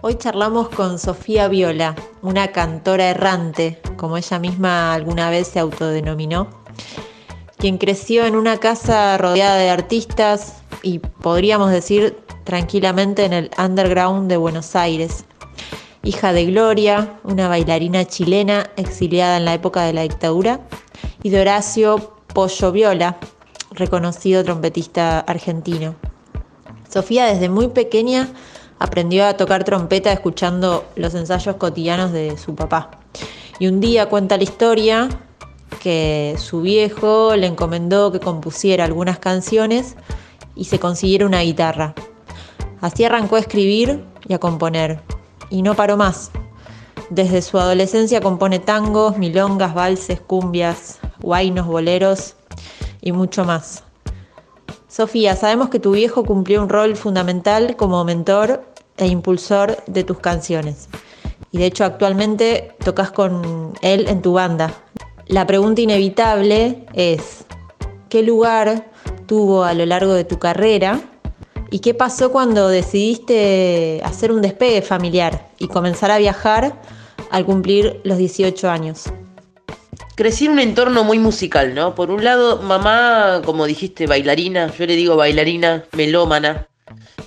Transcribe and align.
Hoy 0.00 0.14
charlamos 0.14 0.68
con 0.68 1.00
Sofía 1.00 1.48
Viola, 1.48 1.96
una 2.22 2.52
cantora 2.52 3.10
errante, 3.10 3.80
como 3.96 4.16
ella 4.16 4.38
misma 4.38 4.94
alguna 4.94 5.28
vez 5.28 5.48
se 5.48 5.58
autodenominó, 5.58 6.46
quien 7.56 7.78
creció 7.78 8.24
en 8.24 8.36
una 8.36 8.58
casa 8.58 9.18
rodeada 9.18 9.56
de 9.56 9.70
artistas 9.70 10.62
y 10.84 11.00
podríamos 11.00 11.72
decir 11.72 12.16
tranquilamente 12.44 13.24
en 13.24 13.32
el 13.32 13.50
underground 13.58 14.30
de 14.30 14.36
Buenos 14.36 14.76
Aires. 14.76 15.24
Hija 16.04 16.32
de 16.32 16.46
Gloria, 16.46 17.18
una 17.24 17.48
bailarina 17.48 18.04
chilena 18.04 18.70
exiliada 18.76 19.36
en 19.36 19.46
la 19.46 19.54
época 19.54 19.82
de 19.82 19.94
la 19.94 20.02
dictadura, 20.02 20.60
y 21.24 21.30
de 21.30 21.40
Horacio 21.40 22.14
Pollo 22.32 22.70
Viola, 22.70 23.18
reconocido 23.72 24.44
trompetista 24.44 25.18
argentino. 25.18 25.96
Sofía 26.88 27.26
desde 27.26 27.48
muy 27.48 27.66
pequeña 27.68 28.28
aprendió 28.78 29.26
a 29.26 29.34
tocar 29.36 29.64
trompeta 29.64 30.12
escuchando 30.12 30.84
los 30.96 31.14
ensayos 31.14 31.56
cotidianos 31.56 32.12
de 32.12 32.36
su 32.38 32.54
papá. 32.54 32.90
Y 33.58 33.66
un 33.66 33.80
día 33.80 34.08
cuenta 34.08 34.36
la 34.36 34.44
historia 34.44 35.08
que 35.80 36.36
su 36.38 36.60
viejo 36.60 37.34
le 37.36 37.46
encomendó 37.46 38.12
que 38.12 38.20
compusiera 38.20 38.84
algunas 38.84 39.18
canciones 39.18 39.96
y 40.54 40.64
se 40.64 40.78
consiguiera 40.78 41.26
una 41.26 41.40
guitarra. 41.40 41.94
Así 42.80 43.04
arrancó 43.04 43.36
a 43.36 43.40
escribir 43.40 44.04
y 44.26 44.34
a 44.34 44.38
componer. 44.38 45.00
Y 45.50 45.62
no 45.62 45.74
paró 45.74 45.96
más. 45.96 46.30
Desde 47.10 47.42
su 47.42 47.58
adolescencia 47.58 48.20
compone 48.20 48.58
tangos, 48.58 49.16
milongas, 49.16 49.74
valses, 49.74 50.20
cumbias, 50.20 50.98
guainos, 51.20 51.66
boleros 51.66 52.36
y 53.00 53.12
mucho 53.12 53.44
más. 53.44 53.84
Sofía, 54.88 55.36
sabemos 55.36 55.68
que 55.68 55.80
tu 55.80 55.92
viejo 55.92 56.24
cumplió 56.24 56.62
un 56.62 56.70
rol 56.70 56.96
fundamental 56.96 57.76
como 57.76 58.02
mentor 58.04 58.64
e 58.96 59.06
impulsor 59.06 59.76
de 59.86 60.02
tus 60.02 60.18
canciones. 60.18 60.88
Y 61.52 61.58
de 61.58 61.66
hecho 61.66 61.84
actualmente 61.84 62.74
tocas 62.82 63.10
con 63.10 63.74
él 63.82 64.08
en 64.08 64.22
tu 64.22 64.32
banda. 64.32 64.72
La 65.26 65.46
pregunta 65.46 65.82
inevitable 65.82 66.86
es, 66.94 67.44
¿qué 68.08 68.22
lugar 68.22 68.90
tuvo 69.26 69.62
a 69.62 69.74
lo 69.74 69.84
largo 69.84 70.14
de 70.14 70.24
tu 70.24 70.38
carrera? 70.38 71.00
¿Y 71.70 71.80
qué 71.80 71.92
pasó 71.92 72.32
cuando 72.32 72.68
decidiste 72.68 74.00
hacer 74.04 74.32
un 74.32 74.40
despegue 74.40 74.80
familiar 74.80 75.50
y 75.58 75.68
comenzar 75.68 76.10
a 76.10 76.16
viajar 76.16 76.80
al 77.30 77.44
cumplir 77.44 78.00
los 78.04 78.16
18 78.16 78.70
años? 78.70 79.04
Crecí 80.18 80.46
en 80.46 80.50
un 80.50 80.58
entorno 80.58 81.04
muy 81.04 81.20
musical, 81.20 81.76
¿no? 81.76 81.94
Por 81.94 82.10
un 82.10 82.24
lado, 82.24 82.60
mamá, 82.60 83.40
como 83.44 83.66
dijiste, 83.66 84.08
bailarina, 84.08 84.68
yo 84.76 84.84
le 84.84 84.96
digo 84.96 85.14
bailarina, 85.14 85.84
melómana. 85.92 86.66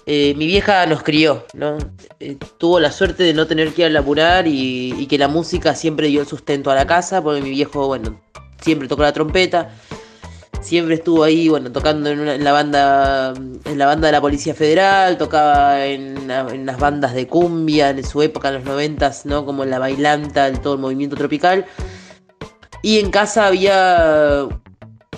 Eh, 0.06 0.34
mi 0.36 0.46
vieja 0.46 0.86
nos 0.88 1.02
crió, 1.02 1.46
¿no? 1.54 1.78
Eh, 2.20 2.36
tuvo 2.58 2.82
la 2.82 2.92
suerte 2.92 3.24
de 3.24 3.34
no 3.34 3.48
tener 3.48 3.72
que 3.72 3.84
ir 3.84 3.88
a 3.88 3.90
laburar 3.92 4.46
y, 4.46 5.08
que 5.08 5.18
la 5.18 5.30
música 5.30 5.74
siempre 5.74 6.08
dio 6.08 6.20
el 6.20 6.28
sustento 6.28 6.70
a 6.70 6.76
la 6.76 6.86
casa, 6.86 7.24
porque 7.24 7.42
mi 7.42 7.52
viejo, 7.52 7.88
bueno, 7.88 8.20
siempre 8.60 8.90
tocó 8.90 9.04
la 9.04 9.14
trompeta, 9.14 9.70
siempre 10.60 10.96
estuvo 10.96 11.24
ahí, 11.24 11.48
bueno, 11.48 11.72
tocando 11.72 12.10
en, 12.10 12.44
la 12.44 12.52
banda, 12.52 13.34
en 13.64 13.78
la 13.78 13.86
banda 13.86 14.08
de 14.08 14.12
la 14.12 14.20
Policía 14.20 14.54
Federal, 14.54 15.18
tocaba 15.18 15.86
en, 15.86 16.30
en, 16.30 16.66
las 16.66 16.78
bandas 16.78 17.14
de 17.14 17.26
cumbia 17.26 17.92
en 17.92 18.04
su 18.04 18.22
época, 18.22 18.50
en 18.50 18.56
los 18.56 18.66
noventas, 18.66 19.26
¿no? 19.26 19.46
Como 19.46 19.64
en 19.64 19.70
la 19.70 19.80
bailanta, 19.80 20.52
todo 20.52 20.74
el 20.74 20.82
movimiento 20.82 21.16
tropical. 21.16 21.66
Y 22.82 23.00
en 23.00 23.12
casa 23.12 23.48
había 23.48 24.48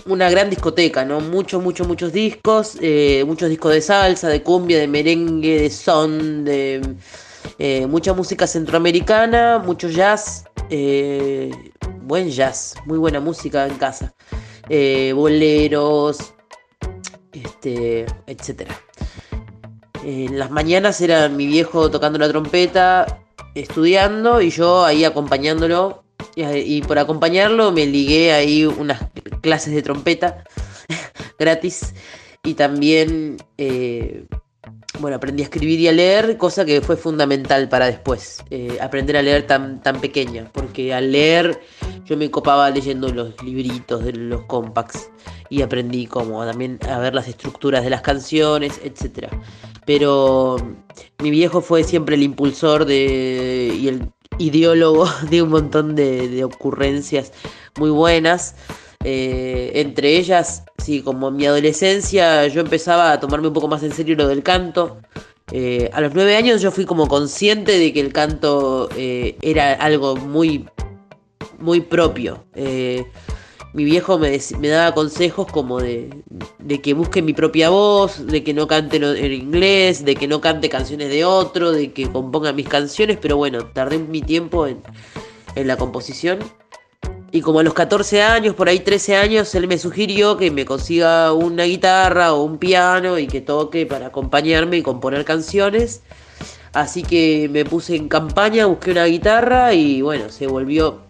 una 0.06 0.30
gran 0.30 0.50
discoteca, 0.50 1.06
¿no? 1.06 1.22
Muchos, 1.22 1.64
muchos, 1.64 1.88
muchos 1.88 2.12
discos, 2.12 2.78
eh, 2.82 3.24
muchos 3.26 3.50
discos 3.50 3.74
de 3.74 3.82
salsa, 3.82 4.28
de 4.28 4.44
cumbia, 4.44 4.80
de 4.80 4.88
merengue, 4.88 5.62
de 5.62 5.70
son, 5.70 6.44
de 6.44 6.82
eh, 7.60 7.88
mucha 7.88 8.14
música 8.14 8.48
centroamericana, 8.48 9.60
mucho 9.60 9.88
jazz, 9.88 10.46
eh, 10.70 11.52
buen 12.02 12.30
jazz, 12.30 12.76
muy 12.86 12.98
buena 12.98 13.22
música 13.22 13.66
en 13.66 13.76
casa, 13.76 14.14
boleros, 15.16 16.34
este, 17.32 18.06
etc. 18.28 18.70
En 20.04 20.38
las 20.38 20.52
mañanas 20.52 21.00
era 21.00 21.30
mi 21.30 21.48
viejo 21.48 21.90
tocando 21.90 22.20
la 22.20 22.28
trompeta, 22.28 23.22
estudiando 23.56 24.42
y 24.42 24.50
yo 24.50 24.84
ahí 24.84 25.06
acompañándolo 25.06 26.03
y 26.36 26.82
por 26.82 26.98
acompañarlo 27.00 27.72
me 27.72 27.86
ligué 27.86 28.34
ahí 28.34 28.66
unas 28.66 29.02
clases 29.42 29.74
de 29.74 29.82
trompeta 29.82 30.44
gratis. 31.40 31.94
Y 32.44 32.56
también 32.56 33.38
eh, 33.58 34.26
bueno 35.00 35.16
aprendí 35.16 35.44
a 35.44 35.46
escribir 35.46 35.80
y 35.80 35.88
a 35.88 35.92
leer 35.92 36.38
cosa 36.38 36.66
que 36.66 36.82
fue 36.82 36.98
fundamental 36.98 37.70
para 37.70 37.86
después 37.86 38.44
eh, 38.50 38.78
aprender 38.82 39.18
a 39.18 39.22
leer 39.22 39.48
tan, 39.48 39.82
tan 39.82 40.00
pequeña 40.00 40.50
porque 40.54 40.94
al 40.94 41.12
leer 41.12 41.62
yo 42.06 42.18
me 42.18 42.30
copaba 42.30 42.70
leyendo 42.70 43.08
los 43.10 43.42
libritos 43.44 44.04
de 44.04 44.14
los 44.14 44.42
compacts 44.46 45.10
y 45.50 45.62
aprendí 45.62 46.06
como 46.06 46.46
también 46.46 46.80
a 46.90 47.00
ver 47.00 47.16
las 47.16 47.28
estructuras 47.28 47.84
de 47.84 47.90
las 47.90 48.02
canciones 48.02 48.80
etcétera. 48.84 49.30
Pero 49.86 50.58
mi 51.22 51.30
viejo 51.30 51.62
fue 51.62 51.84
siempre 51.84 52.16
el 52.16 52.24
impulsor 52.24 52.86
de 52.86 53.76
y 53.78 53.88
el 53.88 54.10
ideólogo 54.38 55.08
de 55.30 55.42
un 55.42 55.50
montón 55.50 55.96
de, 55.96 56.44
ocurrencias 56.44 57.32
muy 57.78 57.90
buenas. 57.90 58.56
Eh, 59.04 59.72
entre 59.76 60.18
ellas, 60.18 60.64
sí, 60.78 61.02
como 61.02 61.28
en 61.28 61.36
mi 61.36 61.46
adolescencia 61.46 62.48
yo 62.48 62.62
empezaba 62.62 63.12
a 63.12 63.20
tomarme 63.20 63.48
un 63.48 63.54
poco 63.54 63.68
más 63.68 63.84
en 63.84 63.92
serio 63.92 64.16
lo 64.16 64.28
del 64.28 64.44
canto. 64.44 64.98
Eh, 65.52 65.90
a 65.94 66.00
los 66.00 66.14
nueve 66.14 66.36
años 66.38 66.62
yo 66.62 66.72
fui 66.72 66.86
como 66.86 67.08
consciente 67.08 67.78
de 67.78 67.92
que 67.92 68.00
el 68.00 68.14
canto 68.14 68.90
eh, 68.96 69.38
era 69.42 69.74
algo 69.74 70.16
muy, 70.16 70.66
muy 71.60 71.82
propio 71.82 72.46
mi 73.74 73.84
viejo 73.84 74.20
me, 74.20 74.38
daba 74.70 74.94
consejos 74.94 75.48
como 75.52 75.80
de, 75.80 76.10
que 76.84 76.94
busque 76.94 77.24
mi 77.24 77.34
propia 77.34 77.72
voz, 77.72 78.26
de 78.28 78.44
que 78.44 78.54
no 78.54 78.68
cante 78.68 78.98
en 78.98 79.34
inglés, 79.34 80.06
de 80.06 80.16
que 80.16 80.28
no 80.28 80.42
cante 80.42 80.70
canciones 80.70 81.10
de 81.10 81.26
otro, 81.26 81.72
de 81.72 81.92
que 81.92 82.08
componga 82.08 82.54
mis 82.54 82.68
canciones, 82.68 83.18
pero 83.20 83.36
bueno, 83.36 83.66
tardé 83.66 83.98
mi 83.98 84.22
tiempo 84.22 84.68
en, 84.68 84.82
la 85.56 85.76
composición. 85.78 86.40
Y 87.32 87.42
como 87.42 87.60
a 87.60 87.64
los 87.64 87.74
14 87.74 88.22
años, 88.22 88.54
por 88.54 88.70
ahí 88.70 88.80
13 88.80 89.16
años, 89.18 89.56
él 89.56 89.68
me 89.68 89.80
sugirió 89.80 90.38
que 90.38 90.52
me 90.52 90.66
consiga 90.66 91.34
una 91.34 91.64
guitarra 91.64 92.34
o 92.34 92.44
un 92.44 92.60
piano 92.60 93.18
y 93.18 93.26
que 93.26 93.42
toque 93.42 93.88
para 93.88 94.08
acompañarme 94.08 94.78
y 94.78 94.84
componer 94.84 95.26
canciones. 95.26 96.04
Así 96.74 97.02
que 97.02 97.50
me 97.52 97.66
puse 97.66 97.96
en 97.96 98.08
campaña, 98.08 98.68
busqué 98.68 98.92
una 98.92 99.06
guitarra 99.06 99.74
y 99.74 100.04
bueno, 100.04 100.30
se 100.30 100.46
volvió 100.46 101.02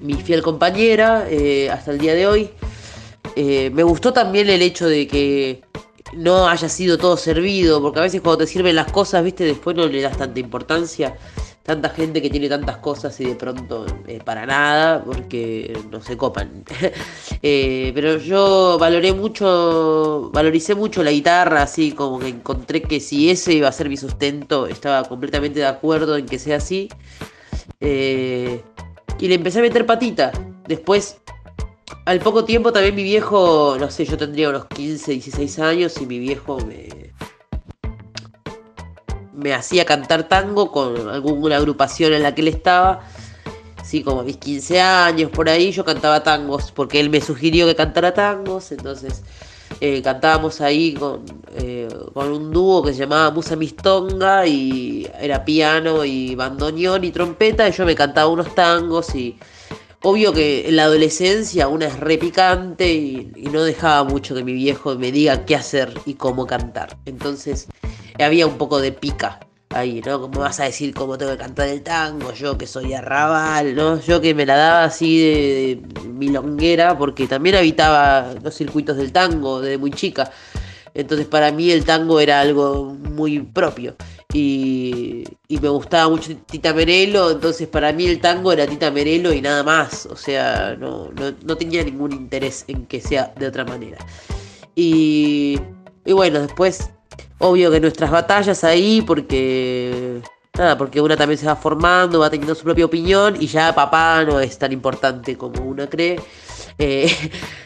mi 0.00 0.14
fiel 0.14 0.42
compañera 0.42 1.26
eh, 1.28 1.70
hasta 1.70 1.90
el 1.92 1.98
día 1.98 2.14
de 2.14 2.26
hoy. 2.26 2.50
Eh, 3.36 3.70
me 3.72 3.82
gustó 3.82 4.12
también 4.12 4.48
el 4.48 4.62
hecho 4.62 4.86
de 4.86 5.06
que 5.06 5.62
no 6.14 6.48
haya 6.48 6.68
sido 6.68 6.98
todo 6.98 7.16
servido, 7.16 7.80
porque 7.80 8.00
a 8.00 8.02
veces 8.02 8.20
cuando 8.20 8.44
te 8.44 8.46
sirven 8.46 8.76
las 8.76 8.92
cosas, 8.92 9.24
viste, 9.24 9.44
después 9.44 9.76
no 9.76 9.86
le 9.86 10.02
das 10.02 10.16
tanta 10.16 10.40
importancia. 10.40 11.16
Tanta 11.62 11.90
gente 11.90 12.20
que 12.20 12.28
tiene 12.28 12.48
tantas 12.48 12.78
cosas 12.78 13.20
y 13.20 13.24
de 13.24 13.36
pronto 13.36 13.86
eh, 14.08 14.18
para 14.24 14.44
nada, 14.44 15.04
porque 15.04 15.72
no 15.92 16.02
se 16.02 16.16
copan. 16.16 16.64
pero 17.40 18.18
yo 18.18 18.78
valoré 18.80 19.12
mucho, 19.12 20.28
valoricé 20.32 20.74
mucho 20.74 21.04
la 21.04 21.12
guitarra, 21.12 21.62
así 21.62 21.92
como 21.92 22.18
que 22.18 22.28
encontré 22.28 22.82
que 22.82 22.98
si 22.98 23.30
ese 23.30 23.52
iba 23.52 23.68
a 23.68 23.72
ser 23.72 23.88
mi 23.88 23.96
sustento, 23.96 24.66
estaba 24.66 25.04
completamente 25.04 25.60
de 25.60 25.66
acuerdo 25.66 26.16
en 26.16 26.26
que 26.26 26.40
sea 26.40 26.56
así. 26.56 26.88
Y 29.18 29.28
le 29.28 29.34
empecé 29.34 29.60
a 29.60 29.62
meter 29.62 29.86
patita. 29.86 30.32
Después, 30.66 31.18
al 32.04 32.18
poco 32.20 32.44
tiempo 32.44 32.72
también 32.72 32.94
mi 32.94 33.02
viejo, 33.02 33.76
no 33.78 33.90
sé, 33.90 34.04
yo 34.04 34.16
tendría 34.16 34.48
unos 34.48 34.66
15, 34.66 35.12
16 35.12 35.58
años 35.60 36.00
y 36.00 36.06
mi 36.06 36.18
viejo 36.18 36.58
me, 36.58 37.12
me 39.32 39.54
hacía 39.54 39.84
cantar 39.84 40.28
tango 40.28 40.70
con 40.72 41.08
alguna 41.08 41.56
agrupación 41.56 42.12
en 42.12 42.22
la 42.22 42.34
que 42.34 42.42
él 42.42 42.48
estaba. 42.48 43.00
Sí, 43.84 44.02
como 44.02 44.20
a 44.20 44.24
mis 44.24 44.36
15 44.36 44.80
años 44.80 45.30
por 45.30 45.48
ahí 45.48 45.72
yo 45.72 45.84
cantaba 45.84 46.22
tangos 46.22 46.70
porque 46.70 47.00
él 47.00 47.10
me 47.10 47.20
sugirió 47.20 47.66
que 47.66 47.74
cantara 47.74 48.14
tangos, 48.14 48.70
entonces 48.72 49.22
eh, 49.84 50.00
cantábamos 50.00 50.60
ahí 50.60 50.94
con, 50.94 51.24
eh, 51.56 51.88
con 52.14 52.30
un 52.30 52.52
dúo 52.52 52.84
que 52.84 52.92
se 52.92 53.00
llamaba 53.00 53.32
Musa 53.32 53.56
Mistonga 53.56 54.46
y 54.46 55.10
era 55.20 55.44
piano 55.44 56.04
y 56.04 56.36
bandoneón 56.36 57.02
y 57.02 57.10
trompeta 57.10 57.68
y 57.68 57.72
yo 57.72 57.84
me 57.84 57.96
cantaba 57.96 58.28
unos 58.28 58.54
tangos 58.54 59.12
y 59.16 59.36
obvio 60.02 60.32
que 60.32 60.68
en 60.68 60.76
la 60.76 60.84
adolescencia 60.84 61.66
una 61.66 61.86
es 61.86 61.98
repicante 61.98 62.92
y, 62.92 63.32
y 63.34 63.48
no 63.48 63.64
dejaba 63.64 64.04
mucho 64.04 64.36
que 64.36 64.44
mi 64.44 64.52
viejo 64.52 64.94
me 64.94 65.10
diga 65.10 65.44
qué 65.46 65.56
hacer 65.56 65.92
y 66.06 66.14
cómo 66.14 66.46
cantar. 66.46 66.96
Entonces 67.04 67.66
había 68.20 68.46
un 68.46 68.58
poco 68.58 68.80
de 68.80 68.92
pica 68.92 69.40
ahí, 69.74 70.00
¿no? 70.04 70.20
¿Cómo 70.20 70.40
vas 70.40 70.60
a 70.60 70.64
decir 70.64 70.94
cómo 70.94 71.18
tengo 71.18 71.32
que 71.32 71.38
cantar 71.38 71.68
el 71.68 71.82
tango? 71.82 72.32
Yo 72.32 72.58
que 72.58 72.66
soy 72.66 72.94
arrabal, 72.94 73.74
¿no? 73.74 74.00
Yo 74.00 74.20
que 74.20 74.34
me 74.34 74.46
la 74.46 74.56
daba 74.56 74.84
así 74.84 75.18
de, 75.20 75.82
milonguera, 76.08 76.96
porque 76.96 77.26
también 77.26 77.56
habitaba 77.56 78.34
los 78.42 78.54
circuitos 78.54 78.96
del 78.96 79.12
tango 79.12 79.60
desde 79.60 79.78
muy 79.78 79.90
chica. 79.90 80.30
Entonces 80.94 81.26
para 81.26 81.52
mí 81.52 81.70
el 81.70 81.84
tango 81.84 82.20
era 82.20 82.40
algo 82.40 82.94
muy 82.94 83.40
propio. 83.40 83.96
y, 84.34 85.24
me 85.48 85.68
gustaba 85.68 86.08
mucho 86.08 86.34
Tita 86.46 86.72
Merelo, 86.74 87.30
entonces 87.30 87.68
para 87.68 87.92
mí 87.92 88.06
el 88.06 88.20
tango 88.20 88.52
era 88.52 88.66
Tita 88.66 88.90
Merelo 88.90 89.32
y 89.32 89.40
nada 89.40 89.62
más, 89.62 90.06
o 90.06 90.16
sea, 90.16 90.74
no, 90.78 91.10
no, 91.12 91.56
tenía 91.56 91.84
ningún 91.84 92.12
interés 92.12 92.64
en 92.68 92.86
que 92.86 93.00
sea 93.00 93.32
de 93.38 93.46
otra 93.46 93.64
manera. 93.64 93.98
Y, 94.74 95.60
y 96.04 96.12
bueno, 96.12 96.40
después, 96.40 96.90
obvio 97.42 97.70
que 97.70 97.80
nuestras 97.80 98.10
batallas 98.10 98.62
ahí, 98.64 99.02
porque 99.02 100.20
nada, 100.56 100.78
porque 100.78 101.00
una 101.00 101.16
también 101.16 101.38
se 101.38 101.46
va 101.46 101.56
formando, 101.56 102.20
va 102.20 102.30
teniendo 102.30 102.54
su 102.54 102.62
propia 102.62 102.84
opinión 102.84 103.36
y 103.38 103.46
ya 103.48 103.74
papá 103.74 104.24
no 104.24 104.40
es 104.40 104.56
tan 104.58 104.72
importante 104.72 105.36
como 105.36 105.62
una 105.62 105.88
cree. 105.88 106.20
Eh, 106.78 107.10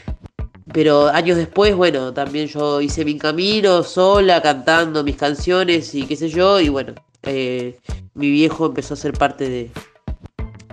pero 0.73 1.09
años 1.09 1.37
después, 1.37 1.77
bueno, 1.77 2.13
también 2.15 2.49
yo 2.49 2.81
hice 2.81 3.05
mi 3.05 3.19
camino 3.19 3.83
sola, 3.83 4.41
cantando 4.41 5.05
mis 5.05 5.17
canciones 5.17 5.95
y 5.95 6.07
qué 6.07 6.17
sé 6.17 6.31
yo, 6.31 6.59
y 6.59 6.71
bueno, 6.71 6.95
eh, 7.23 7.79
mi 8.15 8.31
viejo 8.31 8.67
empezó 8.67 8.95
a 8.95 8.97
ser 8.97 9.13
parte 9.13 9.49
de, 9.49 9.71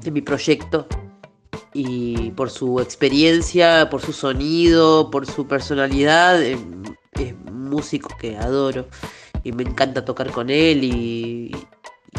de 0.02 0.12
mi 0.12 0.22
proyecto 0.22 0.88
y 1.74 2.32
por 2.32 2.50
su 2.50 2.80
experiencia, 2.80 3.90
por 3.90 4.02
su 4.02 4.14
sonido, 4.14 5.10
por 5.12 5.26
su 5.26 5.46
personalidad, 5.46 6.42
es 6.42 6.60
músico 7.74 8.10
que 8.20 8.38
adoro 8.38 8.88
y 9.44 9.52
me 9.52 9.64
encanta 9.64 10.06
tocar 10.06 10.32
con 10.32 10.50
él 10.50 10.84
y, 10.84 11.56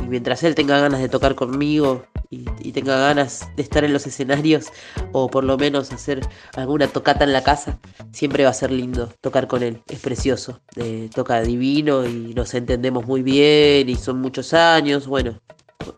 mientras 0.08 0.42
él 0.42 0.54
tenga 0.54 0.78
ganas 0.78 1.00
de 1.00 1.08
tocar 1.08 1.34
conmigo 1.34 2.04
y, 2.30 2.72
tenga 2.72 2.98
ganas 2.98 3.48
de 3.54 3.62
estar 3.62 3.84
en 3.84 3.92
los 3.92 4.06
escenarios 4.08 4.66
o 5.12 5.28
por 5.28 5.44
lo 5.44 5.56
menos 5.56 5.92
hacer 5.92 6.20
alguna 6.56 6.88
tocata 6.88 7.22
en 7.22 7.32
la 7.32 7.44
casa, 7.44 7.78
siempre 8.12 8.42
va 8.42 8.50
a 8.50 8.54
ser 8.54 8.72
lindo 8.72 9.12
tocar 9.20 9.46
con 9.46 9.62
él. 9.62 9.80
Es 9.86 10.00
precioso, 10.00 10.60
eh, 10.74 11.08
toca 11.14 11.40
divino 11.42 12.04
y 12.04 12.34
nos 12.34 12.52
entendemos 12.54 13.06
muy 13.06 13.22
bien 13.22 13.88
y 13.88 13.94
son 13.94 14.20
muchos 14.20 14.52
años. 14.52 15.06
Bueno, 15.06 15.40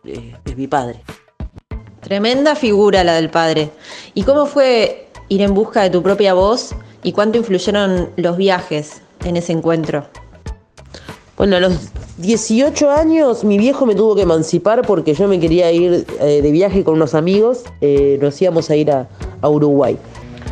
eh, 0.05 0.35
es 0.45 0.55
mi 0.55 0.67
padre. 0.67 1.01
Tremenda 2.01 2.55
figura 2.55 3.03
la 3.03 3.15
del 3.15 3.31
padre. 3.31 3.71
¿Y 4.13 4.21
cómo 4.21 4.45
fue 4.45 5.09
ir 5.29 5.41
en 5.41 5.55
busca 5.55 5.81
de 5.81 5.89
tu 5.89 6.03
propia 6.03 6.35
voz 6.35 6.75
y 7.01 7.11
cuánto 7.11 7.39
influyeron 7.39 8.11
los 8.15 8.37
viajes 8.37 9.01
en 9.29 9.37
ese 9.37 9.53
encuentro? 9.53 10.07
Bueno, 11.37 11.57
a 11.57 11.59
los 11.59 11.91
18 12.17 12.89
años 12.89 13.43
mi 13.43 13.59
viejo 13.59 13.85
me 13.85 13.93
tuvo 13.93 14.15
que 14.15 14.23
emancipar 14.23 14.81
porque 14.81 15.13
yo 15.13 15.27
me 15.27 15.39
quería 15.39 15.71
ir 15.71 16.05
eh, 16.19 16.41
de 16.41 16.51
viaje 16.51 16.83
con 16.83 16.95
unos 16.95 17.13
amigos, 17.13 17.63
eh, 17.79 18.17
nos 18.19 18.41
íbamos 18.41 18.69
a 18.71 18.75
ir 18.75 18.91
a, 18.91 19.07
Uruguay. 19.43 19.97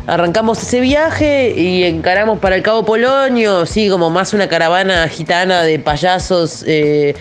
Arrancamos 0.06 0.62
ese 0.62 0.78
viaje 0.78 1.52
y 1.56 1.82
encaramos 1.82 2.38
para 2.38 2.54
el 2.54 2.62
Cabo 2.62 2.84
Polonio, 2.84 3.66
sí, 3.66 3.90
como 3.90 4.10
más 4.10 4.32
una 4.32 4.48
caravana 4.48 5.08
gitana 5.08 5.64
de 5.64 5.80
payasos, 5.80 6.62
eh, 6.68 7.16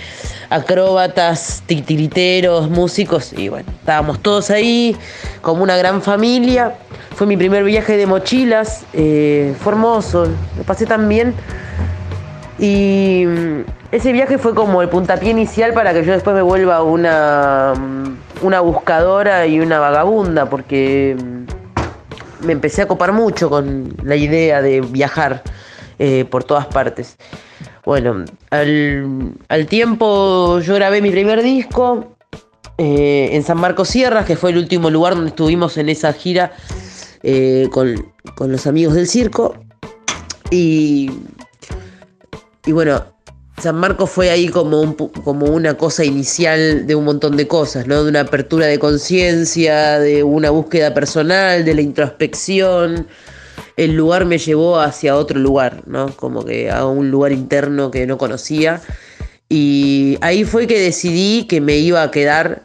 acróbatas, 0.55 1.63
titiriteros, 1.65 2.69
músicos, 2.69 3.33
y 3.33 3.49
bueno, 3.49 3.69
estábamos 3.79 4.19
todos 4.19 4.49
ahí 4.49 4.95
como 5.41 5.63
una 5.63 5.77
gran 5.77 6.01
familia. 6.01 6.75
Fue 7.15 7.27
mi 7.27 7.37
primer 7.37 7.63
viaje 7.63 7.95
de 7.97 8.05
mochilas, 8.07 8.85
fue 8.91 9.71
hermoso, 9.71 10.27
pasé 10.65 10.85
tan 10.85 11.07
bien. 11.07 11.33
Y 12.57 13.25
mm, 13.25 13.59
ese 13.91 14.11
viaje 14.13 14.37
fue 14.37 14.55
como 14.55 14.81
el 14.81 14.89
puntapié 14.89 15.31
inicial 15.31 15.73
para 15.73 15.93
que 15.93 16.03
yo 16.05 16.13
después 16.13 16.35
me 16.35 16.41
vuelva 16.41 16.83
una, 16.83 17.73
mm, 17.77 18.45
una 18.45 18.61
buscadora 18.61 19.45
y 19.45 19.59
una 19.59 19.79
vagabunda, 19.79 20.49
porque 20.49 21.17
mm, 21.19 22.45
me 22.45 22.53
empecé 22.53 22.81
a 22.81 22.87
copar 22.87 23.11
mucho 23.11 23.49
con 23.49 23.93
la 24.03 24.15
idea 24.15 24.61
de 24.61 24.81
viajar 24.81 25.43
eh, 25.99 26.25
por 26.29 26.43
todas 26.43 26.67
partes. 26.67 27.17
Bueno, 27.85 28.25
al, 28.49 29.67
tiempo 29.67 30.59
yo 30.59 30.75
grabé 30.75 31.01
mi 31.01 31.11
primer 31.11 31.43
disco 31.43 32.15
eh, 32.77 33.29
en 33.31 33.43
San 33.43 33.59
Marcos 33.59 33.89
Sierras, 33.89 34.25
que 34.25 34.35
fue 34.35 34.51
el 34.51 34.57
último 34.57 34.89
lugar 34.89 35.15
donde 35.15 35.29
estuvimos 35.29 35.77
en 35.77 35.89
esa 35.89 36.11
gira 36.13 36.51
eh, 37.23 37.67
con, 37.71 38.11
con 38.35 38.51
los 38.51 38.65
amigos 38.67 38.95
del 38.95 39.07
circo. 39.07 39.55
Y 40.51 41.09
y 42.65 42.71
bueno, 42.71 43.05
San 43.61 43.75
Marcos 43.75 44.09
fue 44.09 44.31
ahí 44.31 44.47
como, 44.47 44.97
como 45.23 45.45
una 45.45 45.75
cosa 45.75 46.03
inicial 46.03 46.87
de 46.87 46.95
un 46.95 47.05
montón 47.05 47.37
de 47.37 47.47
cosas, 47.47 47.85
¿no? 47.85 48.03
De 48.03 48.09
una 48.09 48.21
apertura 48.21 48.65
de 48.65 48.79
conciencia, 48.79 49.99
de 49.99 50.23
una 50.23 50.49
búsqueda 50.49 50.93
personal, 50.93 51.63
de 51.63 51.75
la 51.75 51.81
introspección. 51.81 53.07
El 53.77 53.95
lugar 53.95 54.25
me 54.25 54.37
llevó 54.37 54.79
hacia 54.79 55.15
otro 55.15 55.39
lugar, 55.39 55.83
¿no? 55.85 56.15
Como 56.15 56.45
que 56.45 56.71
a 56.71 56.85
un 56.85 57.11
lugar 57.11 57.31
interno 57.31 57.91
que 57.91 58.07
no 58.07 58.17
conocía. 58.17 58.81
Y 59.49 60.17
ahí 60.21 60.43
fue 60.43 60.67
que 60.67 60.79
decidí 60.79 61.45
que 61.45 61.61
me 61.61 61.77
iba 61.77 62.01
a 62.01 62.11
quedar 62.11 62.61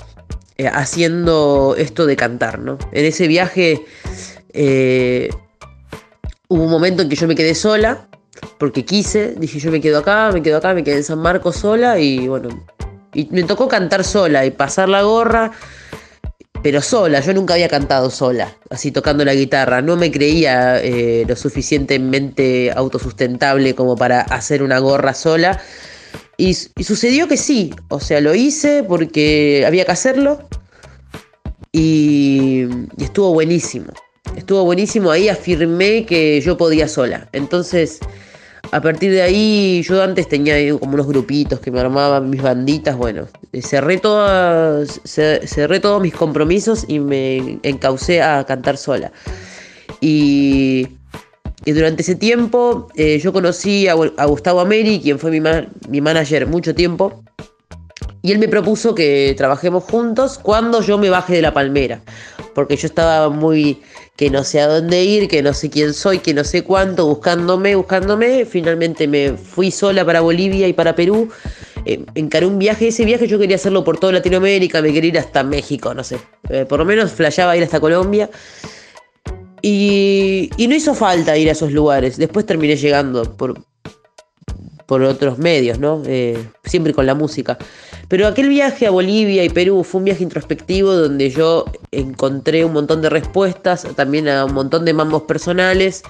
eh, 0.57 0.69
haciendo 0.69 1.75
esto 1.79 2.07
de 2.07 2.17
cantar, 2.17 2.59
¿no? 2.59 2.79
En 2.93 3.05
ese 3.05 3.27
viaje 3.29 3.85
eh, 4.53 5.31
hubo 6.49 6.65
un 6.65 6.71
momento 6.71 7.03
en 7.03 7.09
que 7.09 7.17
yo 7.17 7.27
me 7.27 7.35
quedé 7.35 7.55
sola 7.55 8.09
porque 8.59 8.85
quise, 8.85 9.35
dije 9.39 9.59
yo 9.59 9.71
me 9.71 9.81
quedo 9.81 9.99
acá, 9.99 10.31
me 10.33 10.43
quedo 10.43 10.59
acá, 10.59 10.75
me 10.75 10.85
quedé 10.85 10.97
en 10.97 11.05
San 11.05 11.19
Marcos 11.19 11.57
sola 11.57 11.99
y 11.99 12.29
bueno, 12.29 12.49
y 13.15 13.27
me 13.31 13.43
tocó 13.43 13.69
cantar 13.69 14.05
sola 14.05 14.45
y 14.45 14.51
pasar 14.51 14.89
la 14.89 15.03
gorra, 15.03 15.53
pero 16.63 16.83
sola, 16.83 17.21
yo 17.21 17.33
nunca 17.33 17.55
había 17.55 17.69
cantado 17.69 18.11
sola, 18.11 18.57
así 18.69 18.91
tocando 18.91 19.25
la 19.25 19.35
guitarra, 19.35 19.81
no 19.81 19.97
me 19.97 20.11
creía 20.11 20.83
eh, 20.83 21.25
lo 21.27 21.37
suficientemente 21.37 22.71
autosustentable 22.75 23.75
como 23.75 23.97
para 23.97 24.21
hacer 24.23 24.63
una 24.63 24.79
gorra 24.79 25.15
sola. 25.15 25.61
Y, 26.37 26.55
sucedió 26.55 27.29
que 27.29 27.37
sí, 27.37 27.75
o 27.89 28.01
sea, 28.01 28.21
lo 28.21 28.35
hice 28.35 28.83
porque 28.83 29.65
había 29.67 29.85
que 29.85 29.93
hacerlo 29.93 30.49
y 31.73 32.67
estuvo 32.99 33.33
buenísimo. 33.33 33.93
Estuvo 34.37 34.65
buenísimo, 34.65 35.11
ahí 35.11 35.29
afirmé 35.29 36.07
que 36.07 36.41
yo 36.41 36.57
podía 36.57 36.89
sola. 36.89 37.29
Entonces, 37.33 38.01
a 38.73 38.81
partir 38.81 39.11
de 39.11 39.23
ahí, 39.23 39.83
yo 39.83 40.01
antes 40.03 40.29
tenía 40.29 40.55
como 40.79 40.95
unos 40.95 41.09
grupitos 41.09 41.59
que 41.59 41.71
me 41.71 41.81
armaban 41.81 42.31
mis 42.31 42.41
banditas. 42.41 42.97
Bueno, 42.97 43.27
cerré, 43.63 43.99
todas, 43.99 45.01
cerré 45.05 45.81
todos 45.81 46.01
mis 46.01 46.15
compromisos 46.15 46.85
y 46.87 47.01
me 47.01 47.59
encaucé 47.63 48.23
a 48.23 48.45
cantar 48.45 48.77
sola. 48.77 49.11
Y, 50.01 50.89
durante 51.67 52.03
ese 52.03 52.15
tiempo 52.15 52.89
eh, 52.95 53.19
yo 53.19 53.33
conocí 53.33 53.87
a, 53.87 53.95
Gustavo 53.95 54.61
Ameri, 54.61 55.01
quien 55.01 55.19
fue 55.19 55.31
mi, 55.31 55.41
mi 55.89 56.01
manager 56.01 56.47
mucho 56.47 56.75
tiempo. 56.75 57.23
Y 58.23 58.33
él 58.33 58.39
me 58.39 58.49
propuso 58.49 58.95
que 58.95 59.35
trabajemos 59.37 59.85
juntos 59.85 60.39
cuando 60.39 60.81
yo 60.81 60.97
me 60.97 61.11
baje 61.11 61.35
de 61.35 61.43
la 61.43 61.53
palmera. 61.53 62.01
Porque 62.55 62.77
yo 62.77 62.87
estaba 62.87 63.31
muy 63.31 63.81
que 64.21 64.29
no 64.29 64.45
sé 64.45 64.61
a 64.61 64.67
dónde 64.67 65.03
ir, 65.03 65.29
que 65.29 65.41
no 65.41 65.55
sé 65.55 65.71
quién 65.71 65.95
soy, 65.95 66.19
que 66.19 66.35
no 66.35 66.45
sé 66.45 66.63
cuánto, 66.63 67.07
buscándome, 67.07 67.75
buscándome. 67.75 68.45
Finalmente 68.45 69.09
me 69.09 69.33
fui 69.33 69.71
sola 69.71 70.05
para 70.05 70.21
Bolivia 70.21 70.69
y 70.69 70.75
para 70.75 70.95
Perú. 70.95 71.31
Eh, 71.87 72.05
encaré 72.15 72.45
un 72.45 72.59
viaje, 72.59 72.89
ese 72.89 73.07
viaje 73.07 73.27
yo 73.27 73.39
quería 73.39 73.57
hacerlo 73.57 73.83
por 73.83 73.99
toda 73.99 74.13
Latinoamérica, 74.13 74.83
me 74.83 74.93
quería 74.93 75.09
ir 75.09 75.19
hasta 75.19 75.43
México, 75.43 75.95
no 75.95 76.05
sé. 76.05 76.19
Eh, 76.51 76.67
por 76.69 76.81
lo 76.81 76.85
menos 76.85 77.13
flasheaba 77.13 77.57
ir 77.57 77.63
hasta 77.63 77.81
Colombia. 77.81 78.29
Y, 79.63 80.51
y, 80.59 80.69
no 80.69 80.75
hizo 80.75 80.95
falta 80.95 81.39
ir 81.39 81.49
a 81.49 81.53
esos 81.53 81.73
lugares. 81.73 82.19
Después 82.19 82.45
terminé 82.45 82.77
llegando 82.77 83.23
por, 83.39 83.55
por 84.91 85.05
otros 85.05 85.39
medios, 85.39 85.79
¿no? 85.79 86.03
Eh, 86.05 86.37
siempre 86.65 86.93
con 86.93 87.07
la 87.07 87.15
música. 87.15 87.57
Pero 88.09 88.27
aquel 88.27 88.49
viaje 88.49 88.89
a 88.89 88.91
Bolivia 88.91 89.45
y 89.45 89.49
Perú 89.49 89.85
fue 89.85 90.01
un 90.01 90.07
viaje 90.07 90.25
introspectivo 90.25 90.93
donde 90.93 91.31
yo 91.31 91.65
encontré 91.93 92.65
un 92.65 92.73
montón 92.73 93.01
de 93.01 93.09
respuestas, 93.09 93.87
también 93.95 94.27
a 94.27 94.47
un 94.47 94.53
montón 94.53 94.85
de 94.85 94.93
mambos 94.93 95.23
personales, 95.23 96.03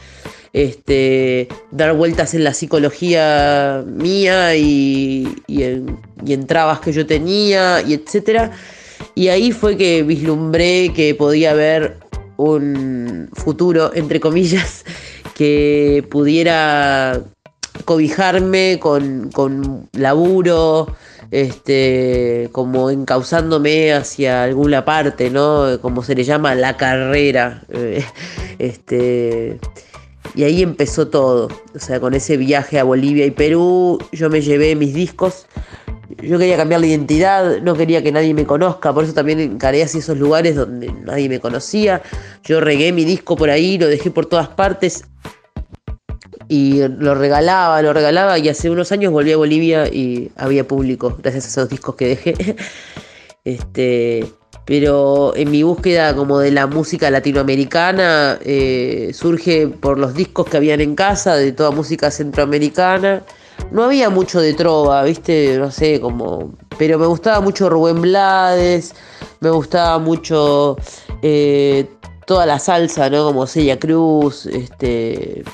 este, 0.55 1.49
dar 1.71 1.93
vueltas 1.93 2.33
en 2.33 2.43
la 2.43 2.55
psicología 2.55 3.85
mía 3.87 4.57
y, 4.57 5.29
en, 5.47 6.47
trabas 6.47 6.81
que 6.81 6.93
yo 6.93 7.05
tenía, 7.05 7.83
y 7.83 7.93
etcétera. 7.93 8.51
Y 9.15 9.29
ahí 9.29 9.53
fue 9.53 9.77
que 9.77 10.03
vislumbré 10.03 10.91
que 10.95 11.15
podía 11.15 11.51
haber 11.51 11.99
un 12.39 13.29
futuro, 13.35 13.91
entre 13.95 14.21
comillas, 14.21 14.87
que 15.35 16.03
pudiera 16.11 17.23
cobijarme 17.85 18.79
con, 18.81 19.31
con 19.31 19.89
laburo, 19.93 20.95
este, 21.31 22.49
como 22.53 22.91
encauzándome 22.91 23.93
hacia 23.93 24.43
alguna 24.43 24.85
parte, 24.85 25.31
¿no? 25.31 25.79
Como 25.81 26.03
se 26.03 26.15
le 26.15 26.25
llama 26.25 26.55
la 26.55 26.77
carrera. 26.77 27.63
Eh, 27.71 28.05
este, 28.59 29.59
y 30.35 30.45
ahí 30.45 30.63
empezó 30.63 31.09
todo. 31.09 31.49
O 31.75 31.79
sea, 31.79 32.01
con 32.01 32.15
ese 32.15 32.37
viaje 32.37 32.79
a 32.79 32.85
Bolivia 32.85 33.27
y 33.27 33.31
Perú, 33.31 33.99
yo 34.13 34.31
me 34.31 34.41
llevé 34.41 34.75
mis 34.75 34.95
discos. 34.95 35.47
Yo 36.23 36.39
quería 36.39 36.57
cambiar 36.57 36.81
la 36.81 36.89
identidad, 36.89 37.61
no 37.63 37.75
quería 37.75 38.03
que 38.03 38.11
nadie 38.11 38.35
me 38.35 38.45
conozca, 38.45 38.93
por 38.93 39.05
eso 39.05 39.15
también 39.15 39.39
encaré 39.39 39.85
hacia 39.85 40.01
esos 40.01 40.19
lugares 40.19 40.57
donde 40.57 40.93
nadie 41.05 41.29
me 41.29 41.39
conocía. 41.39 42.03
Yo 42.43 42.61
regué 42.61 42.93
mi 42.93 43.05
disco 43.05 43.37
por 43.37 43.49
ahí, 43.49 43.79
lo 43.79 43.87
dejé 43.87 44.11
por 44.11 44.27
todas 44.27 44.49
partes 44.49 45.05
y 46.51 46.83
lo 46.99 47.15
regalaba, 47.15 47.81
lo 47.81 47.93
regalaba 47.93 48.37
y 48.37 48.49
hace 48.49 48.71
unos 48.71 48.91
años 48.91 49.13
volví 49.13 49.31
a 49.31 49.37
Bolivia 49.37 49.87
y 49.87 50.33
había 50.35 50.67
público 50.67 51.17
gracias 51.23 51.45
a 51.45 51.49
esos 51.49 51.69
discos 51.69 51.95
que 51.95 52.09
dejé. 52.09 52.57
este, 53.45 54.27
pero 54.65 55.33
en 55.37 55.49
mi 55.49 55.63
búsqueda 55.63 56.13
como 56.17 56.41
de 56.41 56.51
la 56.51 56.67
música 56.67 57.09
latinoamericana 57.09 58.41
eh, 58.45 59.13
surge 59.15 59.69
por 59.69 59.97
los 60.01 60.13
discos 60.15 60.49
que 60.49 60.57
habían 60.57 60.81
en 60.81 60.97
casa 60.97 61.37
de 61.37 61.53
toda 61.53 61.71
música 61.71 62.11
centroamericana. 62.11 63.23
No 63.71 63.85
había 63.85 64.11
mucho 64.11 64.41
de 64.41 64.53
trova, 64.55 65.05
viste, 65.05 65.57
no 65.57 65.71
sé, 65.71 66.01
como... 66.01 66.55
Pero 66.77 66.99
me 66.99 67.07
gustaba 67.07 67.41
mucho 67.41 67.71
Rubén 67.71 68.03
Blades, 68.03 68.93
me 69.39 69.51
gustaba 69.51 70.01
mucho 70.01 70.77
eh, 71.23 71.87
toda 72.27 72.45
la 72.45 72.59
salsa, 72.59 73.09
¿no? 73.09 73.23
Como 73.27 73.47
Celia 73.47 73.79
Cruz, 73.79 74.47
este 74.47 75.45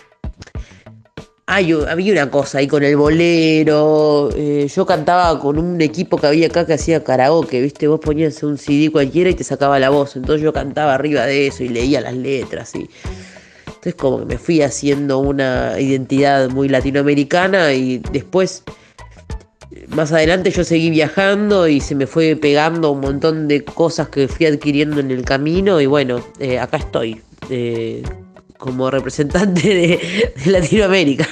había 1.46 2.12
una 2.12 2.30
cosa 2.30 2.58
ahí 2.58 2.66
con 2.66 2.82
el 2.82 2.96
bolero. 2.96 4.30
Eh, 4.34 4.68
yo 4.74 4.84
cantaba 4.84 5.38
con 5.38 5.58
un 5.58 5.80
equipo 5.80 6.18
que 6.18 6.26
había 6.26 6.48
acá 6.48 6.66
que 6.66 6.74
hacía 6.74 7.04
karaoke, 7.04 7.60
¿viste? 7.60 7.86
Vos 7.86 8.00
ponías 8.00 8.42
un 8.42 8.58
CD 8.58 8.90
cualquiera 8.90 9.30
y 9.30 9.34
te 9.34 9.44
sacaba 9.44 9.78
la 9.78 9.90
voz. 9.90 10.16
Entonces 10.16 10.42
yo 10.42 10.52
cantaba 10.52 10.94
arriba 10.94 11.24
de 11.24 11.46
eso 11.46 11.62
y 11.62 11.68
leía 11.68 12.00
las 12.00 12.14
letras. 12.14 12.74
Y... 12.74 12.90
Entonces, 13.66 13.94
como 13.94 14.18
que 14.20 14.24
me 14.24 14.38
fui 14.38 14.62
haciendo 14.62 15.18
una 15.18 15.80
identidad 15.80 16.50
muy 16.50 16.68
latinoamericana 16.68 17.72
y 17.72 17.98
después. 18.12 18.64
Más 19.88 20.10
adelante 20.12 20.50
yo 20.50 20.64
seguí 20.64 20.90
viajando 20.90 21.68
y 21.68 21.80
se 21.80 21.94
me 21.94 22.06
fue 22.06 22.34
pegando 22.34 22.90
un 22.90 23.00
montón 23.00 23.46
de 23.46 23.62
cosas 23.62 24.08
que 24.08 24.26
fui 24.26 24.46
adquiriendo 24.46 25.00
en 25.00 25.10
el 25.10 25.22
camino 25.24 25.80
y 25.80 25.86
bueno, 25.86 26.24
eh, 26.40 26.58
acá 26.58 26.78
estoy. 26.78 27.20
Eh, 27.50 28.02
como 28.58 28.90
representante 28.90 29.68
de, 29.68 30.32
Latinoamérica. 30.46 31.26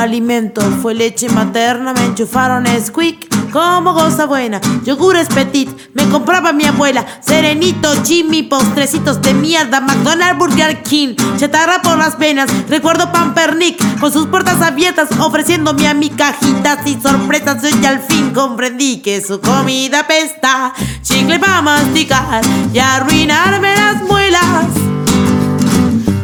Primer 0.00 0.08
alimento 0.08 0.62
fue 0.80 0.94
leche 0.94 1.28
materna, 1.28 1.92
me 1.92 2.04
enchufaron 2.04 2.64
Squeak 2.66 3.50
como 3.52 3.92
cosa 3.92 4.26
buena, 4.26 4.60
yogures 4.84 5.28
petit, 5.28 5.68
me 5.92 6.08
compraba 6.08 6.52
mi 6.52 6.64
abuela, 6.64 7.04
serenito, 7.20 7.90
Jimmy, 8.04 8.44
postrecitos 8.44 9.20
de 9.20 9.34
mierda, 9.34 9.80
McDonald's, 9.80 10.38
Burger 10.38 10.82
King, 10.82 11.16
chatarra 11.36 11.82
por 11.82 11.98
las 11.98 12.16
venas, 12.18 12.48
recuerdo 12.68 13.10
Pampernick, 13.12 13.98
con 13.98 14.12
sus 14.12 14.26
puertas 14.28 14.62
abiertas, 14.62 15.08
ofreciéndome 15.18 15.88
a 15.88 15.94
mi 15.94 16.10
cajitas 16.10 16.86
y 16.86 16.98
sorpresas, 17.00 17.62
y 17.62 17.84
al 17.84 18.00
fin 18.00 18.30
comprendí 18.32 19.02
que 19.02 19.20
su 19.20 19.40
comida 19.40 20.06
pesta, 20.06 20.72
chicle 21.02 21.38
para 21.38 21.60
masticar 21.60 22.40
y 22.72 22.78
arruinarme 22.78 23.74
las 23.74 24.02
muelas. 24.04 24.89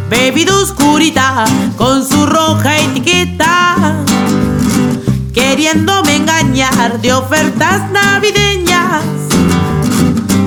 Bebida 0.09 0.57
oscurita 0.57 1.45
con 1.77 2.07
su 2.07 2.27
roja 2.27 2.79
etiqueta, 2.79 4.05
queriéndome 5.35 6.17
engañar 6.17 7.01
de 7.01 7.13
ofertas 7.13 7.91
navideñas. 7.91 9.03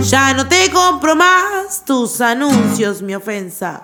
Ya 0.09 0.33
no 0.33 0.47
te 0.47 0.71
compro 0.71 1.15
más 1.15 1.83
tus 1.85 2.21
anuncios, 2.21 3.01
mi 3.01 3.15
ofensa. 3.15 3.83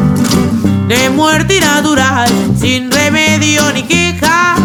de 0.91 1.09
muerte 1.09 1.61
natural, 1.61 2.29
sin 2.59 2.91
remedio 2.91 3.71
ni 3.71 3.83
queja. 3.83 4.55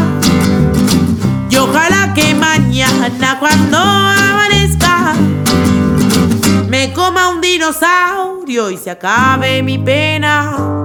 Y 1.49 1.57
ojalá 1.57 2.13
que 2.15 2.35
mañana 2.35 3.39
cuando 3.39 3.79
amanezca 3.79 5.15
me 6.69 6.93
coma 6.93 7.29
un 7.29 7.41
dinosaurio 7.41 8.73
y 8.73 8.77
se 8.77 8.91
acabe 8.91 9.63
mi 9.63 9.79
pena. 9.79 10.76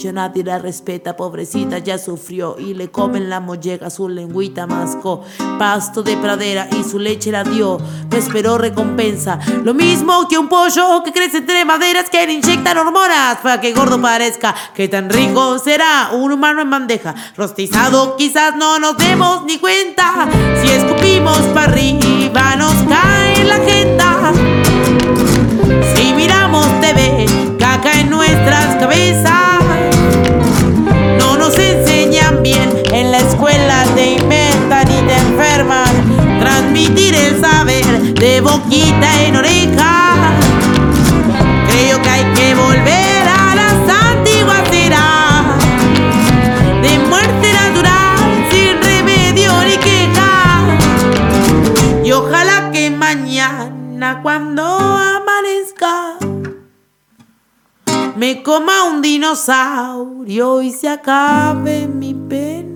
Ya 0.00 0.12
nadie 0.12 0.42
la 0.42 0.58
respeta, 0.58 1.16
pobrecita 1.16 1.78
ya 1.78 1.98
sufrió. 1.98 2.56
Y 2.58 2.74
le 2.74 2.90
comen 2.90 3.28
la 3.28 3.40
molleja, 3.40 3.90
su 3.90 4.08
lengüita 4.08 4.66
mascó, 4.66 5.22
pasto 5.58 6.02
de 6.02 6.16
pradera 6.16 6.68
y 6.78 6.82
su 6.84 6.98
leche 6.98 7.30
la 7.30 7.44
dio, 7.44 7.78
no 8.10 8.16
esperó 8.16 8.58
recompensa, 8.58 9.38
lo 9.62 9.74
mismo 9.74 10.26
que 10.28 10.38
un 10.38 10.48
pollo 10.48 11.02
que 11.04 11.12
crece 11.12 11.38
entre 11.38 11.64
maderas 11.64 12.08
que 12.10 12.26
le 12.26 12.32
inyectan 12.32 12.78
hormonas 12.78 13.38
para 13.42 13.60
que 13.60 13.72
gordo 13.72 14.00
parezca, 14.00 14.54
que 14.74 14.88
tan 14.88 15.10
rico 15.10 15.58
será. 15.58 16.10
Un 16.12 16.32
humano 16.32 16.62
en 16.62 16.70
bandeja, 16.70 17.14
rostizado 17.36 18.16
quizás 18.16 18.56
no 18.56 18.78
nos 18.78 18.96
demos 18.96 19.44
ni 19.44 19.58
cuenta, 19.58 20.28
si 20.62 20.70
escupimos 20.70 21.38
para 21.54 21.72
arriba 21.72 22.56
nos 22.56 22.74
cae 22.88 23.44
la 23.44 23.58
jeta, 23.58 24.32
si 25.94 26.14
miramos 26.14 26.66
TV, 26.80 27.26
caca 27.58 28.00
en 28.00 28.10
nuestras 28.10 28.76
cabezas. 28.76 29.49
Boquita 38.50 39.22
en 39.22 39.36
oreja. 39.36 40.32
Creo 41.68 42.02
que 42.02 42.08
hay 42.08 42.24
que 42.34 42.54
volver 42.54 43.28
a 43.28 43.54
las 43.54 43.78
antiguas 44.06 44.72
eras. 44.72 45.58
De 46.82 46.98
muerte 47.08 47.52
natural, 47.52 48.46
sin 48.50 48.82
remedio 48.82 49.52
ni 49.68 49.76
queja. 49.76 50.32
Y 52.04 52.12
ojalá 52.12 52.70
que 52.72 52.90
mañana 52.90 54.20
cuando 54.22 54.64
amanezca 54.64 56.16
me 58.16 58.42
coma 58.42 58.84
un 58.84 59.00
dinosaurio 59.00 60.62
y 60.62 60.72
se 60.72 60.88
acabe 60.88 61.86
mi 61.86 62.14
pena. 62.14 62.69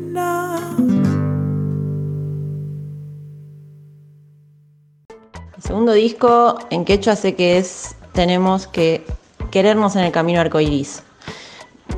Segundo 5.74 5.92
disco 5.92 6.56
en 6.70 6.84
quechua 6.84 7.16
sé 7.16 7.34
que 7.34 7.58
es 7.58 7.96
tenemos 8.12 8.68
que 8.68 9.04
querernos 9.50 9.96
en 9.96 10.04
el 10.04 10.12
camino 10.12 10.40
arcoiris. 10.40 11.02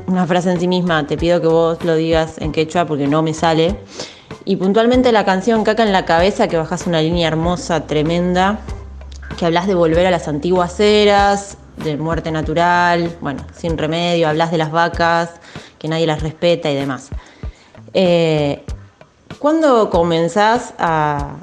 Una 0.07 0.25
frase 0.25 0.51
en 0.51 0.59
sí 0.59 0.67
misma, 0.67 1.05
te 1.05 1.15
pido 1.15 1.39
que 1.41 1.47
vos 1.47 1.85
lo 1.85 1.93
digas 1.93 2.39
en 2.39 2.51
quechua 2.53 2.85
porque 2.87 3.05
no 3.05 3.21
me 3.21 3.35
sale. 3.35 3.79
Y 4.45 4.55
puntualmente 4.55 5.11
la 5.11 5.25
canción 5.25 5.63
Caca 5.63 5.83
en 5.83 5.91
la 5.91 6.05
cabeza, 6.05 6.47
que 6.47 6.57
bajas 6.57 6.87
una 6.87 7.03
línea 7.03 7.27
hermosa, 7.27 7.85
tremenda, 7.85 8.61
que 9.37 9.45
hablas 9.45 9.67
de 9.67 9.75
volver 9.75 10.07
a 10.07 10.09
las 10.09 10.27
antiguas 10.27 10.79
eras, 10.79 11.59
de 11.75 11.97
muerte 11.97 12.31
natural, 12.31 13.15
bueno, 13.21 13.45
sin 13.55 13.77
remedio, 13.77 14.27
hablas 14.27 14.49
de 14.49 14.57
las 14.57 14.71
vacas, 14.71 15.33
que 15.77 15.87
nadie 15.87 16.07
las 16.07 16.23
respeta 16.23 16.71
y 16.71 16.73
demás. 16.73 17.09
Eh, 17.93 18.63
¿Cuándo 19.37 19.91
comenzás 19.91 20.73
a, 20.79 21.35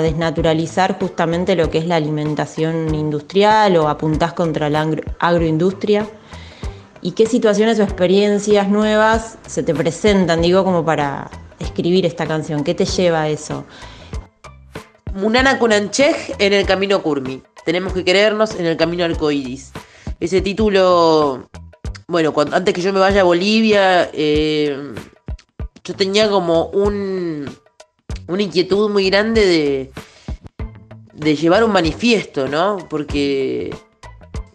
desnaturalizar 0.00 0.98
justamente 0.98 1.56
lo 1.56 1.70
que 1.70 1.78
es 1.78 1.86
la 1.86 1.96
alimentación 1.96 2.94
industrial 2.94 3.76
o 3.76 3.88
apuntás 3.88 4.32
contra 4.32 4.70
la 4.70 4.88
agroindustria? 5.18 6.06
y 7.02 7.12
qué 7.12 7.26
situaciones 7.26 7.80
o 7.80 7.82
experiencias 7.82 8.68
nuevas 8.68 9.36
se 9.46 9.64
te 9.64 9.74
presentan, 9.74 10.40
digo, 10.40 10.64
como 10.64 10.84
para 10.84 11.28
escribir 11.58 12.06
esta 12.06 12.26
canción. 12.26 12.62
¿Qué 12.62 12.74
te 12.74 12.84
lleva 12.84 13.22
a 13.22 13.28
eso? 13.28 13.64
Munana 15.12 15.58
Kunanchej 15.58 16.36
en 16.38 16.52
el 16.52 16.64
camino 16.64 17.02
Kurmi. 17.02 17.42
Tenemos 17.64 17.92
que 17.92 18.04
querernos 18.04 18.54
en 18.54 18.66
el 18.66 18.76
camino 18.76 19.04
arcoíris. 19.04 19.72
Ese 20.20 20.40
título, 20.40 21.48
bueno, 22.06 22.32
antes 22.52 22.72
que 22.72 22.80
yo 22.80 22.92
me 22.92 23.00
vaya 23.00 23.22
a 23.22 23.24
Bolivia, 23.24 24.08
eh, 24.12 24.94
yo 25.82 25.94
tenía 25.94 26.30
como 26.30 26.66
un, 26.66 27.50
una 28.28 28.42
inquietud 28.42 28.90
muy 28.90 29.10
grande 29.10 29.46
de, 29.46 29.92
de 31.12 31.36
llevar 31.36 31.64
un 31.64 31.72
manifiesto, 31.72 32.48
¿no? 32.48 32.78
Porque, 32.88 33.74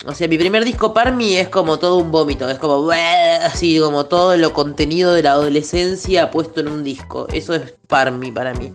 o 0.06 0.14
sea, 0.14 0.28
mi 0.28 0.38
primer 0.38 0.66
disco 0.66 0.94
Parmi 0.94 1.36
es 1.36 1.50
como 1.50 1.80
todo 1.80 1.98
un 1.98 2.12
vómito, 2.12 2.50
es 2.50 2.60
como, 2.60 2.90
así 2.92 3.80
como 3.80 4.06
todo 4.06 4.36
lo 4.38 4.54
contenido 4.54 5.14
de 5.14 5.24
la 5.24 5.32
adolescencia 5.32 6.32
puesto 6.32 6.62
en 6.62 6.68
un 6.68 6.84
disco. 6.84 7.28
Eso 7.32 7.54
es 7.54 7.74
Parmi 7.88 8.32
para 8.32 8.54
mí. 8.54 8.74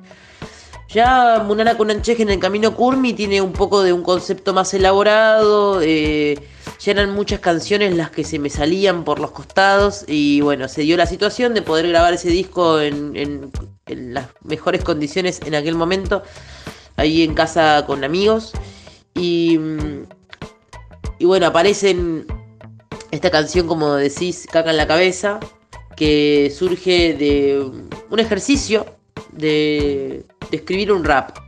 Ya 0.93 1.43
Munana 1.47 1.75
Kunanchej 1.75 2.21
en 2.21 2.29
el 2.29 2.39
camino 2.39 2.77
Kurmi 2.77 3.15
tiene 3.15 3.41
un 3.41 3.55
poco 3.55 3.83
de 3.83 3.95
un 3.95 4.03
concepto 4.03 4.53
más 4.53 4.75
elaborado. 4.75 5.81
Eh, 5.81 6.39
ya 6.79 6.93
eran 6.93 7.15
muchas 7.15 7.41
canciones 7.41 7.97
las 7.97 8.11
que 8.11 8.25
se 8.25 8.39
me 8.39 8.51
salían 8.51 9.03
por 9.03 9.19
los 9.19 9.31
costados. 9.31 10.05
Y 10.07 10.43
bueno, 10.43 10.69
se 10.69 10.83
dio 10.83 10.99
la 10.99 11.07
situación 11.07 11.55
de 11.55 11.63
poder 11.63 11.89
grabar 11.89 12.13
ese 12.13 12.29
disco 12.29 12.79
en, 12.79 13.51
las 13.87 14.29
mejores 14.45 14.85
condiciones 14.85 15.41
en 15.47 15.55
aquel 15.55 15.77
momento. 15.77 16.25
Ahí 16.97 17.23
en 17.23 17.33
casa 17.33 17.85
con 17.87 18.05
amigos. 18.05 18.53
Y, 19.15 19.59
y 21.19 21.25
bueno, 21.25 21.47
aparecen 21.47 22.27
esta 23.11 23.31
canción, 23.31 23.67
como 23.67 23.95
decís, 23.95 24.47
Caca 24.53 24.71
en 24.71 24.77
la 24.77 24.87
cabeza. 24.87 25.41
Que 25.97 26.53
surge 26.55 27.15
de 27.15 27.71
un 28.11 28.19
ejercicio 28.19 28.85
de, 29.33 30.25
escribir 30.51 30.93
un 30.93 31.05
rap. 31.05 31.39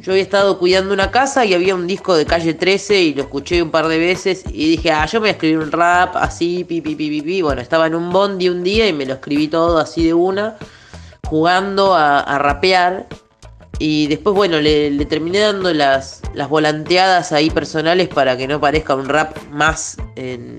Yo 0.00 0.12
había 0.12 0.22
estado 0.22 0.58
cuidando 0.58 0.94
una 0.94 1.10
casa 1.10 1.44
y 1.44 1.52
había 1.52 1.74
un 1.74 1.86
disco 1.86 2.14
de 2.14 2.24
calle 2.24 2.54
13 2.54 3.02
y 3.02 3.14
lo 3.14 3.22
escuché 3.22 3.62
un 3.62 3.70
par 3.70 3.86
de 3.86 3.98
veces 3.98 4.44
y 4.50 4.70
dije, 4.70 4.90
ah, 4.90 5.04
yo 5.04 5.20
me 5.20 5.24
voy 5.24 5.28
a 5.28 5.32
escribir 5.32 5.58
un 5.58 5.70
rap 5.70 6.16
así, 6.16 6.64
pi, 6.64 6.80
pi, 6.80 6.94
pi, 6.94 7.20
pi, 7.20 7.42
Bueno, 7.42 7.60
estaba 7.60 7.86
en 7.86 7.94
un 7.94 8.10
bondi 8.10 8.48
un 8.48 8.62
día 8.62 8.88
y 8.88 8.94
me 8.94 9.04
lo 9.04 9.14
escribí 9.14 9.48
todo 9.48 9.76
así 9.78 10.04
de 10.06 10.14
una, 10.14 10.56
jugando 11.26 11.94
a, 11.94 12.38
rapear. 12.38 13.08
Y 13.78 14.06
después, 14.06 14.34
bueno, 14.34 14.58
le, 14.60 15.04
terminé 15.04 15.40
dando 15.40 15.72
las, 15.74 16.22
las 16.32 16.48
volanteadas 16.48 17.32
ahí 17.32 17.50
personales 17.50 18.08
para 18.08 18.38
que 18.38 18.48
no 18.48 18.58
parezca 18.58 18.94
un 18.94 19.08
rap 19.08 19.36
más 19.50 19.98
en, 20.16 20.58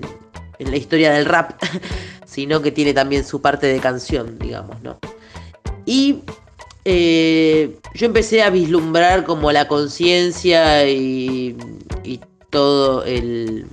en 0.60 0.70
la 0.70 0.76
historia 0.76 1.12
del 1.12 1.26
rap, 1.26 1.60
sino 2.26 2.62
que 2.62 2.70
tiene 2.70 2.94
también 2.94 3.24
su 3.24 3.40
parte 3.40 3.66
de 3.66 3.80
canción, 3.80 4.38
digamos, 4.38 4.80
¿no? 4.82 4.98
Y 5.86 6.22
eh, 6.84 7.78
yo 7.94 8.06
empecé 8.06 8.42
a 8.42 8.50
vislumbrar 8.50 9.24
como 9.24 9.52
la 9.52 9.68
conciencia 9.68 10.88
y, 10.88 11.56
todo 12.50 13.02
el 13.04 13.66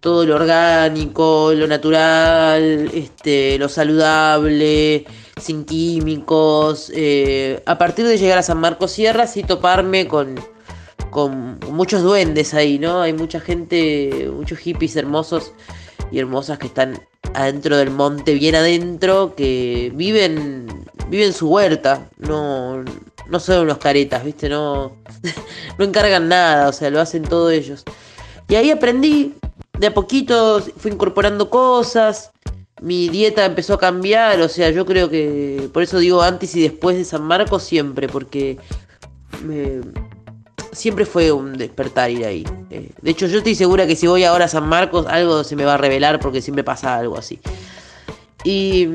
todo 0.00 0.26
lo 0.26 0.34
orgánico, 0.34 1.52
lo 1.54 1.68
natural, 1.68 2.90
este, 2.92 3.58
lo 3.58 3.68
saludable, 3.68 5.04
sin 5.40 5.64
químicos. 5.64 6.90
Eh, 6.94 7.62
a 7.66 7.78
partir 7.78 8.06
de 8.06 8.18
llegar 8.18 8.38
a 8.38 8.42
San 8.42 8.58
Marcos 8.58 8.92
Sierras 8.92 9.36
y 9.36 9.44
toparme 9.44 10.08
con, 10.08 10.34
con 11.10 11.60
muchos 11.70 12.02
duendes 12.02 12.54
ahí, 12.54 12.78
¿no? 12.78 13.02
Hay 13.02 13.12
mucha 13.12 13.40
gente, 13.40 14.30
muchos 14.32 14.58
hippies 14.58 14.96
hermosos 14.96 15.52
y 16.10 16.18
hermosas 16.18 16.58
que 16.58 16.66
están 16.66 17.00
adentro 17.34 17.76
del 17.76 17.90
monte, 17.90 18.34
bien 18.34 18.54
adentro, 18.54 19.34
que 19.36 19.92
viven 19.94 20.86
viven 21.08 21.32
su 21.32 21.48
huerta, 21.48 22.08
no, 22.18 22.84
no 23.28 23.40
son 23.40 23.60
unos 23.60 23.78
caretas, 23.78 24.24
¿viste? 24.24 24.48
No, 24.48 24.96
no 25.78 25.84
encargan 25.84 26.28
nada, 26.28 26.68
o 26.68 26.72
sea, 26.72 26.90
lo 26.90 27.00
hacen 27.00 27.22
todos 27.22 27.52
ellos. 27.52 27.84
Y 28.48 28.54
ahí 28.54 28.70
aprendí, 28.70 29.34
de 29.78 29.88
a 29.88 29.94
poquito 29.94 30.60
fui 30.76 30.92
incorporando 30.92 31.50
cosas, 31.50 32.30
mi 32.80 33.08
dieta 33.08 33.44
empezó 33.44 33.74
a 33.74 33.78
cambiar, 33.78 34.40
o 34.40 34.48
sea, 34.48 34.70
yo 34.70 34.84
creo 34.84 35.08
que, 35.08 35.68
por 35.72 35.82
eso 35.82 35.98
digo 35.98 36.22
antes 36.22 36.54
y 36.54 36.62
después 36.62 36.96
de 36.96 37.04
San 37.04 37.22
Marcos 37.22 37.62
siempre, 37.62 38.08
porque 38.08 38.58
siempre 40.72 41.06
fue 41.06 41.32
un 41.32 41.56
despertar 41.56 42.10
ir 42.10 42.24
ahí. 42.24 42.44
Eh, 42.70 42.90
de 43.00 43.10
hecho, 43.10 43.26
yo 43.26 43.38
estoy 43.38 43.54
segura 43.54 43.86
que 43.86 43.96
si 43.96 44.06
voy 44.06 44.24
ahora 44.24 44.44
a 44.44 44.48
San 44.48 44.68
Marcos, 44.68 45.06
algo 45.06 45.42
se 45.42 45.56
me 45.56 45.64
va 45.64 45.74
a 45.74 45.78
revelar 45.78 46.20
porque 46.20 46.42
siempre 46.42 46.64
pasa 46.64 46.96
algo 46.96 47.16
así. 47.16 47.40
Y 48.44 48.88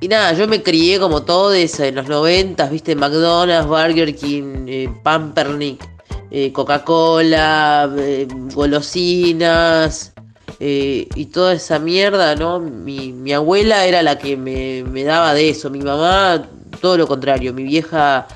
y 0.00 0.08
nada, 0.08 0.32
yo 0.34 0.46
me 0.46 0.62
crié 0.62 0.98
como 0.98 1.22
todos 1.22 1.80
en 1.80 1.94
los 1.94 2.08
noventas, 2.08 2.70
viste, 2.70 2.94
McDonald's, 2.94 3.66
Burger 3.66 4.14
King, 4.14 4.66
eh, 4.66 4.88
Pampernick, 5.02 5.82
eh, 6.30 6.52
Coca-Cola, 6.52 7.90
eh, 7.98 8.26
golosinas 8.54 10.12
y 10.58 11.26
toda 11.26 11.52
esa 11.54 11.78
mierda, 11.78 12.34
¿no? 12.34 12.60
Mi, 12.60 13.32
abuela 13.32 13.84
era 13.84 14.02
la 14.02 14.18
que 14.18 14.36
me, 14.36 14.82
me, 14.84 15.04
daba 15.04 15.34
de 15.34 15.50
eso, 15.50 15.68
mi 15.68 15.80
mamá 15.80 16.48
todo 16.80 16.96
lo 16.96 17.06
contrario, 17.06 17.52
mi 17.52 17.64
vieja 17.64 18.26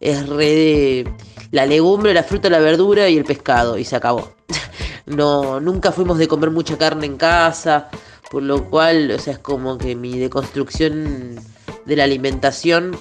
es 0.00 0.26
re 0.28 0.46
de 0.46 1.12
la 1.50 1.66
legumbre, 1.66 2.14
la 2.14 2.22
fruta, 2.22 2.50
la 2.50 2.58
verdura 2.58 3.08
y 3.08 3.16
el 3.16 3.24
pescado 3.24 3.78
y 3.78 3.84
se 3.84 3.96
acabó. 3.96 4.32
no, 5.06 5.60
nunca 5.60 5.92
fuimos 5.92 6.18
de 6.18 6.28
comer 6.28 6.50
mucha 6.50 6.76
carne 6.76 7.06
en 7.06 7.16
casa. 7.16 7.88
Por 8.30 8.42
lo 8.42 8.68
cual, 8.68 9.10
o 9.10 9.18
sea, 9.18 9.34
es 9.34 9.38
como 9.38 9.78
que 9.78 9.94
mi 9.94 10.18
deconstrucción 10.18 11.36
de 11.84 11.96
la 11.96 12.04
alimentación 12.04 12.96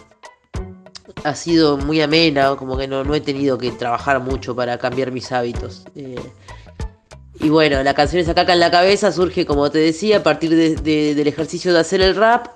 ha 1.23 1.35
sido 1.35 1.77
muy 1.77 2.01
amena, 2.01 2.55
como 2.55 2.77
que 2.77 2.87
no, 2.87 3.15
he 3.15 3.21
tenido 3.21 3.57
que 3.57 3.71
trabajar 3.71 4.19
mucho 4.19 4.55
para 4.55 4.77
cambiar 4.77 5.11
mis 5.11 5.31
hábitos. 5.31 5.83
Eh, 5.95 6.15
y 7.39 7.49
bueno, 7.49 7.81
la 7.83 7.93
canción 7.93 8.21
esa 8.21 8.35
caca 8.35 8.53
en 8.53 8.59
la 8.59 8.71
cabeza 8.71 9.11
surge, 9.11 9.45
como 9.45 9.69
te 9.71 9.79
decía, 9.79 10.17
a 10.17 10.23
partir 10.23 10.55
del 10.81 11.27
ejercicio 11.27 11.73
de 11.73 11.79
hacer 11.79 12.01
el 12.01 12.15
rap 12.15 12.47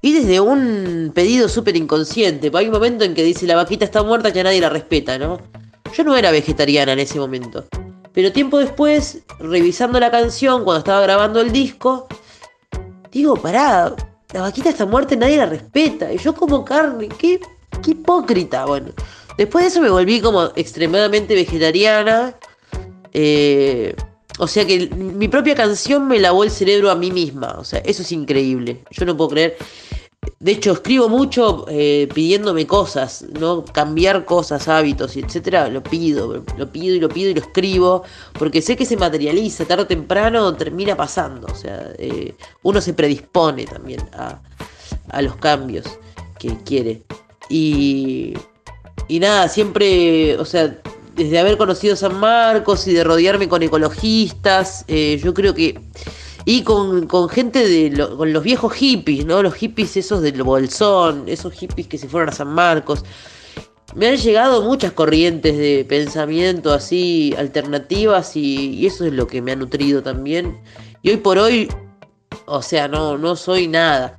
y 0.00 0.12
desde 0.14 0.40
un 0.40 1.12
pedido 1.14 1.48
súper 1.48 1.76
inconsciente. 1.76 2.50
Hay 2.54 2.66
un 2.66 2.72
momento 2.72 3.04
en 3.04 3.14
que 3.14 3.22
dice 3.22 3.46
la 3.46 3.56
vaquita 3.56 3.84
está 3.84 4.02
muerta, 4.02 4.30
ya 4.30 4.42
nadie 4.42 4.60
la 4.60 4.68
respeta, 4.68 5.18
¿no? 5.18 5.40
Yo 5.96 6.04
no 6.04 6.16
era 6.16 6.30
vegetariana 6.30 6.92
en 6.92 7.00
ese 7.00 7.18
momento. 7.18 7.66
Pero 8.12 8.32
tiempo 8.32 8.58
después, 8.58 9.20
revisando 9.38 9.98
la 9.98 10.10
canción, 10.10 10.64
cuando 10.64 10.80
estaba 10.80 11.00
grabando 11.00 11.40
el 11.40 11.52
disco, 11.52 12.06
digo, 13.10 13.36
pará, 13.36 13.94
la 14.32 14.40
vaquita 14.42 14.70
está 14.70 14.86
muerta 14.86 15.16
nadie 15.16 15.36
la 15.36 15.46
respeta. 15.46 16.12
Y 16.12 16.18
yo 16.18 16.34
como 16.34 16.64
carne, 16.64 17.08
qué, 17.08 17.40
qué 17.82 17.92
hipócrita. 17.92 18.66
Bueno, 18.66 18.92
después 19.36 19.64
de 19.64 19.68
eso 19.68 19.80
me 19.80 19.90
volví 19.90 20.20
como 20.20 20.44
extremadamente 20.56 21.34
vegetariana. 21.34 22.34
Eh, 23.12 23.94
o 24.38 24.46
sea 24.46 24.66
que 24.66 24.88
mi 24.88 25.28
propia 25.28 25.54
canción 25.54 26.08
me 26.08 26.18
lavó 26.18 26.44
el 26.44 26.50
cerebro 26.50 26.90
a 26.90 26.94
mí 26.94 27.10
misma. 27.10 27.56
O 27.58 27.64
sea, 27.64 27.80
eso 27.80 28.02
es 28.02 28.12
increíble. 28.12 28.82
Yo 28.90 29.04
no 29.04 29.16
puedo 29.16 29.30
creer. 29.30 29.56
De 30.38 30.52
hecho, 30.52 30.72
escribo 30.72 31.08
mucho 31.08 31.66
eh, 31.68 32.08
pidiéndome 32.12 32.66
cosas, 32.66 33.24
¿no? 33.38 33.64
Cambiar 33.64 34.24
cosas, 34.24 34.66
hábitos 34.68 35.16
etcétera. 35.16 35.68
Lo 35.68 35.82
pido, 35.82 36.44
lo 36.56 36.72
pido 36.72 36.96
y 36.96 37.00
lo 37.00 37.08
pido 37.08 37.30
y 37.30 37.34
lo 37.34 37.40
escribo. 37.40 38.02
Porque 38.38 38.60
sé 38.60 38.76
que 38.76 38.84
se 38.84 38.96
materializa, 38.96 39.64
tarde 39.64 39.84
o 39.84 39.86
temprano 39.86 40.54
termina 40.56 40.96
pasando. 40.96 41.46
O 41.46 41.54
sea, 41.54 41.92
eh, 41.98 42.34
uno 42.62 42.80
se 42.80 42.92
predispone 42.92 43.66
también 43.66 44.00
a, 44.14 44.40
a 45.10 45.22
los 45.22 45.36
cambios 45.36 45.86
que 46.38 46.56
quiere. 46.64 47.02
Y, 47.48 48.34
y 49.08 49.20
nada, 49.20 49.48
siempre, 49.48 50.36
o 50.38 50.44
sea, 50.44 50.76
desde 51.14 51.38
haber 51.38 51.56
conocido 51.56 51.94
San 51.96 52.18
Marcos 52.18 52.86
y 52.86 52.92
de 52.92 53.04
rodearme 53.04 53.48
con 53.48 53.62
ecologistas, 53.62 54.84
eh, 54.88 55.20
yo 55.22 55.34
creo 55.34 55.54
que 55.54 55.78
y 56.44 56.62
con, 56.62 57.08
gente 57.28 57.66
de 57.66 58.06
con 58.16 58.32
los 58.32 58.42
viejos 58.42 58.72
hippies, 58.72 59.24
¿no? 59.26 59.42
Los 59.42 59.54
hippies 59.54 59.96
esos 59.96 60.22
del 60.22 60.42
Bolsón, 60.42 61.24
esos 61.26 61.52
hippies 61.52 61.86
que 61.86 61.98
se 61.98 62.08
fueron 62.08 62.30
a 62.30 62.32
San 62.32 62.48
Marcos. 62.48 63.04
Me 63.94 64.08
han 64.08 64.16
llegado 64.16 64.62
muchas 64.62 64.92
corrientes 64.92 65.56
de 65.56 65.84
pensamiento 65.86 66.72
así 66.72 67.34
alternativas 67.36 68.36
y, 68.36 68.86
eso 68.86 69.04
es 69.04 69.12
lo 69.12 69.26
que 69.26 69.42
me 69.42 69.52
ha 69.52 69.56
nutrido 69.56 70.02
también. 70.02 70.60
Y 71.02 71.10
hoy 71.10 71.18
por 71.18 71.38
hoy, 71.38 71.68
o 72.46 72.62
sea, 72.62 72.88
no, 72.88 73.18
no 73.18 73.36
soy 73.36 73.68
nada. 73.68 74.16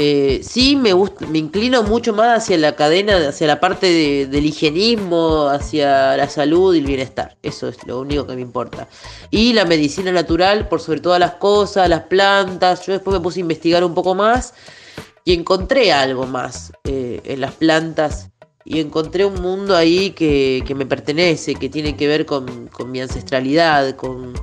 Eh, 0.00 0.42
sí, 0.44 0.76
me, 0.76 0.94
me 1.28 1.38
inclino 1.38 1.82
mucho 1.82 2.12
más 2.12 2.44
hacia 2.44 2.56
la 2.56 2.76
cadena, 2.76 3.16
hacia 3.28 3.48
la 3.48 3.58
parte 3.58 4.28
del 4.28 4.46
higienismo, 4.46 5.48
hacia 5.48 6.16
la 6.16 6.28
salud 6.28 6.72
y 6.72 6.78
el 6.78 6.86
bienestar. 6.86 7.36
Eso 7.42 7.66
es 7.66 7.84
lo 7.84 7.98
único 7.98 8.24
que 8.24 8.36
me 8.36 8.42
importa. 8.42 8.88
Y 9.32 9.54
la 9.54 9.64
medicina 9.64 10.12
natural, 10.12 10.68
por 10.68 10.80
sobre 10.80 11.00
todas 11.00 11.18
las 11.18 11.32
cosas, 11.34 11.88
las 11.88 12.02
plantas. 12.02 12.86
Yo 12.86 12.92
después 12.92 13.16
me 13.16 13.20
puse 13.20 13.40
a 13.40 13.42
investigar 13.42 13.82
un 13.82 13.92
poco 13.92 14.14
más 14.14 14.54
y 15.24 15.32
encontré 15.32 15.92
algo 15.92 16.26
más 16.26 16.72
eh, 16.84 17.20
en 17.24 17.40
las 17.40 17.54
plantas. 17.54 18.30
Y 18.64 18.78
encontré 18.78 19.24
un 19.24 19.42
mundo 19.42 19.74
ahí 19.74 20.10
que, 20.10 20.62
me 20.76 20.86
pertenece, 20.86 21.56
que 21.56 21.68
tiene 21.68 21.96
que 21.96 22.06
ver 22.06 22.24
con 22.24 22.70
mi 22.86 23.00
ancestralidad, 23.00 23.96
con, 23.96 24.34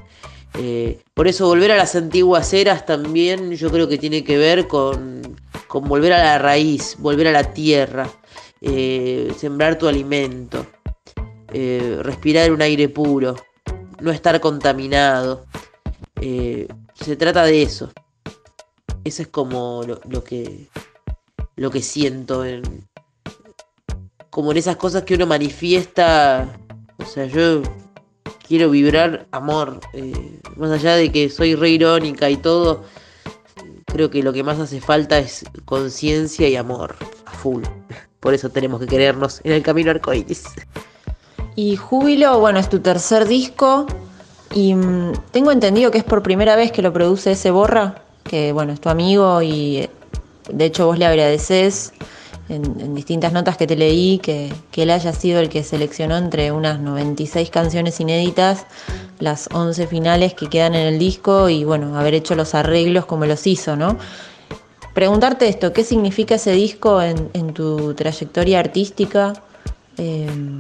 Eh, 0.58 1.02
por 1.14 1.28
eso 1.28 1.48
volver 1.48 1.72
a 1.72 1.78
las 1.78 1.96
antiguas 1.96 2.54
eras 2.54 2.86
también 2.86 3.52
yo 3.56 3.70
creo 3.70 3.90
que 3.90 3.98
tiene 3.98 4.24
que 4.24 4.38
ver 4.38 4.68
con, 4.68 5.22
volver 5.70 6.14
a 6.14 6.24
la 6.24 6.38
raíz, 6.38 6.96
volver 7.00 7.28
a 7.28 7.32
la 7.32 7.54
tierra, 7.54 8.10
eh, 8.62 9.34
sembrar 9.38 9.78
tu 9.78 9.88
alimento, 9.88 10.66
eh, 11.52 12.00
respirar 12.02 12.52
un 12.52 12.62
aire 12.62 12.88
puro, 12.88 13.36
no 14.00 14.12
estar 14.12 14.40
contaminado. 14.40 15.46
se 16.22 17.16
trata 17.18 17.44
de 17.44 17.62
eso. 17.62 17.92
Eso 19.04 19.22
es 19.22 19.28
como 19.28 19.84
lo, 19.84 20.24
que, 20.24 20.68
lo 21.56 21.70
que 21.70 21.82
siento 21.82 22.44
en, 22.46 22.64
como 24.32 24.52
en 24.52 24.58
esas 24.58 24.78
cosas 24.78 25.04
que 25.04 25.16
uno 25.16 25.28
manifiesta. 25.28 26.58
O 26.98 27.06
sea, 27.06 27.26
yo 27.26 27.62
quiero 28.48 28.70
vibrar 28.70 29.28
amor. 29.32 29.80
Eh, 29.94 30.40
más 30.56 30.72
allá 30.72 30.96
de 30.96 31.12
que 31.12 31.30
soy 31.30 31.56
re 31.56 31.70
irónica 31.70 32.30
y 32.30 32.38
todo, 32.38 32.84
creo 33.86 34.10
que 34.10 34.24
lo 34.24 34.34
que 34.34 34.44
más 34.44 34.60
hace 34.60 34.82
falta 34.82 35.18
es 35.20 35.46
conciencia 35.66 36.48
y 36.48 36.56
amor 36.56 36.96
a 37.26 37.32
full. 37.32 37.64
Por 38.20 38.34
eso 38.34 38.50
tenemos 38.50 38.80
que 38.80 38.88
querernos 38.88 39.42
en 39.44 39.52
el 39.54 39.64
camino 39.64 39.92
arcoíris. 39.92 40.44
Y 41.56 41.76
Júbilo, 41.76 42.40
bueno, 42.40 42.60
es 42.60 42.70
tu 42.70 42.80
tercer 42.80 43.28
disco. 43.28 43.88
Y 44.54 44.74
mm, 44.74 45.14
tengo 45.32 45.52
entendido 45.52 45.92
que 45.92 45.98
es 45.98 46.04
por 46.04 46.24
primera 46.24 46.56
vez 46.56 46.72
que 46.72 46.82
lo 46.82 46.94
produce 46.94 47.32
ese 47.32 47.52
Borra, 47.52 48.04
que 48.24 48.52
bueno, 48.52 48.74
es 48.74 48.82
tu 48.82 48.90
amigo 48.90 49.42
y 49.42 49.90
de 50.50 50.66
hecho 50.66 50.86
vos 50.86 50.98
le 50.98 51.06
agradeces 51.06 51.94
en, 52.50 52.94
distintas 52.94 53.34
notas 53.34 53.58
que 53.58 53.68
te 53.68 53.76
leí 53.76 54.20
que, 54.20 54.54
él 54.76 54.92
haya 54.92 55.14
sido 55.14 55.40
el 55.40 55.50
que 55.50 55.64
seleccionó 55.64 56.18
entre 56.18 56.52
unas 56.52 56.80
96 56.80 57.50
canciones 57.50 58.00
inéditas 58.00 58.66
las 59.20 59.50
11 59.52 59.88
finales 59.88 60.34
que 60.34 60.48
quedan 60.48 60.76
en 60.76 60.88
el 60.88 61.00
disco 61.00 61.50
y 61.50 61.64
bueno, 61.64 61.98
haber 61.98 62.14
hecho 62.14 62.36
los 62.36 62.54
arreglos 62.54 63.06
como 63.06 63.26
los 63.26 63.48
hizo, 63.48 63.76
¿no? 63.76 63.98
Preguntarte 64.94 65.48
esto, 65.48 65.74
¿qué 65.74 65.84
significa 65.84 66.36
ese 66.36 66.52
disco 66.52 67.02
en, 67.02 67.54
tu 67.54 67.94
trayectoria 67.96 68.60
artística? 68.60 69.34
Em, 69.98 70.60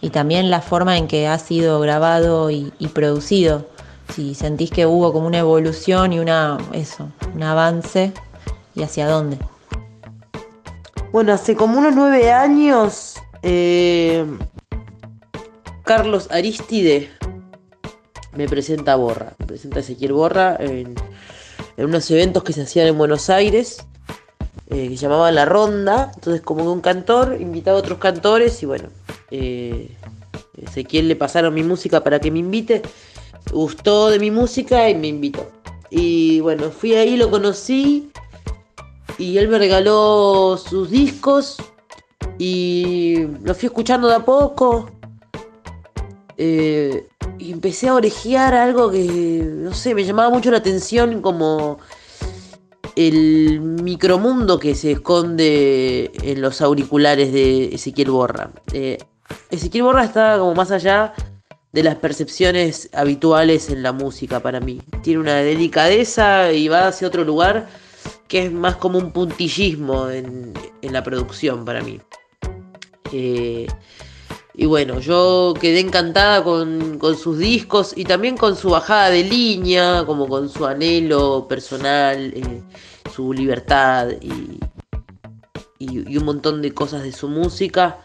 y 0.00 0.10
también 0.10 0.50
la 0.50 0.60
forma 0.60 0.96
en 0.96 1.08
que 1.08 1.26
ha 1.26 1.38
sido 1.38 1.80
grabado 1.80 2.50
y, 2.50 2.72
y, 2.78 2.88
producido. 2.88 3.66
Si 4.14 4.34
sentís 4.34 4.70
que 4.70 4.86
hubo 4.86 5.12
como 5.12 5.26
una 5.26 5.38
evolución 5.38 6.12
y 6.12 6.20
una, 6.20 6.58
eso, 6.72 7.10
un 7.34 7.42
avance 7.42 8.12
y 8.74 8.82
hacia 8.82 9.08
dónde. 9.08 9.38
Bueno, 11.12 11.32
hace 11.32 11.56
como 11.56 11.78
unos 11.78 11.94
nueve 11.94 12.30
años, 12.32 13.14
eh, 13.42 14.24
Carlos 15.84 16.28
Aristide 16.30 17.10
me 18.34 18.48
presenta 18.48 18.94
a 18.94 18.96
Borra, 18.96 19.34
me 19.38 19.46
presenta 19.46 19.78
a 19.78 19.80
Ezequiel 19.80 20.12
Borra 20.12 20.56
en, 20.58 20.94
unos 21.78 22.10
eventos 22.10 22.42
que 22.42 22.52
se 22.52 22.62
hacían 22.62 22.88
en 22.88 22.98
Buenos 22.98 23.30
Aires, 23.30 23.86
eh, 24.68 24.88
que 24.88 24.96
llamaban 24.96 25.34
La 25.34 25.44
Ronda. 25.44 26.10
Entonces, 26.14 26.42
como 26.42 26.70
un 26.70 26.80
cantor, 26.80 27.36
invitaba 27.40 27.78
a 27.78 27.80
otros 27.80 27.98
cantores 27.98 28.62
y 28.62 28.66
bueno, 28.66 28.88
eh, 29.30 29.96
Ezequiel 30.56 31.08
le 31.08 31.16
pasaron 31.16 31.54
mi 31.54 31.62
música 31.62 32.02
para 32.02 32.18
que 32.18 32.30
me 32.30 32.40
invite. 32.40 32.82
Gustó 33.52 34.10
de 34.10 34.18
mi 34.18 34.30
música 34.30 34.90
y 34.90 34.94
me 34.96 35.06
invitó. 35.06 35.48
Y 35.88 36.40
bueno, 36.40 36.70
fui 36.70 36.94
ahí, 36.94 37.16
lo 37.16 37.30
conocí 37.30 38.10
y 39.18 39.38
él 39.38 39.48
me 39.48 39.58
regaló 39.58 40.58
sus 40.58 40.90
discos 40.90 41.56
y 42.38 43.26
los 43.42 43.56
fui 43.56 43.66
escuchando 43.66 44.08
de 44.08 44.16
a 44.16 44.24
poco. 44.24 44.90
Eh, 46.36 47.08
y 47.38 47.52
empecé 47.52 47.88
a 47.88 47.94
orejear 47.94 48.54
algo 48.54 48.90
que, 48.90 49.42
no 49.44 49.72
sé, 49.72 49.94
me 49.94 50.04
llamaba 50.04 50.30
mucho 50.30 50.50
la 50.50 50.58
atención 50.58 51.22
como 51.22 51.78
el 52.94 53.60
micromundo 53.60 54.58
que 54.58 54.74
se 54.74 54.92
esconde 54.92 56.10
en 56.22 56.40
los 56.40 56.60
auriculares 56.60 57.32
de 57.32 57.74
Ezequiel 57.74 58.10
Borra. 58.10 58.50
Eh, 58.72 58.98
Ezequiel 59.50 59.84
Borra 59.84 60.04
está 60.04 60.38
como 60.38 60.54
más 60.54 60.70
allá 60.70 61.14
de 61.72 61.82
las 61.82 61.96
percepciones 61.96 62.88
habituales 62.94 63.68
en 63.68 63.82
la 63.82 63.92
música 63.92 64.40
para 64.40 64.60
mí. 64.60 64.80
Tiene 65.02 65.20
una 65.20 65.36
delicadeza 65.36 66.52
y 66.52 66.68
va 66.68 66.88
hacia 66.88 67.08
otro 67.08 67.22
lugar 67.24 67.68
que 68.28 68.46
es 68.46 68.52
más 68.52 68.76
como 68.76 68.98
un 68.98 69.12
puntillismo 69.12 70.10
en, 70.10 70.52
la 70.82 71.02
producción 71.02 71.64
para 71.64 71.82
mí. 71.82 72.00
Eh, 73.12 73.66
y 74.54 74.64
bueno, 74.64 75.00
yo 75.00 75.52
quedé 75.60 75.80
encantada 75.80 76.42
con, 76.42 76.98
sus 77.16 77.38
discos 77.38 77.92
y 77.94 78.04
también 78.04 78.36
con 78.36 78.56
su 78.56 78.70
bajada 78.70 79.10
de 79.10 79.22
línea, 79.22 80.04
como 80.06 80.28
con 80.28 80.48
su 80.48 80.64
anhelo 80.64 81.46
personal, 81.46 82.32
eh, 82.34 82.62
su 83.14 83.34
libertad 83.34 84.08
y, 84.20 84.58
y, 85.78 86.16
un 86.16 86.24
montón 86.24 86.62
de 86.62 86.72
cosas 86.72 87.02
de 87.02 87.12
su 87.12 87.28
música. 87.28 87.98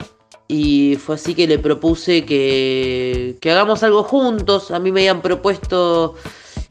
Y 0.50 0.98
fue 0.98 1.16
así 1.16 1.34
que 1.34 1.48
le 1.48 1.58
propuse 1.60 2.26
que, 2.26 3.38
que 3.40 3.52
hagamos 3.52 3.84
algo 3.84 4.04
juntos. 4.04 4.72
A 4.72 4.80
mí 4.80 4.92
me 4.92 5.02
habían 5.02 5.22
propuesto 5.22 6.16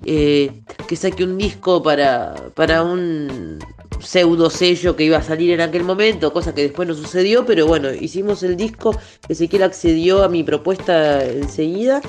eh, 0.05 0.63
que 0.89 0.97
saque 0.97 1.25
un 1.25 1.37
disco 1.37 1.83
para, 1.83 2.35
para 2.55 2.83
un 2.83 3.59
pseudo 4.01 4.49
sello 4.49 4.97
que 4.97 5.05
iba 5.05 5.19
a 5.19 5.23
salir 5.23 5.51
en 5.51 5.61
aquel 5.61 5.85
momento, 5.85 6.33
cosa 6.33 6.55
que 6.55 6.63
después 6.63 6.89
no 6.89 6.95
sucedió, 6.95 7.45
pero 7.45 7.67
bueno, 7.67 7.93
hicimos 7.93 8.43
el 8.43 8.57
disco, 8.57 8.97
Ezequiel 9.29 9.63
accedió 9.63 10.23
a 10.23 10.29
mi 10.29 10.43
propuesta 10.43 11.25
enseguida 11.25 12.01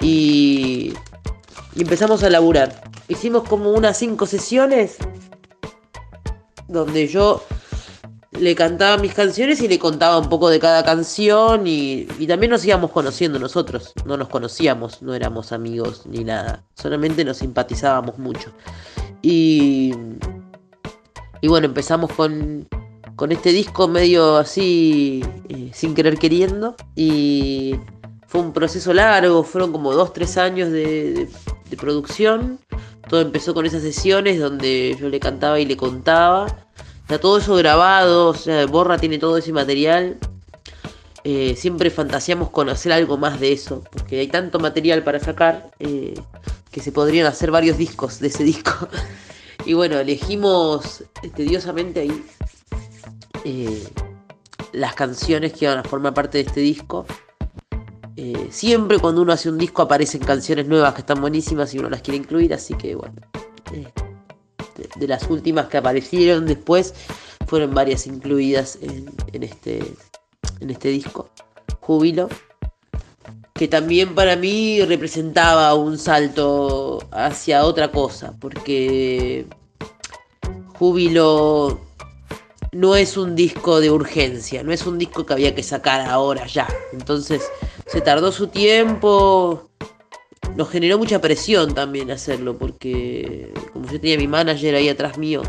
y, 0.00 0.94
y 1.74 1.82
empezamos 1.82 2.22
a 2.22 2.30
laburar. 2.30 2.84
Hicimos 3.08 3.48
como 3.48 3.72
unas 3.72 3.98
cinco 3.98 4.26
sesiones 4.26 4.96
donde 6.68 7.08
yo 7.08 7.44
le 8.38 8.54
cantaba 8.54 9.00
mis 9.00 9.14
canciones 9.14 9.60
y 9.62 9.68
le 9.68 9.78
contaba 9.78 10.18
un 10.18 10.28
poco 10.28 10.48
de 10.50 10.58
cada 10.58 10.84
canción 10.84 11.66
y, 11.66 12.06
también 12.26 12.50
nos 12.50 12.64
íbamos 12.64 12.90
conociendo 12.90 13.38
nosotros. 13.38 13.92
No 14.04 14.16
nos 14.16 14.28
conocíamos, 14.28 15.02
no 15.02 15.14
éramos 15.14 15.52
amigos 15.52 16.02
ni 16.06 16.24
nada. 16.24 16.64
Solamente 16.74 17.24
nos 17.24 17.38
simpatizábamos 17.38 18.18
mucho. 18.18 18.50
Y, 19.22 19.94
y 21.40 21.48
bueno, 21.48 21.66
empezamos 21.66 22.12
con, 22.12 22.66
con 23.16 23.30
este 23.30 23.50
disco 23.50 23.86
medio 23.88 24.36
así, 24.36 25.24
eh, 25.48 25.70
sin 25.72 25.94
querer 25.94 26.18
queriendo. 26.18 26.74
Y 26.96 27.76
fue 28.26 28.40
un 28.40 28.52
proceso 28.52 28.92
largo, 28.92 29.44
fueron 29.44 29.70
como 29.70 29.92
dos, 29.92 30.12
tres 30.12 30.36
años 30.38 30.70
de, 30.70 31.28
de 31.70 31.76
producción. 31.76 32.58
Todo 33.08 33.20
empezó 33.20 33.54
con 33.54 33.64
esas 33.64 33.82
sesiones 33.82 34.40
donde 34.40 34.96
yo 34.98 35.08
le 35.08 35.20
cantaba 35.20 35.60
y 35.60 35.66
le 35.66 35.76
contaba 35.76 36.63
Está 37.04 37.18
todo 37.18 37.36
eso 37.36 37.54
grabado, 37.56 38.28
o 38.28 38.34
sea, 38.34 38.64
Borra 38.64 38.96
tiene 38.96 39.18
todo 39.18 39.36
ese 39.36 39.52
material. 39.52 40.16
Eh, 41.22 41.54
siempre 41.54 41.90
fantaseamos 41.90 42.48
con 42.48 42.70
hacer 42.70 42.92
algo 42.92 43.18
más 43.18 43.38
de 43.40 43.52
eso, 43.52 43.82
porque 43.92 44.20
hay 44.20 44.28
tanto 44.28 44.58
material 44.58 45.04
para 45.04 45.20
sacar 45.20 45.70
eh, 45.80 46.14
que 46.70 46.80
se 46.80 46.92
podrían 46.92 47.26
hacer 47.26 47.50
varios 47.50 47.76
discos 47.76 48.20
de 48.20 48.28
ese 48.28 48.42
disco. 48.44 48.88
y 49.66 49.74
bueno, 49.74 49.98
elegimos 49.98 51.04
tediosamente 51.36 52.00
ahí 52.00 52.24
eh, 53.44 53.86
las 54.72 54.94
canciones 54.94 55.52
que 55.52 55.66
van 55.66 55.78
a 55.78 55.84
formar 55.84 56.14
parte 56.14 56.38
de 56.38 56.44
este 56.44 56.60
disco. 56.60 57.04
siempre 58.48 58.98
cuando 58.98 59.20
uno 59.20 59.32
hace 59.34 59.50
un 59.50 59.58
disco 59.58 59.82
aparecen 59.82 60.22
canciones 60.22 60.66
nuevas 60.66 60.94
que 60.94 61.00
están 61.00 61.20
buenísimas 61.20 61.74
y 61.74 61.80
uno 61.80 61.90
las 61.90 62.00
quiere 62.00 62.16
incluir, 62.16 62.54
así 62.54 62.72
que 62.74 62.94
bueno 62.94 63.20
de, 64.96 65.08
las 65.08 65.28
últimas 65.28 65.66
que 65.66 65.78
aparecieron 65.78 66.46
después, 66.46 66.94
fueron 67.46 67.74
varias 67.74 68.06
incluidas 68.06 68.78
en, 68.80 69.42
este, 69.42 69.94
en 70.60 70.70
este 70.70 70.88
disco, 70.88 71.28
Júbilo, 71.80 72.28
que 73.54 73.68
también 73.68 74.14
para 74.14 74.36
mí 74.36 74.82
representaba 74.84 75.74
un 75.74 75.98
salto 75.98 77.06
hacia 77.12 77.64
otra 77.64 77.90
cosa, 77.90 78.34
porque 78.40 79.46
Júbilo 80.78 81.80
no 82.74 82.96
es 82.96 83.16
un 83.16 83.36
disco 83.36 83.80
de 83.80 83.90
urgencia, 83.90 84.62
no 84.64 84.72
es 84.72 84.86
un 84.86 84.98
disco 84.98 85.24
que 85.24 85.32
había 85.32 85.54
que 85.54 85.62
sacar 85.62 86.00
ahora 86.00 86.46
ya. 86.46 86.68
Entonces 86.92 87.42
se 87.86 88.00
tardó 88.00 88.32
su 88.32 88.48
tiempo, 88.48 89.70
nos 90.56 90.70
generó 90.70 90.98
mucha 90.98 91.20
presión 91.20 91.74
también 91.74 92.10
hacerlo, 92.10 92.56
porque 92.56 93.52
como 93.72 93.90
yo 93.90 94.00
tenía 94.00 94.16
mi 94.18 94.28
manager 94.28 94.74
ahí 94.74 94.88
atrás 94.88 95.18
mío, 95.18 95.42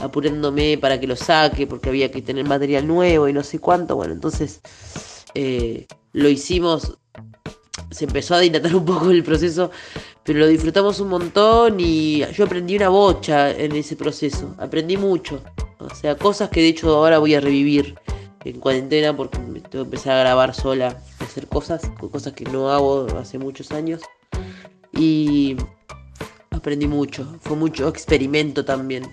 apurándome 0.00 0.78
para 0.78 1.00
que 1.00 1.06
lo 1.06 1.16
saque, 1.16 1.66
porque 1.66 1.88
había 1.88 2.10
que 2.10 2.22
tener 2.22 2.46
material 2.46 2.86
nuevo 2.86 3.28
y 3.28 3.32
no 3.32 3.42
sé 3.42 3.58
cuánto, 3.58 3.96
bueno, 3.96 4.12
entonces 4.12 4.60
eh, 5.34 5.86
lo 6.12 6.28
hicimos, 6.28 6.98
se 7.90 8.04
empezó 8.04 8.34
a 8.34 8.40
dilatar 8.40 8.74
un 8.74 8.84
poco 8.84 9.10
el 9.10 9.22
proceso, 9.22 9.70
pero 10.22 10.40
lo 10.40 10.46
disfrutamos 10.46 11.00
un 11.00 11.08
montón 11.08 11.78
y 11.78 12.24
yo 12.32 12.44
aprendí 12.44 12.76
una 12.76 12.88
bocha 12.88 13.50
en 13.50 13.74
ese 13.76 13.96
proceso, 13.96 14.54
aprendí 14.58 14.96
mucho, 14.96 15.42
o 15.78 15.94
sea, 15.94 16.16
cosas 16.16 16.50
que 16.50 16.60
de 16.60 16.68
hecho 16.68 16.94
ahora 16.94 17.18
voy 17.18 17.34
a 17.34 17.40
revivir 17.40 17.94
en 18.44 18.60
cuarentena 18.60 19.16
porque 19.16 19.38
tengo 19.38 19.70
que 19.70 19.78
empezar 19.78 20.16
a 20.16 20.20
grabar 20.20 20.54
sola, 20.54 21.00
hacer 21.20 21.46
cosas, 21.46 21.82
cosas 22.10 22.32
que 22.34 22.44
no 22.44 22.70
hago 22.70 23.06
hace 23.18 23.38
muchos 23.38 23.72
años. 23.72 24.02
Y 24.96 25.56
aprendí 26.50 26.86
mucho. 26.86 27.36
Fue 27.40 27.56
mucho 27.56 27.88
experimento 27.88 28.64
también. 28.64 29.04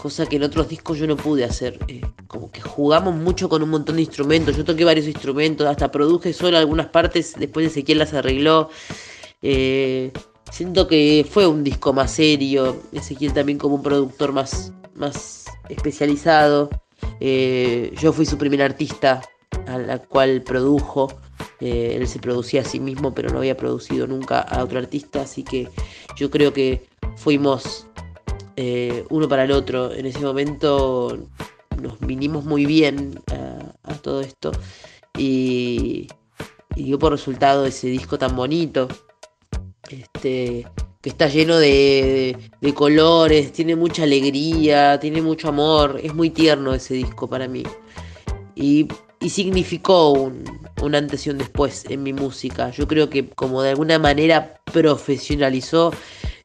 Cosa 0.00 0.26
que 0.26 0.36
en 0.36 0.42
otros 0.42 0.68
discos 0.68 0.98
yo 0.98 1.06
no 1.06 1.16
pude 1.16 1.44
hacer. 1.44 1.78
Eh, 1.88 2.00
como 2.26 2.50
que 2.50 2.60
jugamos 2.60 3.14
mucho 3.14 3.48
con 3.48 3.62
un 3.62 3.70
montón 3.70 3.96
de 3.96 4.02
instrumentos. 4.02 4.56
Yo 4.56 4.64
toqué 4.64 4.84
varios 4.84 5.06
instrumentos, 5.06 5.66
hasta 5.66 5.90
produje 5.90 6.32
solo 6.32 6.58
algunas 6.58 6.86
partes, 6.86 7.34
después 7.38 7.66
Ezequiel 7.66 7.98
las 7.98 8.12
arregló. 8.14 8.70
Eh, 9.42 10.12
siento 10.50 10.88
que 10.88 11.26
fue 11.28 11.46
un 11.46 11.62
disco 11.62 11.92
más 11.92 12.12
serio. 12.12 12.82
Ezequiel 12.92 13.32
también 13.32 13.58
como 13.58 13.76
un 13.76 13.82
productor 13.82 14.32
más, 14.32 14.72
más 14.94 15.44
especializado. 15.68 16.70
Eh, 17.20 17.92
yo 18.00 18.12
fui 18.12 18.26
su 18.26 18.38
primer 18.38 18.62
artista 18.62 19.22
a 19.66 19.78
la 19.78 19.98
cual 19.98 20.42
produjo. 20.42 21.08
Eh, 21.62 21.96
él 21.96 22.08
se 22.08 22.18
producía 22.18 22.62
a 22.62 22.64
sí 22.64 22.80
mismo, 22.80 23.14
pero 23.14 23.30
no 23.30 23.38
había 23.38 23.56
producido 23.56 24.08
nunca 24.08 24.40
a 24.40 24.64
otro 24.64 24.80
artista, 24.80 25.22
así 25.22 25.44
que 25.44 25.68
yo 26.16 26.28
creo 26.28 26.52
que 26.52 26.88
fuimos 27.14 27.86
eh, 28.56 29.04
uno 29.10 29.28
para 29.28 29.44
el 29.44 29.52
otro. 29.52 29.92
En 29.92 30.06
ese 30.06 30.18
momento 30.18 31.16
nos 31.80 32.00
vinimos 32.00 32.44
muy 32.44 32.66
bien 32.66 33.20
a, 33.84 33.94
todo 33.94 34.22
esto 34.22 34.50
y, 35.16 36.08
dio 36.74 36.98
por 36.98 37.12
resultado 37.12 37.64
ese 37.64 37.86
disco 37.86 38.18
tan 38.18 38.34
bonito. 38.34 38.88
Este, 39.88 40.66
que 41.00 41.10
está 41.10 41.28
lleno 41.28 41.58
de, 41.58 42.36
colores, 42.74 43.52
tiene 43.52 43.76
mucha 43.76 44.02
alegría, 44.02 44.98
tiene 44.98 45.22
mucho 45.22 45.48
amor, 45.48 46.00
es 46.02 46.12
muy 46.12 46.30
tierno 46.30 46.74
ese 46.74 46.94
disco 46.94 47.28
para 47.28 47.46
mí. 47.46 47.62
Y, 48.56 48.88
significó 49.28 50.12
un, 50.12 50.94
antes 50.94 51.26
y 51.26 51.30
un 51.30 51.38
después 51.38 51.84
en 51.88 52.02
mi 52.02 52.12
música. 52.12 52.70
Yo 52.70 52.86
creo 52.86 53.08
que 53.08 53.28
como 53.28 53.62
de 53.62 53.70
alguna 53.70 53.98
manera 53.98 54.60
profesionalizó 54.72 55.92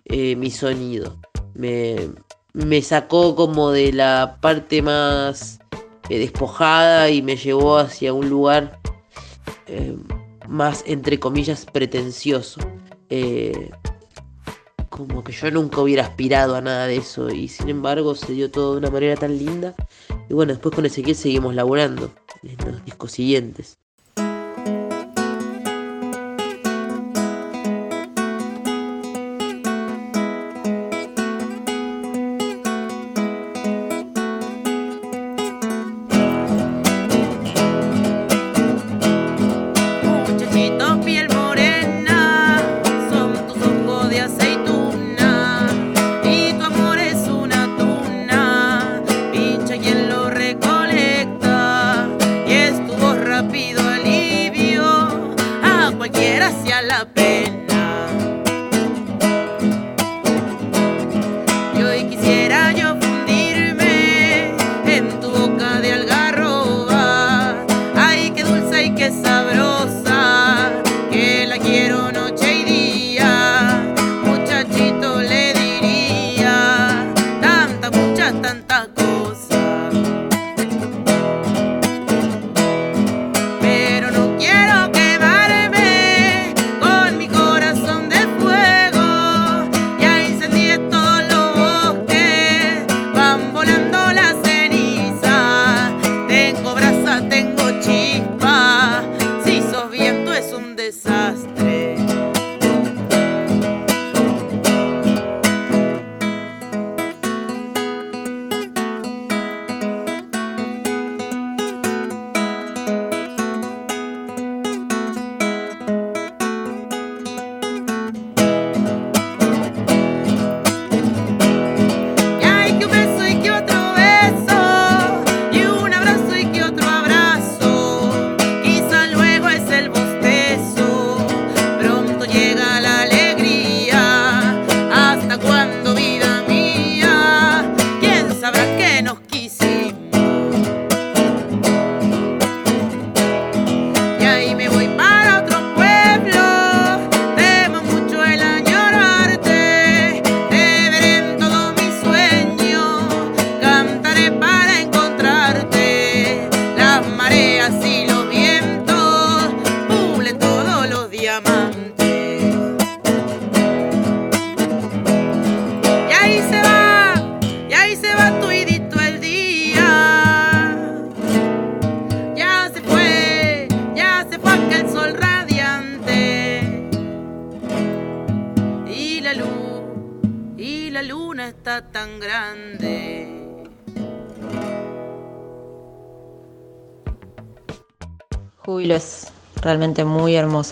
eh, 0.06 0.36
mi 0.36 0.52
sonido. 0.52 1.18
Me, 1.54 2.82
sacó 2.82 3.36
como 3.36 3.72
de 3.72 3.94
la 3.94 4.38
parte 4.42 4.82
más 4.82 5.60
eh, 6.10 6.20
despojada 6.20 7.10
y 7.10 7.22
me 7.22 7.36
llevó 7.36 7.78
hacia 7.78 8.14
un 8.14 8.30
lugar 8.30 8.80
eh, 9.68 9.96
más, 10.48 10.84
entre 10.88 11.20
comillas, 11.20 11.66
pretencioso 11.66 12.62
como 14.90 15.24
que 15.24 15.32
yo 15.32 15.52
nunca 15.52 15.82
hubiera 15.82 16.04
aspirado 16.04 16.56
a 16.56 16.62
nada 16.62 16.88
de 16.88 16.98
eso 16.98 17.30
y 17.30 17.48
sin 17.48 17.70
embargo 17.70 18.16
se 18.16 18.34
dio 18.34 18.52
todo 18.52 18.74
de 18.74 18.80
una 18.80 18.90
manera 18.90 19.16
tan 19.16 19.38
linda 19.38 19.76
y 20.30 20.34
bueno 20.34 20.54
después 20.54 20.74
con 20.74 20.86
Ezequiel 20.86 21.16
seguimos 21.16 21.56
laburando 21.56 22.12
en 22.44 22.58
los 22.72 22.84
discos 22.86 23.12
siguientes 23.12 23.78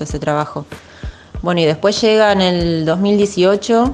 ese 0.04 0.20
trabajo. 0.20 0.66
Bueno, 1.42 1.62
y 1.62 1.66
después 1.66 2.00
llega 2.02 2.32
en 2.32 2.42
el 2.42 2.86
2018 2.86 3.94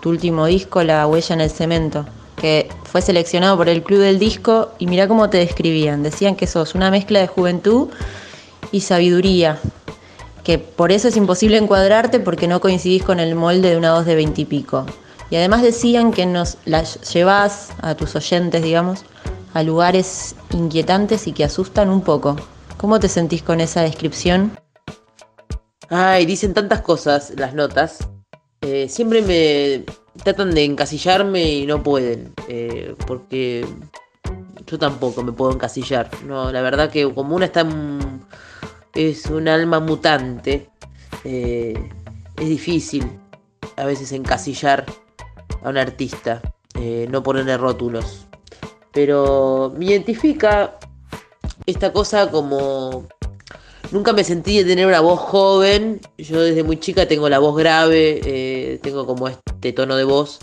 tu 0.00 0.10
último 0.10 0.46
disco, 0.46 0.82
La 0.82 1.06
huella 1.06 1.34
en 1.34 1.40
el 1.40 1.50
cemento, 1.50 2.06
que 2.36 2.68
fue 2.84 3.02
seleccionado 3.02 3.56
por 3.56 3.68
el 3.68 3.82
Club 3.82 4.00
del 4.00 4.18
Disco 4.18 4.72
y 4.78 4.86
mira 4.86 5.08
cómo 5.08 5.30
te 5.30 5.38
describían. 5.38 6.02
Decían 6.02 6.36
que 6.36 6.46
sos 6.46 6.74
una 6.74 6.90
mezcla 6.90 7.20
de 7.20 7.26
juventud 7.26 7.88
y 8.72 8.80
sabiduría, 8.80 9.58
que 10.44 10.58
por 10.58 10.92
eso 10.92 11.08
es 11.08 11.16
imposible 11.16 11.56
encuadrarte 11.56 12.20
porque 12.20 12.46
no 12.46 12.60
coincidís 12.60 13.02
con 13.02 13.20
el 13.20 13.34
molde 13.34 13.70
de 13.70 13.76
una 13.76 13.94
voz 13.94 14.06
de 14.06 14.14
veintipico. 14.14 14.86
Y, 15.30 15.34
y 15.34 15.38
además 15.38 15.62
decían 15.62 16.12
que 16.12 16.26
nos 16.26 16.58
las 16.64 17.12
llevas 17.12 17.70
a 17.82 17.94
tus 17.94 18.14
oyentes, 18.14 18.62
digamos, 18.62 19.04
a 19.54 19.62
lugares 19.62 20.36
inquietantes 20.50 21.26
y 21.26 21.32
que 21.32 21.44
asustan 21.44 21.90
un 21.90 22.02
poco. 22.02 22.36
¿Cómo 22.76 23.00
te 23.00 23.08
sentís 23.08 23.42
con 23.42 23.60
esa 23.60 23.80
descripción? 23.80 24.52
Ay, 25.88 26.26
dicen 26.26 26.52
tantas 26.52 26.80
cosas 26.80 27.32
las 27.36 27.54
notas. 27.54 27.98
Eh, 28.60 28.88
siempre 28.88 29.22
me 29.22 29.84
tratan 30.24 30.52
de 30.52 30.64
encasillarme 30.64 31.44
y 31.44 31.66
no 31.66 31.82
pueden. 31.82 32.32
Eh, 32.48 32.94
porque 33.06 33.64
yo 34.66 34.78
tampoco 34.78 35.22
me 35.22 35.32
puedo 35.32 35.52
encasillar. 35.52 36.10
No, 36.24 36.50
la 36.50 36.60
verdad 36.62 36.90
que 36.90 37.12
como 37.14 37.36
una 37.36 37.46
está 37.46 37.64
es 38.94 39.26
un 39.26 39.46
alma 39.46 39.78
mutante. 39.78 40.68
Eh, 41.22 41.74
es 42.36 42.48
difícil 42.48 43.08
a 43.76 43.84
veces 43.84 44.10
encasillar 44.12 44.86
a 45.62 45.68
un 45.68 45.76
artista, 45.76 46.42
no 47.10 47.22
ponerle 47.22 47.56
rótulos. 47.56 48.26
Pero 48.92 49.72
me 49.76 49.86
identifica 49.86 50.78
esta 51.66 51.92
cosa 51.92 52.30
como... 52.30 53.06
Nunca 53.90 54.12
me 54.12 54.24
sentí 54.24 54.58
de 54.58 54.64
tener 54.64 54.86
una 54.86 55.00
voz 55.00 55.20
joven. 55.20 56.00
Yo 56.18 56.40
desde 56.40 56.62
muy 56.62 56.78
chica 56.78 57.06
tengo 57.06 57.28
la 57.28 57.38
voz 57.38 57.56
grave, 57.56 58.20
eh, 58.24 58.78
tengo 58.82 59.06
como 59.06 59.28
este 59.28 59.72
tono 59.72 59.96
de 59.96 60.04
voz 60.04 60.40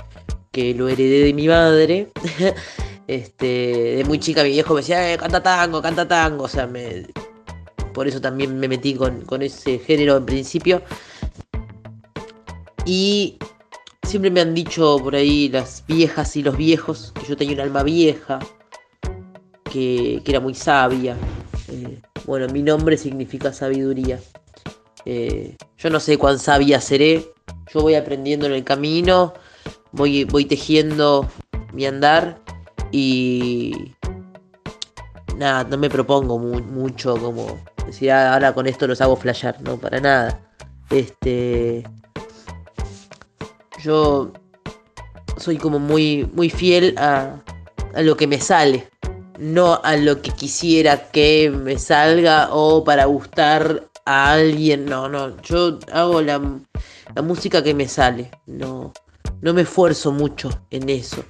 que 0.51 0.73
lo 0.73 0.88
heredé 0.88 1.25
de 1.25 1.34
mi 1.34 1.47
madre. 1.47 2.12
este, 3.08 3.95
de 3.97 4.03
muy 4.06 4.19
chica 4.19 4.43
mi 4.43 4.49
viejo 4.49 4.73
me 4.73 4.82
decía, 4.82 5.13
eh, 5.13 5.17
canta 5.17 5.41
tango, 5.43 5.82
canta 5.82 6.08
tango. 6.08 6.45
O 6.45 6.49
sea, 6.49 6.67
me, 6.67 7.08
por 7.93 8.08
eso 8.08 8.21
también 8.21 8.60
me 8.60 8.67
metí 8.67 8.93
con, 8.95 9.21
con 9.21 9.41
ese 9.41 9.79
género 9.79 10.17
en 10.17 10.25
principio. 10.25 10.82
Y 12.86 13.38
siempre 14.13 14.29
me 14.29 14.41
han 14.41 14.53
dicho 14.53 14.99
por 15.01 15.15
ahí 15.15 15.49
las 15.49 15.84
viejas 15.88 16.36
y 16.36 16.43
los 16.43 16.56
viejos 16.56 17.13
que 17.19 17.25
yo 17.25 17.38
tenía 17.38 17.56
un 17.56 17.62
alma 17.62 17.82
vieja, 17.82 18.39
que, 19.63 20.21
era 20.23 20.39
muy 20.39 20.53
sabia. 20.53 21.17
Eh, 21.73 22.01
bueno, 22.25 22.47
mi 22.53 22.62
nombre 22.62 22.97
significa 22.97 23.51
sabiduría. 23.51 24.19
Eh, 25.05 25.57
yo 25.77 25.89
no 25.89 25.99
sé 25.99 26.17
cuán 26.17 26.39
sabia 26.39 26.79
seré, 26.79 27.33
yo 27.73 27.81
voy 27.81 27.95
aprendiendo 27.95 28.45
en 28.45 28.53
el 28.53 28.63
camino, 28.63 29.33
voy, 29.91 30.23
voy 30.23 30.45
tejiendo 30.45 31.27
mi 31.73 31.86
andar 31.86 32.39
y 32.91 33.91
nada, 35.36 35.63
no 35.65 35.77
me 35.77 35.89
propongo 35.89 36.38
mucho 36.38 37.17
como 37.17 37.59
decir 37.86 38.12
ah, 38.12 38.33
ahora 38.33 38.53
con 38.53 38.67
esto 38.67 38.88
los 38.88 39.01
hago 39.01 39.15
flashear, 39.15 39.59
no, 39.62 39.77
para 39.77 39.99
nada. 39.99 40.39
Este 40.89 41.83
yo 43.81 44.31
soy 45.38 45.57
como 45.57 45.79
muy, 45.79 46.29
muy 46.33 46.49
fiel 46.49 46.95
a, 46.97 47.43
lo 47.95 48.15
que 48.15 48.27
me 48.27 48.39
sale, 48.39 48.88
no 49.39 49.81
a 49.83 49.95
lo 49.95 50.21
que 50.21 50.31
quisiera 50.31 51.11
que 51.11 51.51
me 51.51 51.77
salga 51.77 52.49
o 52.51 52.83
para 52.83 53.05
gustar 53.05 53.89
a 54.05 54.33
alguien, 54.33 54.85
no, 54.85 55.07
no, 55.07 55.41
yo 55.41 55.79
hago 55.91 56.21
la, 56.21 56.41
música 57.21 57.63
que 57.63 57.73
me 57.73 57.87
sale, 57.87 58.31
no, 58.45 58.93
no 59.41 59.53
me 59.53 59.61
esfuerzo 59.61 60.11
mucho 60.11 60.49
en 60.71 60.89
eso. 60.89 61.23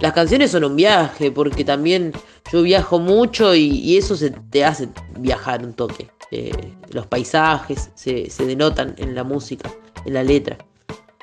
Las 0.00 0.12
canciones 0.14 0.50
son 0.50 0.64
un 0.64 0.76
viaje, 0.76 1.30
porque 1.30 1.62
también 1.64 2.12
yo 2.50 2.62
viajo 2.62 2.98
mucho 2.98 3.54
y, 3.54 3.96
eso 3.96 4.16
se 4.16 4.30
te 4.30 4.64
hace 4.64 4.88
viajar 5.18 5.64
un 5.64 5.74
toque. 5.74 6.08
Eh, 6.30 6.74
los 6.90 7.06
paisajes 7.06 7.90
se, 7.94 8.30
se 8.30 8.46
denotan 8.46 8.94
en 8.96 9.14
la 9.14 9.24
música, 9.24 9.70
en 10.06 10.14
la 10.14 10.22
letra. 10.22 10.56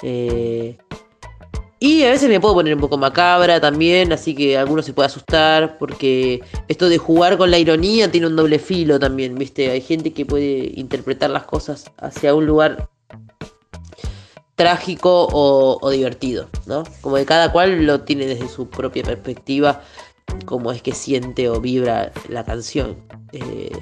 Eh, 0.04 0.78
y 1.80 2.04
a 2.04 2.10
veces 2.10 2.28
me 2.28 2.40
puedo 2.40 2.56
poner 2.56 2.74
un 2.74 2.82
poco 2.82 2.98
macabra 2.98 3.62
también, 3.62 4.12
así 4.12 4.34
que 4.34 4.58
alguno 4.58 4.82
se 4.82 4.94
puede 4.94 5.08
asustar, 5.08 5.78
porque 5.78 6.42
esto 6.68 6.90
de 6.90 6.98
jugar 6.98 7.38
con 7.38 7.52
la 7.52 7.60
ironía 7.60 8.12
tiene 8.12 8.28
un 8.28 8.36
doble 8.36 8.58
filo 8.58 9.00
también, 9.00 9.36
¿viste? 9.36 9.70
Hay 9.70 9.82
gente 9.82 10.12
que 10.12 10.26
puede 10.26 10.72
interpretar 10.76 11.30
las 11.30 11.44
cosas 11.44 11.92
hacia 11.98 12.34
un 12.34 12.48
lugar 12.48 12.90
trágico 14.56 15.28
o, 15.32 15.92
divertido, 15.92 16.50
¿no? 16.66 16.84
Como 17.02 17.18
que 17.18 17.26
cada 17.26 17.52
cual 17.52 17.86
lo 17.86 18.02
tiene 18.02 18.26
desde 18.26 18.50
su 18.50 18.68
propia 18.68 19.04
perspectiva, 19.04 19.84
como 20.46 20.72
es 20.72 20.82
que 20.82 20.94
siente 20.94 21.48
o 21.48 21.62
vibra 21.62 22.12
la 22.28 22.44
canción. 22.44 22.98
Eh, 23.34 23.78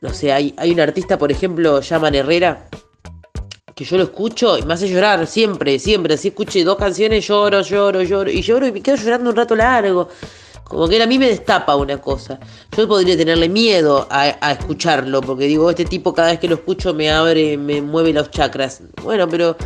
no 0.00 0.14
sé, 0.14 0.32
hay, 0.32 0.54
hay 0.56 0.70
un 0.70 0.80
artista, 0.80 1.18
por 1.18 1.30
ejemplo, 1.30 1.82
Yaman 1.82 2.14
Herrera, 2.14 2.66
que 3.76 3.84
yo 3.84 3.98
lo 3.98 4.04
escucho 4.04 4.56
y 4.56 4.62
me 4.62 4.72
hace 4.72 4.88
llorar 4.88 5.26
siempre, 5.26 5.78
siempre. 5.78 6.14
Así 6.14 6.28
escuché 6.28 6.64
dos 6.64 6.76
canciones, 6.76 7.26
lloro, 7.26 7.60
lloro, 7.60 8.02
lloro. 8.02 8.30
Y 8.30 8.40
lloro 8.40 8.66
y 8.66 8.72
me 8.72 8.80
quedo 8.80 8.96
llorando 8.96 9.28
un 9.28 9.36
rato 9.36 9.54
largo. 9.54 10.08
Como 10.64 10.88
que 10.88 11.00
a 11.00 11.06
mí 11.06 11.18
me 11.18 11.28
destapa 11.28 11.76
una 11.76 12.00
cosa. 12.00 12.40
Yo 12.74 12.88
podría 12.88 13.18
tenerle 13.18 13.50
miedo 13.50 14.08
a, 14.10 14.50
escucharlo, 14.50 15.20
porque 15.20 15.44
digo, 15.44 15.68
este 15.68 15.84
tipo 15.84 16.14
cada 16.14 16.30
vez 16.30 16.40
que 16.40 16.48
lo 16.48 16.54
escucho 16.54 16.94
me 16.94 17.10
abre, 17.10 17.58
me 17.58 17.82
mueve 17.82 18.14
los 18.14 18.30
chakras. 18.30 18.82
Bueno, 19.02 19.28
pero 19.28 19.58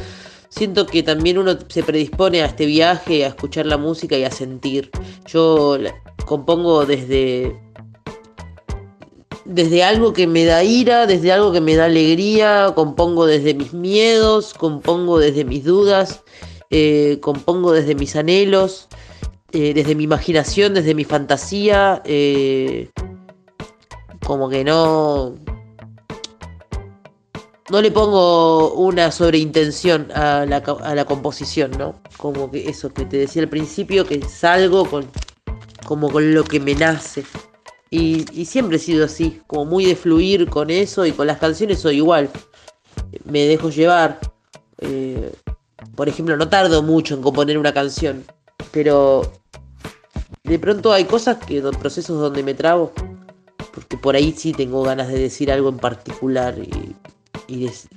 siento 0.48 0.86
que 0.86 1.04
también 1.04 1.38
uno 1.38 1.56
se 1.68 1.84
predispone 1.84 2.42
a 2.42 2.46
este 2.46 2.66
viaje, 2.66 3.24
a 3.24 3.28
escuchar 3.28 3.66
la 3.66 3.76
música 3.76 4.18
y 4.18 4.24
a 4.24 4.30
sentir. 4.32 4.90
Yo 5.26 5.78
compongo 6.26 6.84
desde 6.84 7.56
desde 9.44 9.82
algo 9.82 10.12
que 10.12 10.26
me 10.26 10.44
da 10.44 10.62
ira, 10.62 11.06
desde 11.06 11.32
algo 11.32 11.52
que 11.52 11.60
me 11.60 11.76
da 11.76 11.86
alegría, 11.86 12.72
compongo 12.74 13.26
desde 13.26 13.54
mis 13.54 13.72
miedos, 13.72 14.54
compongo 14.54 15.18
desde 15.18 15.44
mis 15.44 15.64
dudas, 15.64 16.22
eh, 16.70 17.18
compongo 17.20 17.72
desde 17.72 17.94
mis 17.94 18.16
anhelos, 18.16 18.88
eh, 19.52 19.74
desde 19.74 19.94
mi 19.94 20.04
imaginación, 20.04 20.74
desde 20.74 20.94
mi 20.94 21.04
fantasía, 21.04 22.02
eh, 22.04 22.90
como 24.24 24.48
que 24.48 24.64
no... 24.64 25.34
No 27.70 27.80
le 27.80 27.92
pongo 27.92 28.72
una 28.72 29.12
sobreintención 29.12 30.10
a 30.12 30.44
la, 30.44 30.56
a 30.56 30.94
la 30.96 31.04
composición, 31.04 31.70
¿no? 31.78 32.00
Como 32.16 32.50
que 32.50 32.68
eso 32.68 32.92
que 32.92 33.04
te 33.04 33.16
decía 33.16 33.42
al 33.42 33.48
principio, 33.48 34.04
que 34.04 34.20
salgo 34.28 34.84
con, 34.90 35.08
como 35.86 36.10
con 36.10 36.34
lo 36.34 36.42
que 36.42 36.58
me 36.58 36.74
nace. 36.74 37.24
Y, 37.92 38.44
siempre 38.44 38.76
he 38.76 38.80
sido 38.80 39.04
así, 39.04 39.40
como 39.48 39.64
muy 39.64 39.84
de 39.84 39.96
fluir 39.96 40.48
con 40.48 40.70
eso 40.70 41.04
y 41.04 41.12
con 41.12 41.26
las 41.26 41.38
canciones 41.38 41.80
soy 41.80 41.96
igual. 41.96 42.30
Me 43.24 43.46
dejo 43.46 43.70
llevar. 43.70 44.20
Eh, 44.78 45.32
por 45.96 46.08
ejemplo, 46.08 46.36
no 46.36 46.48
tardo 46.48 46.82
mucho 46.82 47.14
en 47.14 47.22
componer 47.22 47.58
una 47.58 47.74
canción, 47.74 48.24
pero 48.70 49.32
de 50.44 50.58
pronto 50.58 50.92
hay 50.92 51.04
cosas 51.04 51.38
que, 51.44 51.60
procesos 51.62 52.20
donde 52.20 52.42
me 52.42 52.54
trabo, 52.54 52.92
porque 53.74 53.96
por 53.96 54.14
ahí 54.14 54.32
sí 54.36 54.52
tengo 54.52 54.82
ganas 54.82 55.08
de 55.08 55.18
decir 55.18 55.50
algo 55.50 55.68
en 55.68 55.78
particular 55.78 56.56
y, 56.58 56.96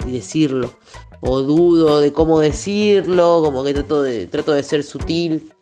decirlo. 0.06 0.73
O 1.21 1.41
dudo 1.41 2.01
de 2.01 2.12
cómo 2.12 2.39
decirlo, 2.39 3.41
como 3.43 3.63
que 3.63 3.73
trato 3.73 4.01
de, 4.01 4.25
trato 4.25 4.53
de 4.53 4.63
ser 4.63 4.84
sutil. 4.84 5.53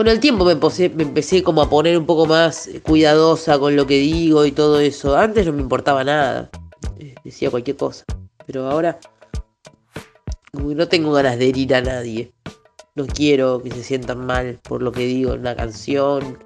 Con 0.00 0.08
el 0.08 0.18
tiempo 0.18 0.46
me, 0.46 0.52
empecé 0.52 1.42
como 1.42 1.60
a 1.60 1.68
poner 1.68 1.98
un 1.98 2.06
poco 2.06 2.24
más 2.24 2.70
cuidadosa 2.84 3.58
con 3.58 3.76
lo 3.76 3.86
que 3.86 3.98
digo 3.98 4.46
y 4.46 4.50
todo 4.50 4.80
eso. 4.80 5.14
Antes 5.14 5.44
no 5.44 5.52
me 5.52 5.60
importaba 5.60 6.02
nada. 6.02 6.48
Eh, 6.98 7.14
decía 7.22 7.50
cualquier 7.50 7.76
cosa. 7.76 8.06
Pero 8.46 8.70
ahora 8.70 8.98
no 10.54 10.88
tengo 10.88 11.12
ganas 11.12 11.38
de 11.38 11.50
herir 11.50 11.74
a 11.74 11.82
nadie. 11.82 12.32
No 12.94 13.04
quiero 13.04 13.62
que 13.62 13.70
se 13.72 13.84
sientan 13.84 14.24
mal 14.24 14.58
por 14.62 14.82
lo 14.82 14.90
que 14.90 15.02
digo 15.02 15.34
en 15.34 15.44
la 15.44 15.54
canción. 15.54 16.38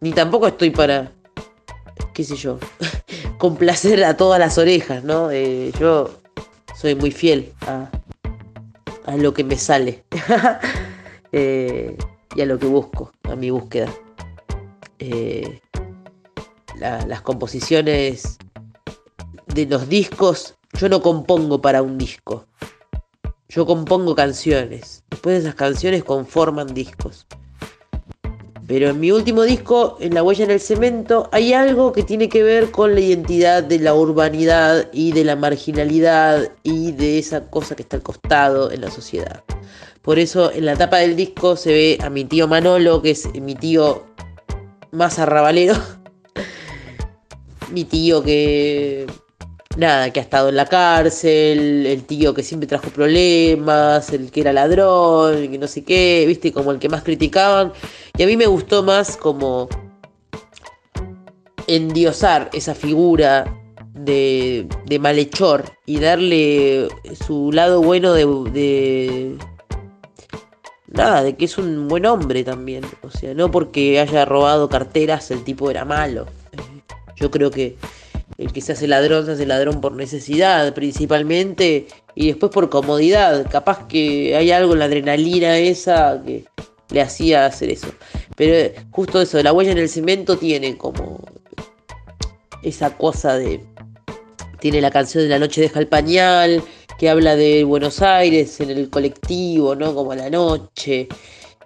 Ni 0.00 0.10
tampoco 0.10 0.48
estoy 0.48 0.70
para, 0.70 1.12
qué 2.14 2.24
sé 2.24 2.34
yo, 2.34 2.58
complacer 3.38 4.02
a 4.02 4.16
todas 4.16 4.40
las 4.40 4.58
orejas, 4.58 5.04
¿no? 5.04 5.30
Eh, 5.30 5.70
yo 5.78 6.10
soy 6.74 6.96
muy 6.96 7.12
fiel 7.12 7.52
a, 7.60 7.88
a 9.04 9.16
lo 9.16 9.32
que 9.32 9.44
me 9.44 9.56
sale. 9.56 10.02
eh, 11.30 11.96
y 12.34 12.40
a 12.40 12.46
lo 12.46 12.58
que 12.58 12.66
busco, 12.66 13.12
a 13.24 13.36
mi 13.36 13.50
búsqueda. 13.50 13.92
Eh, 14.98 15.60
las 16.78 17.22
composiciones 17.22 18.38
de 19.46 19.66
los 19.66 19.88
discos, 19.88 20.54
yo 20.78 20.88
no 20.88 21.00
compongo 21.00 21.60
para 21.60 21.82
un 21.82 21.98
disco. 21.98 22.46
Yo 23.48 23.64
compongo 23.64 24.14
canciones. 24.14 25.04
Después 25.10 25.36
de 25.36 25.40
esas 25.48 25.54
canciones 25.54 26.04
conforman 26.04 26.74
discos. 26.74 27.26
Pero 28.66 28.90
en 28.90 28.98
mi 28.98 29.12
último 29.12 29.42
disco, 29.42 29.96
en 30.00 30.14
La 30.14 30.22
huella 30.22 30.44
en 30.44 30.50
el 30.50 30.60
cemento, 30.60 31.28
hay 31.30 31.52
algo 31.52 31.92
que 31.92 32.02
tiene 32.02 32.28
que 32.28 32.42
ver 32.42 32.70
con 32.70 32.94
la 32.94 33.00
identidad 33.00 33.62
de 33.62 33.78
la 33.78 33.94
urbanidad 33.94 34.88
y 34.92 35.12
de 35.12 35.24
la 35.24 35.36
marginalidad 35.36 36.50
y 36.64 36.92
de 36.92 37.18
esa 37.18 37.48
cosa 37.48 37.76
que 37.76 37.82
está 37.82 37.96
al 37.96 38.02
costado 38.02 38.72
en 38.72 38.80
la 38.80 38.90
sociedad. 38.90 39.44
Por 40.02 40.18
eso 40.18 40.52
en 40.52 40.66
la 40.66 40.76
tapa 40.76 40.98
del 40.98 41.16
disco 41.16 41.56
se 41.56 41.72
ve 41.72 41.98
a 42.00 42.10
mi 42.10 42.24
tío 42.24 42.48
Manolo, 42.48 43.02
que 43.02 43.10
es 43.10 43.32
mi 43.40 43.54
tío 43.54 44.06
más 44.92 45.18
arrabalero. 45.18 45.74
mi 47.72 47.84
tío 47.84 48.22
que. 48.22 49.06
Nada, 49.76 50.10
que 50.10 50.20
ha 50.20 50.22
estado 50.22 50.48
en 50.48 50.56
la 50.56 50.64
cárcel, 50.64 51.84
el 51.84 52.04
tío 52.04 52.32
que 52.32 52.42
siempre 52.42 52.66
trajo 52.66 52.88
problemas, 52.88 54.10
el 54.10 54.30
que 54.30 54.40
era 54.40 54.50
ladrón, 54.54 55.48
que 55.48 55.58
no 55.58 55.66
sé 55.66 55.84
qué, 55.84 56.24
viste, 56.26 56.50
como 56.50 56.72
el 56.72 56.78
que 56.78 56.88
más 56.88 57.02
criticaban. 57.02 57.74
Y 58.18 58.22
a 58.22 58.26
mí 58.26 58.36
me 58.36 58.46
gustó 58.46 58.82
más 58.82 59.16
como 59.16 59.68
endiosar 61.66 62.48
esa 62.52 62.74
figura 62.74 63.44
de, 63.92 64.66
de 64.86 64.98
malhechor 64.98 65.64
y 65.84 65.98
darle 65.98 66.88
su 67.26 67.50
lado 67.52 67.82
bueno 67.82 68.12
de 68.12 69.36
nada, 70.96 71.22
de 71.22 71.36
que 71.36 71.44
es 71.44 71.58
un 71.58 71.88
buen 71.88 72.06
hombre 72.06 72.42
también. 72.42 72.84
O 73.02 73.10
sea, 73.10 73.34
no 73.34 73.50
porque 73.50 74.00
haya 74.00 74.24
robado 74.24 74.68
carteras 74.68 75.30
el 75.30 75.44
tipo 75.44 75.70
era 75.70 75.84
malo. 75.84 76.26
Yo 77.16 77.30
creo 77.30 77.50
que, 77.50 77.76
el 78.38 78.52
que 78.52 78.60
se 78.60 78.72
hace 78.72 78.86
ladrón 78.86 79.26
se 79.26 79.32
hace 79.32 79.46
ladrón 79.46 79.80
por 79.80 79.92
necesidad 79.92 80.74
principalmente 80.74 81.86
y 82.14 82.28
después 82.28 82.52
por 82.52 82.68
comodidad. 82.68 83.46
Capaz 83.50 83.86
que 83.86 84.36
hay 84.36 84.50
algo 84.50 84.72
en 84.72 84.80
la 84.80 84.84
adrenalina 84.86 85.58
esa 85.58 86.22
que 86.24 86.44
le 86.96 87.02
hacía 87.02 87.44
hacer 87.44 87.70
eso. 87.70 87.88
Pero 88.36 88.54
eh, 88.54 88.74
justo 88.90 89.20
eso, 89.20 89.42
la 89.42 89.52
huella 89.52 89.72
en 89.72 89.78
el 89.78 89.90
cemento 89.90 90.38
tiene 90.38 90.78
como 90.78 91.22
esa 92.62 92.96
cosa 92.96 93.36
de... 93.36 93.62
Tiene 94.60 94.80
la 94.80 94.90
canción 94.90 95.22
de 95.22 95.28
La 95.28 95.38
noche 95.38 95.60
deja 95.60 95.78
el 95.78 95.88
pañal, 95.88 96.62
que 96.98 97.10
habla 97.10 97.36
de 97.36 97.64
Buenos 97.64 98.00
Aires 98.00 98.58
en 98.60 98.70
el 98.70 98.88
colectivo, 98.88 99.74
¿no? 99.74 99.94
Como 99.94 100.14
la 100.14 100.30
noche. 100.30 101.06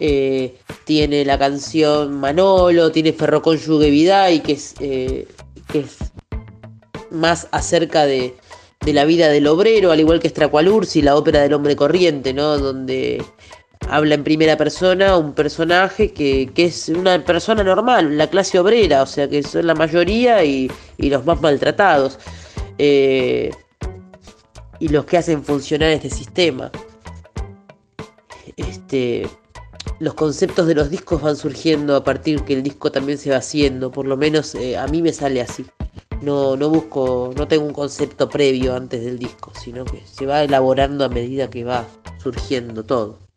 Eh, 0.01 0.57
tiene 0.85 1.25
la 1.25 1.39
canción 1.39 2.19
Manolo, 2.19 2.91
tiene 2.91 3.13
Ferrocónyuge 3.13 3.89
Viday, 3.89 4.41
que 4.41 4.53
es, 4.55 4.75
eh, 4.81 5.29
que 5.71 5.81
es 5.81 5.99
más 7.11 7.47
acerca 7.53 8.05
de, 8.07 8.35
de, 8.85 8.93
la 8.93 9.05
vida 9.05 9.29
del 9.29 9.47
obrero, 9.47 9.93
al 9.93 10.01
igual 10.01 10.19
que 10.19 10.29
Stracualursi, 10.29 11.03
la 11.03 11.15
ópera 11.15 11.43
del 11.43 11.53
hombre 11.53 11.77
corriente, 11.77 12.33
¿no? 12.33 12.59
Donde 12.59 13.23
habla 13.89 14.15
en 14.15 14.25
primera 14.25 14.57
persona 14.57 15.17
un 15.17 15.33
personaje 15.33 16.13
que, 16.13 16.51
que, 16.55 16.67
es 16.67 16.89
una 16.89 17.25
persona 17.25 17.65
normal, 17.65 18.17
la 18.17 18.29
clase 18.29 18.59
obrera, 18.59 19.03
o 19.03 19.07
sea 19.07 19.29
que 19.29 19.43
son 19.43 19.67
la 19.67 19.75
mayoría 19.75 20.45
y, 20.45 20.71
y 20.97 21.11
los 21.11 21.25
más 21.25 21.41
maltratados. 21.41 22.19
Eh, 22.79 23.51
y 24.79 24.89
los 24.89 25.05
que 25.05 25.19
hacen 25.19 25.45
funcionar 25.45 25.91
este 25.91 26.09
sistema. 26.09 26.73
Este, 28.57 29.29
los 29.99 30.15
conceptos 30.15 30.67
de 30.67 30.75
los 30.75 30.91
discos 30.91 31.21
van 31.21 31.37
surgiendo 31.37 31.95
a 31.95 32.03
partir 32.03 32.43
que 32.45 32.55
el 32.55 32.63
disco 32.63 32.91
también 32.91 33.19
se 33.19 33.31
va 33.31 33.37
haciendo, 33.37 33.93
por 33.93 34.07
lo 34.07 34.17
menos 34.17 34.55
eh, 34.55 34.77
a 34.79 34.87
mí 34.87 35.03
me 35.03 35.13
sale 35.13 35.43
así. 35.43 35.67
No, 36.23 36.57
no 36.57 36.69
busco, 36.71 37.33
no 37.37 37.47
tengo 37.47 37.67
un 37.67 37.73
concepto 37.73 38.29
previo 38.29 38.75
antes 38.75 39.05
del 39.05 39.19
disco, 39.19 39.53
sino 39.63 39.85
que 39.85 40.03
se 40.07 40.27
va 40.27 40.43
elaborando 40.43 41.05
a 41.05 41.09
medida 41.09 41.49
que 41.49 41.65
va 41.65 41.87
surgiendo 42.23 42.83
todo. 42.85 43.30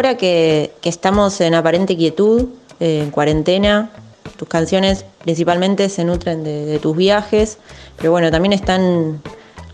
Ahora 0.00 0.16
que, 0.16 0.72
estamos 0.82 1.42
en 1.42 1.54
aparente 1.54 1.94
quietud, 1.94 2.48
eh, 2.80 3.02
en 3.02 3.10
cuarentena, 3.10 3.90
tus 4.38 4.48
canciones 4.48 5.04
principalmente 5.22 5.90
se 5.90 6.04
nutren 6.04 6.42
de, 6.42 6.78
tus 6.78 6.96
viajes, 6.96 7.58
pero 7.98 8.10
bueno, 8.10 8.30
también 8.30 8.54
están 8.54 9.20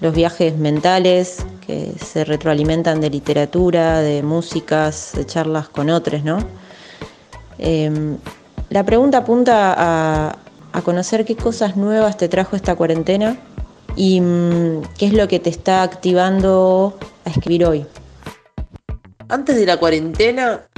los 0.01 0.13
viajes 0.13 0.57
mentales 0.57 1.47
que 1.65 1.93
se 2.05 2.25
retroalimentan 2.25 3.01
de 3.01 3.09
literatura, 3.09 4.01
de 4.01 4.25
músicas, 4.25 5.13
de 5.15 5.25
charlas 5.27 5.69
con 5.69 5.91
otros, 5.91 6.25
¿no? 6.25 6.39
Em, 7.59 8.17
la 8.71 8.85
pregunta 8.85 9.19
apunta 9.19 9.75
a, 9.79 10.37
conocer 10.85 11.25
qué 11.25 11.37
cosas 11.37 11.77
nuevas 11.77 12.17
te 12.17 12.29
trajo 12.29 12.57
esta 12.57 12.75
cuarentena 12.75 13.39
y 13.95 14.21
mm, 14.21 14.83
qué 14.99 15.07
es 15.07 15.13
lo 15.13 15.29
que 15.29 15.39
te 15.39 15.51
está 15.51 15.83
activando 15.83 16.99
a 17.25 17.31
escribir 17.31 17.65
hoy. 17.65 17.87
Antes 19.29 19.57
de 19.57 19.67
la 19.67 19.77
cuarentena 19.77 20.69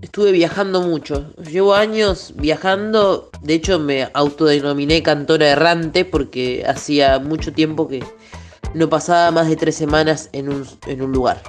estuve 0.00 0.32
viajando 0.32 0.80
mucho. 0.80 1.34
Llevo 1.36 1.74
años 1.74 2.32
viajando. 2.36 3.30
De 3.42 3.52
hecho, 3.52 3.78
me 3.78 4.08
autodenominé 4.14 5.02
cantora 5.02 5.48
errante 5.48 6.06
porque 6.06 6.64
hacía 6.66 7.18
mucho 7.18 7.52
tiempo 7.52 7.86
que 7.86 8.02
no 8.72 8.88
pasaba 8.88 9.30
más 9.30 9.48
de 9.48 9.56
tres 9.56 9.74
semanas 9.74 10.30
en 10.32 10.48
un, 10.48 10.66
en 10.86 11.02
un 11.02 11.12
lugar. 11.12 11.42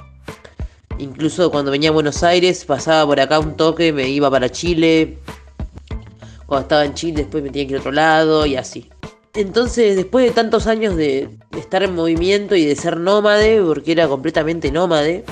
Incluso 0.98 1.50
cuando 1.50 1.70
venía 1.70 1.88
a 1.88 1.92
Buenos 1.92 2.22
Aires, 2.22 2.62
pasaba 2.66 3.06
por 3.06 3.20
acá 3.20 3.38
un 3.38 3.56
toque, 3.56 3.90
me 3.94 4.06
iba 4.10 4.30
para 4.30 4.50
Chile. 4.50 5.18
Cuando 6.44 6.62
estaba 6.62 6.84
en 6.84 6.92
Chile, 6.92 7.22
después 7.22 7.42
me 7.42 7.48
tenía 7.48 7.68
que 7.68 7.72
ir 7.72 7.76
a 7.78 7.80
otro 7.80 7.92
lado 7.92 8.44
y 8.44 8.56
así. 8.56 8.90
Entonces, 9.34 9.96
después 9.96 10.26
de 10.26 10.32
tantos 10.32 10.66
años 10.66 10.94
de, 10.94 11.30
de 11.52 11.58
estar 11.58 11.82
en 11.82 11.94
movimiento 11.94 12.54
y 12.54 12.66
de 12.66 12.76
ser 12.76 12.98
nómade, 12.98 13.62
porque 13.62 13.92
era 13.92 14.08
completamente 14.08 14.70
nómade, 14.70 15.24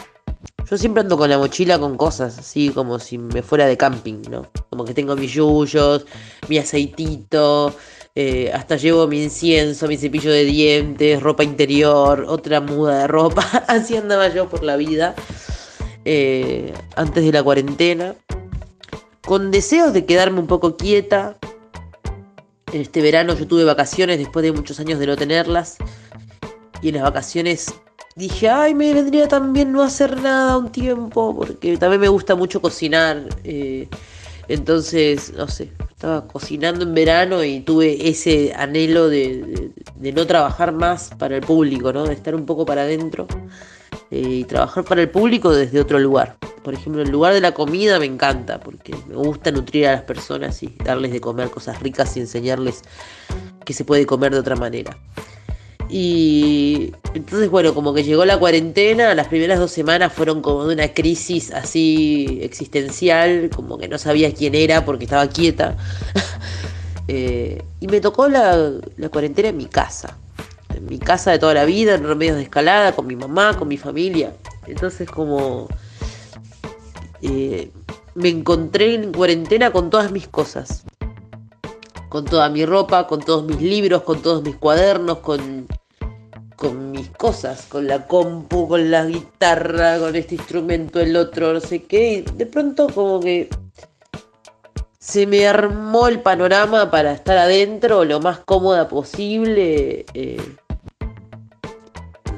yo 0.69 0.77
siempre 0.77 1.01
ando 1.03 1.17
con 1.17 1.31
la 1.31 1.39
mochila 1.39 1.79
con 1.79 1.97
cosas, 1.97 2.39
así 2.39 2.71
como 2.71 2.99
si 2.99 3.19
me 3.19 3.43
fuera 3.43 3.67
de 3.67 3.77
camping, 3.77 4.23
¿no? 4.29 4.51
Como 4.69 4.85
que 4.85 4.95
tengo 4.95 5.15
mis 5.15 5.33
yuyos, 5.33 6.07
mi 6.49 6.59
aceitito, 6.59 7.75
eh, 8.17 8.51
hasta 8.53 8.77
llevo 8.77 9.07
mi 9.07 9.23
incienso, 9.23 9.87
mi 9.87 9.97
cepillo 9.97 10.33
de 10.33 10.45
dientes, 10.45 11.23
ropa 11.23 11.45
interior, 11.45 12.25
otra 12.27 12.61
muda 12.61 13.01
de 13.01 13.07
ropa. 13.07 13.43
así 13.69 13.97
andaba 13.97 14.29
yo 14.29 14.49
por 14.49 14.65
la 14.65 14.77
vida 14.77 15.15
eh, 16.05 16.73
antes 16.97 17.25
de 17.25 17.33
la 17.33 17.43
cuarentena. 17.43 18.17
Con 19.25 19.51
deseos 19.51 19.93
de 19.93 20.05
quedarme 20.05 20.41
un 20.41 20.47
poco 20.47 20.77
quieta. 20.77 21.37
Este 22.73 23.03
verano 23.03 23.35
yo 23.35 23.47
tuve 23.47 23.65
vacaciones 23.65 24.19
después 24.19 24.43
de 24.43 24.53
muchos 24.53 24.81
años 24.81 24.99
de 24.99 25.07
no 25.07 25.17
tenerlas. 25.17 25.77
Y 26.83 26.89
en 26.89 26.97
las 26.97 27.05
vacaciones 27.05 27.75
dije, 28.17 28.49
ay, 28.49 28.75
me 28.75 28.93
vendría 28.95 29.29
también 29.29 29.71
no 29.73 29.83
hacer 29.83 30.21
nada 30.21 30.57
un 30.57 30.73
tiempo, 30.73 31.37
porque 31.37 31.77
también 31.77 32.01
me 32.01 32.09
gusta 32.09 32.35
mucho 32.35 32.61
cocinar. 32.61 33.29
Eh, 33.45 33.89
entonces, 34.49 35.33
no 35.35 35.47
sé, 35.49 35.73
estaba 35.91 36.27
cocinando 36.27 36.85
en 36.85 36.95
verano 36.95 37.45
y 37.45 37.61
tuve 37.61 38.09
ese 38.09 38.55
anhelo 38.55 39.09
de, 39.09 39.71
no 40.01 40.27
trabajar 40.27 40.73
más 40.73 41.11
para 41.19 41.37
el 41.37 41.43
público, 41.43 41.93
¿no? 41.93 42.05
De 42.05 42.15
estar 42.15 42.35
un 42.35 42.47
poco 42.47 42.65
para 42.65 42.83
adentro 42.83 43.27
eh, 44.11 44.21
y 44.21 44.45
trabajar 44.45 44.85
para 44.85 45.03
el 45.03 45.11
público 45.11 45.53
desde 45.53 45.81
otro 45.81 45.99
lugar. 45.99 46.37
Por 46.63 46.75
ejemplo, 46.75 47.03
el 47.03 47.11
lugar 47.11 47.35
de 47.35 47.41
la 47.41 47.53
comida 47.53 47.99
me 47.99 48.07
encanta 48.07 48.61
porque 48.61 48.95
me 49.09 49.17
gusta 49.17 49.51
nutrir 49.51 49.89
a 49.89 49.93
las 49.93 50.03
personas 50.03 50.63
y 50.63 50.75
darles 50.85 51.13
de 51.13 51.21
comer 51.21 51.51
cosas 51.51 51.81
ricas 51.81 52.17
y 52.17 52.21
enseñarles 52.21 52.83
que 53.65 53.73
se 53.73 53.85
puede 53.85 54.07
comer 54.07 54.33
de 54.33 54.41
otra 54.41 54.57
manera. 54.57 54.97
Y 55.89 56.93
entonces, 57.15 57.49
bueno, 57.49 57.75
como 57.75 57.95
que 57.95 58.03
llegó 58.03 58.25
la 58.25 58.39
cuarentena, 58.39 59.15
las 59.15 59.29
primeras 59.29 59.59
dos 59.59 59.71
semanas 59.71 60.13
fueron 60.13 60.43
como 60.43 60.67
de 60.67 60.75
una 60.75 60.93
crisis 60.93 61.53
así 61.53 62.41
existencial, 62.43 63.51
como 63.55 63.79
que 63.79 63.89
no 63.89 63.99
sabía 63.99 64.33
quién 64.35 64.55
era 64.55 64.85
porque 64.85 65.05
estaba 65.05 65.29
quieta. 65.29 65.77
Eh, 67.09 67.63
y 67.79 67.87
me 67.87 68.01
tocó 68.01 68.29
la, 68.29 68.69
cuarentena 69.13 69.51
en 69.51 69.57
mi 69.57 69.67
casa, 69.67 70.19
en 70.75 70.87
mi 70.87 70.99
casa 70.99 71.31
de 71.31 71.39
toda 71.39 71.55
la 71.55 71.65
vida, 71.65 71.95
en 71.95 72.03
remedios 72.03 72.35
de 72.37 72.43
escalada, 72.43 72.97
con 72.97 73.07
mi 73.07 73.15
mamá, 73.15 73.57
con 73.57 73.69
mi 73.69 73.77
familia. 73.77 74.33
Entonces, 74.67 75.09
como 75.09 75.69
eh, 77.23 77.71
me 78.17 78.29
encontré 78.29 78.97
en 78.97 79.13
cuarentena 79.13 79.71
con 79.71 79.89
todas 79.89 80.11
mis 80.11 80.27
cosas 80.27 80.83
con 82.17 82.25
toda 82.25 82.49
mi 82.49 82.65
ropa, 82.65 83.07
con 83.07 83.21
todos 83.21 83.45
mis 83.45 83.61
libros, 83.61 84.01
con 84.01 84.23
todos 84.23 84.43
mis 84.43 84.57
cuadernos, 84.57 85.19
con, 85.19 85.67
con 86.57 86.91
mis 86.91 87.11
cosas, 87.11 87.67
con 87.69 87.87
la 87.87 88.07
compu, 88.07 88.67
con 88.67 88.91
la 88.91 89.05
guitarra, 89.05 89.99
con 89.99 90.17
este 90.17 90.37
instrumento, 90.37 90.99
el 90.99 91.15
otro, 91.15 91.53
no 91.53 91.61
sé 91.61 91.83
qué. 91.83 92.13
Y 92.15 92.23
de 92.23 92.47
pronto 92.47 92.87
como 92.89 93.21
que 93.21 93.51
se 94.99 95.27
me 95.27 95.47
armó 95.47 96.09
el 96.09 96.23
panorama 96.23 96.91
para 96.91 97.13
estar 97.13 97.37
adentro 97.37 98.03
lo 98.07 98.19
más 98.19 98.39
cómoda 98.39 98.89
posible. 98.89 100.07
Eh, 100.15 100.41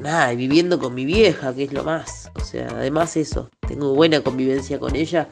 nada, 0.01 0.35
viviendo 0.35 0.81
con 0.81 0.93
mi 0.93 1.05
vieja, 1.05 1.55
que 1.55 1.63
es 1.63 1.73
lo 1.73 1.85
más. 1.85 2.33
O 2.35 2.41
sea, 2.41 2.67
además 2.73 3.17
eso, 3.17 3.49
tengo 3.69 3.95
buena 3.95 4.23
convivencia 4.23 4.81
con 4.81 4.97
ella. 4.97 5.29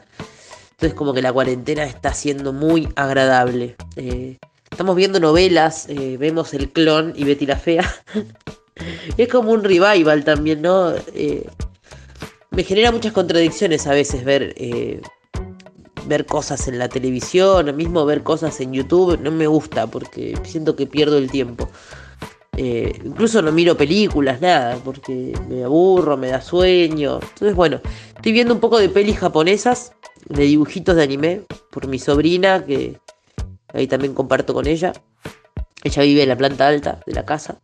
Entonces 0.79 0.95
como 0.95 1.11
que 1.15 1.23
la 1.23 1.33
cuarentena 1.33 1.85
está 1.85 2.13
siendo 2.13 2.53
muy 2.53 2.87
agradable. 2.95 3.75
Eh, 3.95 4.37
estamos 4.69 4.95
viendo 4.95 5.19
novelas, 5.19 5.89
eh, 5.89 6.17
vemos 6.19 6.53
El 6.53 6.69
Clon 6.69 7.13
y 7.15 7.23
Betty 7.23 7.47
la 7.47 7.55
Fea. 7.55 7.95
es 9.17 9.27
como 9.27 9.53
un 9.53 9.63
revival 9.63 10.23
también, 10.23 10.61
¿no? 10.61 10.93
Eh, 11.15 11.47
me 12.51 12.63
genera 12.63 12.91
muchas 12.91 13.11
contradicciones 13.11 13.87
a 13.87 13.93
veces 13.93 14.23
ver, 14.23 14.53
ver 16.05 16.27
cosas 16.27 16.67
en 16.67 16.77
la 16.77 16.87
televisión, 16.87 17.75
mismo 17.75 18.05
ver 18.05 18.21
cosas 18.21 18.61
en 18.61 18.73
YouTube. 18.73 19.19
No 19.19 19.31
me 19.31 19.47
gusta 19.47 19.87
porque 19.87 20.37
siento 20.43 20.75
que 20.75 20.85
pierdo 20.85 21.17
el 21.17 21.31
tiempo. 21.31 21.67
incluso 22.55 23.41
no 23.41 23.51
miro 23.51 23.75
películas, 23.75 24.41
nada, 24.41 24.77
porque 24.85 25.33
me 25.49 25.63
aburro, 25.63 26.17
me 26.17 26.27
da 26.27 26.39
sueño. 26.39 27.15
Entonces, 27.15 27.55
bueno, 27.55 27.81
estoy 28.15 28.31
viendo 28.31 28.53
un 28.53 28.59
poco 28.59 28.77
de 28.77 28.89
pelis 28.89 29.17
japonesas 29.17 29.93
de 30.29 30.43
dibujitos 30.43 30.95
de 30.95 31.03
anime 31.03 31.41
por 31.71 31.87
mi 31.87 31.99
sobrina, 31.99 32.65
que 32.65 32.99
ahí 33.73 33.87
también 33.87 34.13
comparto 34.13 34.53
con 34.53 34.67
ella. 34.67 34.93
Ella 35.83 36.03
vive 36.03 36.23
en 36.23 36.29
la 36.29 36.37
planta 36.37 36.67
alta 36.67 36.99
de 37.05 37.13
la 37.13 37.25
casa. 37.25 37.59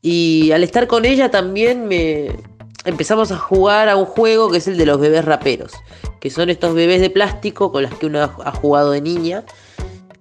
Y 0.00 0.52
al 0.52 0.62
estar 0.62 0.86
con 0.86 1.04
ella 1.04 1.30
también 1.30 1.88
me 1.88 2.36
empezamos 2.84 3.32
a 3.32 3.38
jugar 3.38 3.88
a 3.88 3.96
un 3.96 4.06
juego 4.06 4.50
que 4.50 4.58
es 4.58 4.68
el 4.68 4.76
de 4.76 4.86
los 4.86 5.00
bebés 5.00 5.24
raperos, 5.24 5.72
que 6.20 6.30
son 6.30 6.48
estos 6.48 6.74
bebés 6.74 7.00
de 7.00 7.10
plástico 7.10 7.72
con 7.72 7.82
los 7.82 7.94
que 7.94 8.06
uno 8.06 8.20
ha 8.22 8.52
jugado 8.52 8.92
de 8.92 9.00
niña, 9.00 9.44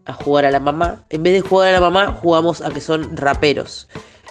a 0.06 0.14
jugar 0.14 0.46
a 0.46 0.52
la 0.52 0.60
mamá. 0.60 1.06
En 1.10 1.24
vez 1.24 1.34
de 1.34 1.42
jugar 1.48 1.70
a 1.70 1.72
la 1.74 1.82
mamá, 1.82 2.14
jugamos 2.22 2.62
a 2.62 2.72
que 2.72 2.82
son 2.82 3.16
raperos. 3.16 3.88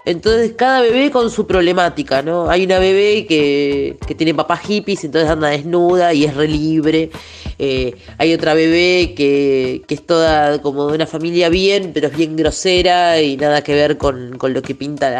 Entonces 0.06 0.52
cada 0.56 0.82
bebé 0.82 1.10
con 1.10 1.32
su 1.32 1.48
problemática, 1.48 2.22
¿no? 2.22 2.48
Hay 2.48 2.64
una 2.64 2.78
bebé 2.78 3.26
que, 3.26 3.98
tiene 4.16 4.34
papás 4.34 4.60
hippies, 4.60 5.02
entonces 5.02 5.28
anda 5.28 5.48
desnuda 5.48 6.14
y 6.14 6.24
es 6.24 6.34
re 6.36 6.46
libre. 6.46 7.10
Eh, 7.58 7.92
hay 8.16 8.32
otra 8.32 8.54
bebé 8.54 9.14
que, 9.16 9.82
es 9.88 10.06
toda 10.06 10.62
como 10.62 10.86
de 10.86 10.94
una 10.94 11.08
familia 11.08 11.48
bien, 11.48 11.90
pero 11.92 12.06
es 12.06 12.16
bien 12.16 12.36
grosera 12.36 13.20
y 13.20 13.36
nada 13.36 13.62
que 13.62 13.74
ver 13.74 13.98
con, 13.98 14.38
lo 14.40 14.62
que 14.62 14.76
pinta 14.76 15.10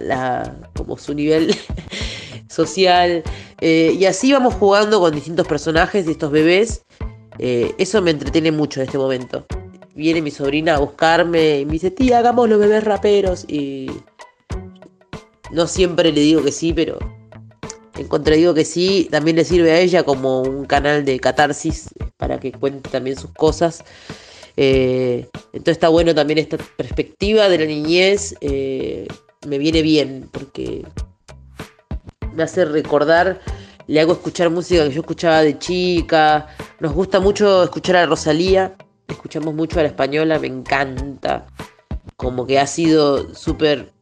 la, 0.00 0.54
como 0.76 0.96
su 0.96 1.12
nivel 1.12 1.52
social. 2.48 3.24
Eh, 3.60 3.96
y 3.98 4.04
así 4.04 4.32
vamos 4.32 4.54
jugando 4.54 5.00
con 5.00 5.12
distintos 5.12 5.48
personajes 5.48 6.06
de 6.06 6.12
estos 6.12 6.30
bebés. 6.30 6.84
Eh, 7.38 7.74
eso 7.78 8.00
me 8.00 8.12
entretiene 8.12 8.52
mucho 8.52 8.78
en 8.80 8.86
este 8.86 8.96
momento. 8.96 9.44
Viene 9.96 10.22
mi 10.22 10.30
sobrina 10.30 10.76
a 10.76 10.78
buscarme 10.78 11.58
y 11.58 11.66
me 11.66 11.72
dice, 11.72 11.90
tía, 11.90 12.18
hagamos 12.18 12.48
los 12.48 12.60
bebés 12.60 12.84
raperos. 12.84 13.44
Y 13.48 13.90
no 15.52 15.66
siempre 15.66 16.12
le 16.12 16.20
digo 16.20 16.42
que 16.42 16.52
sí, 16.52 16.72
pero 16.72 16.98
en 18.00 18.24
digo 18.24 18.54
que 18.54 18.64
sí, 18.64 19.08
también 19.10 19.36
le 19.36 19.44
sirve 19.44 19.72
a 19.72 19.80
ella 19.80 20.02
como 20.04 20.40
un 20.40 20.64
canal 20.64 21.04
de 21.04 21.20
catarsis 21.20 21.90
para 22.16 22.40
que 22.40 22.50
cuente 22.50 22.88
también 22.88 23.16
sus 23.16 23.30
cosas. 23.32 23.84
Eh, 24.56 25.28
entonces 25.52 25.72
está 25.72 25.88
bueno 25.88 26.14
también 26.14 26.38
esta 26.38 26.56
perspectiva 26.56 27.48
de 27.48 27.58
la 27.58 27.66
niñez, 27.66 28.34
eh, 28.40 29.06
me 29.46 29.58
viene 29.58 29.82
bien 29.82 30.28
porque 30.32 30.84
me 32.34 32.42
hace 32.42 32.64
recordar, 32.64 33.40
le 33.86 34.00
hago 34.00 34.12
escuchar 34.12 34.50
música 34.50 34.84
que 34.84 34.94
yo 34.94 35.00
escuchaba 35.00 35.42
de 35.42 35.58
chica, 35.58 36.48
nos 36.78 36.92
gusta 36.94 37.20
mucho 37.20 37.64
escuchar 37.64 37.96
a 37.96 38.06
Rosalía, 38.06 38.76
escuchamos 39.08 39.54
mucho 39.54 39.78
a 39.78 39.82
la 39.82 39.88
española, 39.88 40.38
me 40.38 40.46
encanta, 40.46 41.46
como 42.16 42.46
que 42.46 42.58
ha 42.58 42.66
sido 42.66 43.34
súper 43.34 43.92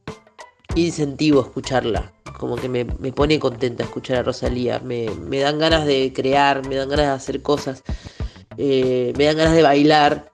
incentivo 0.86 1.40
escucharla. 1.40 2.12
Como 2.38 2.56
que 2.56 2.68
me, 2.68 2.84
pone 2.84 3.38
contenta 3.38 3.84
escuchar 3.84 4.18
a 4.18 4.22
Rosalía. 4.22 4.80
Me, 4.80 5.06
dan 5.40 5.58
ganas 5.58 5.86
de 5.86 6.12
crear, 6.14 6.66
me 6.68 6.76
dan 6.76 6.88
ganas 6.88 7.06
de 7.06 7.12
hacer 7.12 7.42
cosas, 7.42 7.82
eh, 8.56 9.12
me 9.16 9.24
dan 9.24 9.36
ganas 9.36 9.54
de 9.54 9.62
bailar. 9.62 10.32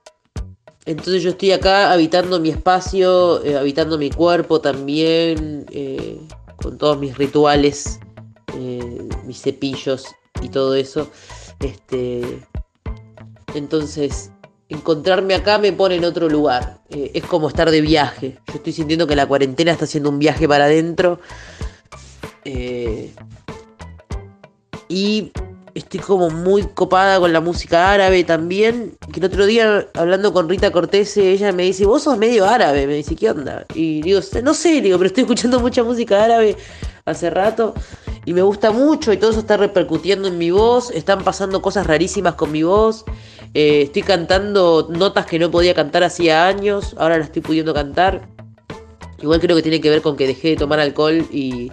Entonces 0.87 1.23
yo 1.23 1.31
estoy 1.31 1.53
acá 1.53 1.93
habitando 1.93 2.41
mi 2.41 2.51
espacio, 2.51 3.43
eh, 3.45 3.57
habitando 3.57 3.97
mi 3.97 4.11
cuerpo 4.11 4.61
también, 4.61 5.65
eh, 5.71 6.21
con 6.57 6.77
todos 6.77 6.99
mis 6.99 7.17
rituales, 7.17 7.99
mis 9.27 9.41
cepillos 9.41 10.07
y 10.43 10.49
todo 10.49 10.75
eso. 10.75 11.11
Este, 11.61 12.43
entonces 13.55 14.31
encontrarme 14.69 15.35
acá 15.35 15.59
me 15.59 15.73
pone 15.73 15.97
en 15.97 16.05
otro 16.05 16.29
lugar. 16.29 16.79
Eh, 16.91 17.11
es 17.15 17.25
como 17.25 17.49
estar 17.49 17.71
de 17.71 17.81
viaje. 17.81 18.39
Yo 18.49 18.55
estoy 18.55 18.73
sintiendo 18.73 19.07
que 19.07 19.17
la 19.17 19.27
cuarentena 19.27 19.73
está 19.73 19.85
haciendo 19.85 20.11
un 20.11 20.19
viaje 20.19 20.49
para 20.49 20.65
adentro. 20.65 21.21
Eh, 22.45 23.13
y 24.89 25.33
estoy 25.75 26.01
como 26.01 26.31
muy 26.31 26.63
copada 26.63 27.19
con 27.19 27.33
la 27.33 27.41
música 27.41 27.93
árabe 27.93 28.25
también. 28.25 28.97
Que 29.13 29.21
el 29.21 29.27
otro 29.27 29.47
día, 29.47 29.89
hablando 29.95 30.33
con 30.33 30.49
Rita 30.49 30.71
Cortés, 30.71 31.17
ella 31.17 31.53
me 31.53 31.65
dice, 31.65 31.85
vos 31.87 32.03
sos 32.03 32.19
medio 32.19 32.47
árabe. 32.47 32.87
Me 32.87 32.95
dice, 32.95 33.17
¿qué 33.17 33.31
onda? 33.31 33.67
Y 33.75 34.03
digo, 34.03 34.21
no 34.43 34.55
sé, 34.55 34.81
digo, 34.81 34.99
pero 34.99 35.09
estoy 35.09 35.23
escuchando 35.23 35.61
mucha 35.61 35.83
música 35.83 36.25
árabe 36.25 36.57
hace 37.07 37.29
rato 37.29 37.75
y 38.25 38.33
me 38.33 38.41
gusta 38.41 38.71
mucho 38.71 39.13
y 39.13 39.19
todo 39.19 39.31
eso 39.31 39.41
está 39.41 39.57
repercutiendo 39.57 40.29
en 40.29 40.39
mi 40.39 40.51
voz. 40.51 40.91
Están 40.91 41.23
pasando 41.23 41.61
cosas 41.61 41.87
rarísimas 41.87 42.35
con 42.35 42.53
mi 42.53 42.63
voz. 42.63 43.05
Eh, 43.55 43.83
estoy 43.83 44.03
cantando 44.03 44.89
notas 44.91 45.27
que 45.27 45.39
no 45.39 45.51
podía 45.51 45.75
cantar 45.75 46.03
hacía 46.03 46.47
años, 46.47 46.95
ahora 46.99 47.19
las 47.19 47.29
estoy 47.29 47.43
pudiendo 47.43 47.73
cantar. 47.73 48.29
Igual 49.23 49.41
creo 49.41 49.57
que 49.57 49.63
tiene 49.63 49.81
que 49.81 49.91
ver 49.91 50.03
con 50.03 50.17
que 50.17 50.27
dejé 50.27 50.49
de 50.51 50.57
tomar 50.57 50.81
alcohol 50.81 51.27
y, 51.31 51.71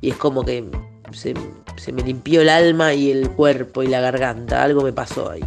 y 0.00 0.10
es 0.10 0.16
como 0.16 0.44
que 0.44 0.64
se, 1.12 1.34
me 1.92 2.02
limpió 2.02 2.40
el 2.40 2.48
alma 2.48 2.94
y 2.94 3.10
el 3.10 3.30
cuerpo 3.30 3.82
y 3.82 3.88
la 3.88 4.00
garganta. 4.00 4.62
Algo 4.62 4.82
me 4.82 4.92
pasó 4.92 5.30
ahí. 5.30 5.42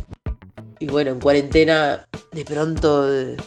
Y 0.79 0.87
bueno, 0.87 1.11
en 1.11 1.19
cuarentena 1.19 2.05
de 2.31 2.45
pronto 2.45 3.11
eh, 3.11 3.37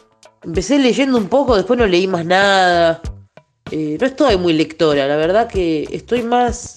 empecé 0.42 0.78
leyendo 0.78 1.18
un 1.18 1.28
poco, 1.28 1.56
después 1.56 1.78
no 1.78 1.86
leí 1.86 2.06
más 2.06 2.24
nada. 2.24 3.00
Eh, 3.70 3.98
no 4.00 4.06
estoy 4.06 4.36
muy 4.36 4.52
lectora, 4.52 5.06
la 5.06 5.16
verdad 5.16 5.48
que 5.48 5.88
estoy 5.90 6.22
más 6.22 6.76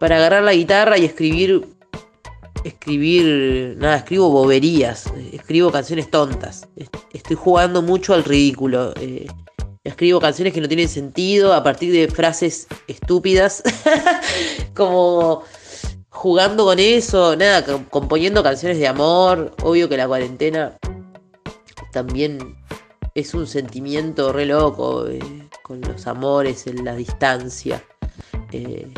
para 0.00 0.16
agarrar 0.16 0.42
la 0.42 0.52
guitarra 0.52 0.98
y 0.98 1.04
escribir. 1.04 1.77
Escribir. 2.64 3.76
Nada, 3.78 3.96
escribo 3.96 4.30
boberías. 4.30 5.12
Escribo 5.32 5.70
canciones 5.70 6.10
tontas. 6.10 6.68
Estoy 7.12 7.36
jugando 7.36 7.82
mucho 7.82 8.14
al 8.14 8.24
ridículo. 8.24 8.92
Eh, 9.00 9.26
escribo 9.84 10.20
canciones 10.20 10.52
que 10.52 10.60
no 10.60 10.68
tienen 10.68 10.88
sentido 10.88 11.54
a 11.54 11.62
partir 11.62 11.92
de 11.92 12.08
frases 12.08 12.66
estúpidas, 12.86 13.62
como 14.74 15.42
jugando 16.10 16.64
con 16.64 16.78
eso, 16.78 17.36
nada, 17.36 17.64
componiendo 17.90 18.42
canciones 18.42 18.78
de 18.78 18.88
amor. 18.88 19.54
Obvio 19.62 19.88
que 19.88 19.96
la 19.96 20.06
cuarentena 20.06 20.76
también 21.92 22.56
es 23.14 23.34
un 23.34 23.46
sentimiento 23.46 24.32
re 24.32 24.46
loco, 24.46 25.06
eh, 25.06 25.20
con 25.62 25.80
los 25.80 26.06
amores 26.06 26.66
en 26.66 26.84
la 26.84 26.94
distancia. 26.94 27.82
Eh, 28.52 28.92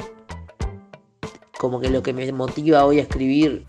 como 1.60 1.78
que 1.78 1.90
lo 1.90 2.02
que 2.02 2.14
me 2.14 2.32
motiva 2.32 2.86
hoy 2.86 3.00
a 3.00 3.02
escribir, 3.02 3.66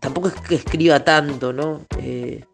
tampoco 0.00 0.26
es 0.26 0.34
que 0.34 0.56
escriba 0.56 1.04
tanto, 1.04 1.52
¿no? 1.52 1.86
Eh, 2.00 2.44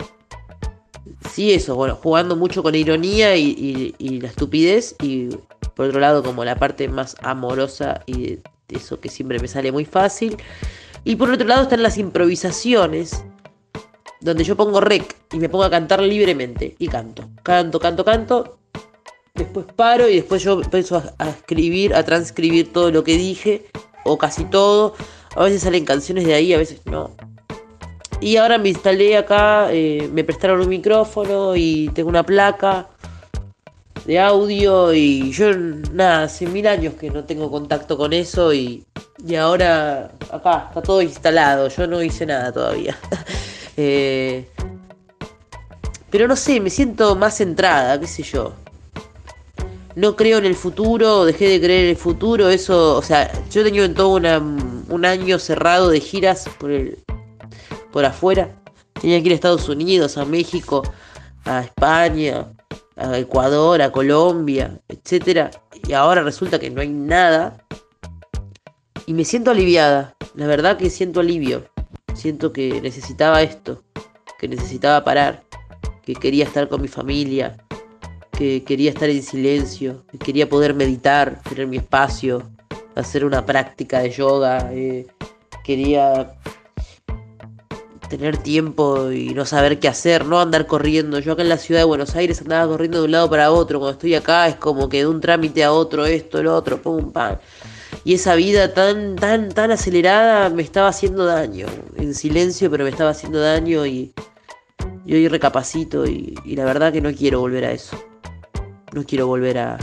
sí, 1.30 1.54
eso, 1.54 1.76
bueno, 1.76 1.96
jugando 1.96 2.36
mucho 2.36 2.62
con 2.62 2.74
ironía 2.74 3.34
y, 3.36 4.20
la 4.20 4.28
estupidez 4.28 4.96
y 5.00 5.30
por 5.74 5.86
otro 5.86 5.98
lado 5.98 6.22
como 6.22 6.44
la 6.44 6.56
parte 6.56 6.88
más 6.88 7.16
amorosa 7.22 8.02
y 8.04 8.38
eso 8.68 9.00
que 9.00 9.08
siempre 9.08 9.38
me 9.38 9.48
sale 9.48 9.72
muy 9.72 9.86
fácil. 9.86 10.36
Y 11.04 11.16
por 11.16 11.30
otro 11.30 11.46
lado 11.48 11.62
están 11.62 11.82
las 11.82 11.96
improvisaciones, 11.96 13.24
donde 14.20 14.44
yo 14.44 14.56
pongo 14.56 14.82
rec 14.82 15.16
y 15.32 15.38
me 15.38 15.48
pongo 15.48 15.64
a 15.64 15.70
cantar 15.70 16.02
libremente 16.02 16.76
y 16.78 16.86
canto, 16.86 17.30
canto, 17.42 17.80
canto, 17.80 18.04
canto. 18.04 18.58
Después 19.32 19.64
paro 19.74 20.06
y 20.06 20.16
después 20.16 20.42
yo 20.42 20.60
empiezo 20.60 21.02
a 21.16 21.30
escribir, 21.30 21.94
a 21.94 22.04
transcribir 22.04 22.74
todo 22.74 22.90
lo 22.90 23.02
que 23.02 23.16
dije, 23.16 23.70
o 24.04 24.18
casi 24.18 24.44
todo. 24.44 24.94
A 25.34 25.44
veces 25.44 25.62
salen 25.62 25.84
canciones 25.84 26.24
de 26.24 26.34
ahí, 26.34 26.52
a 26.52 26.58
veces 26.58 26.80
no. 26.84 27.14
Y 28.20 28.36
ahora 28.36 28.58
me 28.58 28.68
instalé 28.68 29.16
acá, 29.16 29.72
eh, 29.72 30.08
me 30.12 30.22
prestaron 30.22 30.60
un 30.60 30.68
micrófono 30.68 31.56
y 31.56 31.90
tengo 31.94 32.08
una 32.08 32.22
placa 32.22 32.88
de 34.04 34.20
audio 34.20 34.92
y 34.92 35.32
yo 35.32 35.54
nada, 35.92 36.24
hace 36.24 36.46
mil 36.46 36.66
años 36.66 36.94
que 36.94 37.10
no 37.10 37.24
tengo 37.24 37.50
contacto 37.50 37.96
con 37.96 38.12
eso 38.12 38.52
y, 38.52 38.84
y 39.26 39.34
ahora 39.36 40.12
acá 40.30 40.66
está 40.68 40.82
todo 40.82 41.02
instalado, 41.02 41.68
yo 41.68 41.86
no 41.86 42.02
hice 42.02 42.26
nada 42.26 42.52
todavía. 42.52 42.96
Eh, 43.78 44.46
pero 46.10 46.28
no 46.28 46.36
sé, 46.36 46.60
me 46.60 46.68
siento 46.68 47.16
más 47.16 47.38
centrada, 47.38 47.98
qué 47.98 48.06
sé 48.06 48.22
yo. 48.22 48.52
No 49.94 50.16
creo 50.16 50.38
en 50.38 50.46
el 50.46 50.54
futuro, 50.54 51.24
dejé 51.24 51.48
de 51.48 51.60
creer 51.60 51.84
en 51.84 51.90
el 51.90 51.96
futuro, 51.96 52.48
eso, 52.48 52.96
o 52.96 53.02
sea, 53.02 53.30
yo 53.50 53.60
he 53.60 53.64
tenido 53.64 53.84
en 53.84 53.94
todo 53.94 54.08
un 54.08 55.04
año 55.04 55.38
cerrado 55.38 55.90
de 55.90 56.00
giras 56.00 56.48
por 56.58 56.70
el, 56.70 56.98
por 57.92 58.04
afuera. 58.04 58.56
Tenía 59.00 59.20
que 59.20 59.26
ir 59.26 59.32
a 59.32 59.34
Estados 59.34 59.68
Unidos, 59.68 60.16
a 60.16 60.24
México, 60.24 60.82
a 61.44 61.60
España, 61.60 62.52
a 62.96 63.18
Ecuador, 63.18 63.82
a 63.82 63.92
Colombia, 63.92 64.80
etc. 64.88 65.54
Y 65.86 65.92
ahora 65.92 66.22
resulta 66.22 66.58
que 66.58 66.70
no 66.70 66.80
hay 66.80 66.88
nada. 66.88 67.58
Y 69.06 69.14
me 69.14 69.24
siento 69.24 69.50
aliviada. 69.50 70.16
La 70.34 70.46
verdad 70.46 70.78
que 70.78 70.88
siento 70.90 71.20
alivio. 71.20 71.64
Siento 72.14 72.52
que 72.52 72.80
necesitaba 72.80 73.42
esto. 73.42 73.82
Que 74.38 74.48
necesitaba 74.48 75.04
parar. 75.04 75.42
Que 76.02 76.14
quería 76.14 76.44
estar 76.44 76.68
con 76.68 76.80
mi 76.80 76.88
familia. 76.88 77.56
Que 78.42 78.64
quería 78.64 78.90
estar 78.90 79.08
en 79.08 79.22
silencio. 79.22 80.04
Que 80.10 80.18
quería 80.18 80.48
poder 80.48 80.74
meditar, 80.74 81.40
tener 81.48 81.68
mi 81.68 81.76
espacio. 81.76 82.42
Hacer 82.96 83.24
una 83.24 83.46
práctica 83.46 84.00
de 84.00 84.10
yoga. 84.10 84.68
Eh, 84.72 85.06
quería 85.62 86.34
tener 88.08 88.38
tiempo 88.38 89.12
y 89.12 89.32
no 89.32 89.46
saber 89.46 89.78
qué 89.78 89.86
hacer, 89.86 90.26
no 90.26 90.40
andar 90.40 90.66
corriendo. 90.66 91.20
Yo 91.20 91.34
acá 91.34 91.42
en 91.42 91.50
la 91.50 91.56
ciudad 91.56 91.82
de 91.82 91.84
Buenos 91.84 92.16
Aires 92.16 92.40
andaba 92.40 92.66
corriendo 92.66 92.98
de 92.98 93.04
un 93.04 93.12
lado 93.12 93.30
para 93.30 93.52
otro. 93.52 93.78
Cuando 93.78 93.92
estoy 93.92 94.16
acá 94.16 94.48
es 94.48 94.56
como 94.56 94.88
que 94.88 94.98
de 94.98 95.06
un 95.06 95.20
trámite 95.20 95.62
a 95.62 95.72
otro, 95.72 96.04
esto, 96.04 96.40
el 96.40 96.48
otro, 96.48 96.82
pum, 96.82 97.12
pam. 97.12 97.38
Y 98.02 98.14
esa 98.14 98.34
vida 98.34 98.74
tan, 98.74 99.14
tan, 99.14 99.50
tan 99.50 99.70
acelerada 99.70 100.50
me 100.50 100.62
estaba 100.62 100.88
haciendo 100.88 101.26
daño. 101.26 101.68
En 101.96 102.12
silencio, 102.12 102.68
pero 102.72 102.82
me 102.82 102.90
estaba 102.90 103.10
haciendo 103.10 103.38
daño 103.38 103.86
y, 103.86 104.12
yo 105.06 105.14
hoy 105.14 105.28
recapacito 105.28 106.06
y, 106.06 106.34
la 106.56 106.64
verdad 106.64 106.92
que 106.92 107.00
no 107.00 107.12
quiero 107.12 107.38
volver 107.38 107.66
a 107.66 107.70
eso. 107.70 107.96
No 108.92 109.04
quiero 109.04 109.26
volver 109.26 109.58
a, 109.58 109.78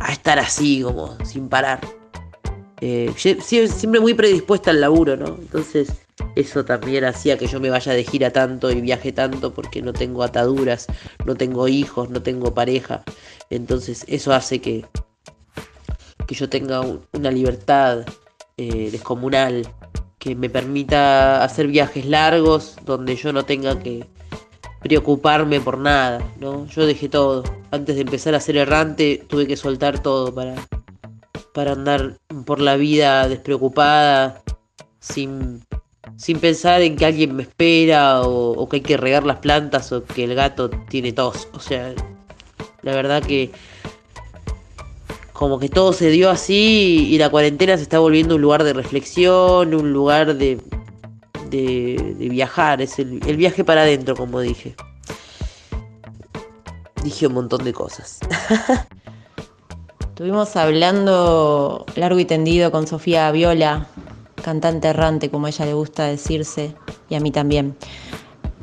a 0.00 0.12
estar 0.12 0.38
así, 0.38 0.82
como 0.82 1.16
sin 1.24 1.48
parar. 1.48 1.80
Eh, 2.80 3.12
siempre 3.16 4.00
muy 4.00 4.14
predispuesta 4.14 4.70
al 4.70 4.80
laburo, 4.80 5.16
¿no? 5.16 5.26
Entonces 5.26 5.92
eso 6.34 6.64
también 6.64 7.04
hacía 7.04 7.38
que 7.38 7.46
yo 7.46 7.60
me 7.60 7.70
vaya 7.70 7.92
de 7.92 8.04
gira 8.04 8.30
tanto 8.30 8.70
y 8.70 8.80
viaje 8.80 9.12
tanto 9.12 9.54
porque 9.54 9.82
no 9.82 9.92
tengo 9.92 10.22
ataduras, 10.22 10.86
no 11.24 11.34
tengo 11.34 11.68
hijos, 11.68 12.10
no 12.10 12.22
tengo 12.22 12.54
pareja. 12.54 13.04
Entonces 13.50 14.04
eso 14.08 14.32
hace 14.32 14.60
que, 14.60 14.84
que 16.26 16.34
yo 16.34 16.48
tenga 16.48 16.80
una 17.12 17.30
libertad 17.30 18.04
eh, 18.56 18.90
descomunal 18.90 19.68
que 20.18 20.34
me 20.34 20.48
permita 20.48 21.42
hacer 21.44 21.66
viajes 21.66 22.06
largos 22.06 22.76
donde 22.84 23.16
yo 23.16 23.32
no 23.32 23.44
tenga 23.44 23.78
que 23.78 24.06
preocuparme 24.82 25.60
por 25.60 25.78
nada, 25.78 26.20
¿no? 26.40 26.66
Yo 26.66 26.86
dejé 26.86 27.08
todo. 27.08 27.44
Antes 27.70 27.96
de 27.96 28.02
empezar 28.02 28.34
a 28.34 28.40
ser 28.40 28.56
errante 28.56 29.24
tuve 29.28 29.46
que 29.46 29.56
soltar 29.56 30.02
todo 30.02 30.34
para, 30.34 30.54
para 31.54 31.72
andar 31.72 32.18
por 32.44 32.60
la 32.60 32.76
vida 32.76 33.28
despreocupada, 33.28 34.42
sin 35.00 35.62
sin 36.16 36.38
pensar 36.38 36.82
en 36.82 36.96
que 36.96 37.06
alguien 37.06 37.34
me 37.34 37.42
espera 37.42 38.22
o, 38.22 38.68
que 38.68 38.76
hay 38.76 38.82
que 38.82 38.96
regar 38.96 39.24
las 39.24 39.38
plantas 39.38 39.92
o 39.92 40.04
que 40.04 40.24
el 40.24 40.34
gato 40.34 40.70
tiene 40.70 41.12
tos. 41.12 41.48
O 41.52 41.60
sea, 41.60 41.94
la 42.82 42.94
verdad 42.94 43.22
que 43.22 43.50
como 45.32 45.58
que 45.58 45.68
todo 45.68 45.92
se 45.92 46.10
dio 46.10 46.30
así 46.30 47.08
y 47.10 47.18
la 47.18 47.28
cuarentena 47.28 47.76
se 47.76 47.82
está 47.82 47.98
volviendo 47.98 48.36
un 48.36 48.42
lugar 48.42 48.62
de 48.62 48.72
reflexión, 48.72 49.74
un 49.74 49.92
lugar 49.92 50.36
de, 50.36 50.60
de, 51.52 52.28
viajar, 52.30 52.80
es 52.80 52.98
el, 52.98 53.20
viaje 53.36 53.64
para 53.64 53.82
adentro, 53.82 54.16
como 54.16 54.40
dije. 54.40 54.74
Dije 57.02 57.26
un 57.26 57.34
montón 57.34 57.64
de 57.64 57.72
cosas. 57.72 58.20
Estuvimos 60.00 60.56
hablando 60.56 61.84
largo 61.96 62.18
y 62.18 62.24
tendido 62.24 62.70
con 62.70 62.86
Sofía 62.86 63.30
Viola 63.32 63.86
cantante 64.42 64.88
errante, 64.88 65.30
como 65.30 65.46
ella 65.46 65.64
le 65.64 65.74
gusta 65.74 66.04
decirse, 66.04 66.74
y 67.08 67.14
a 67.14 67.20
mí 67.20 67.30
también. 67.30 67.76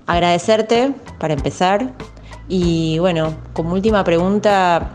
Agradecerte 0.06 0.94
para 1.20 1.34
empezar. 1.34 1.94
Y 2.48 2.98
bueno, 3.00 3.36
como 3.54 3.74
última 3.74 4.04
pregunta, 4.04 4.90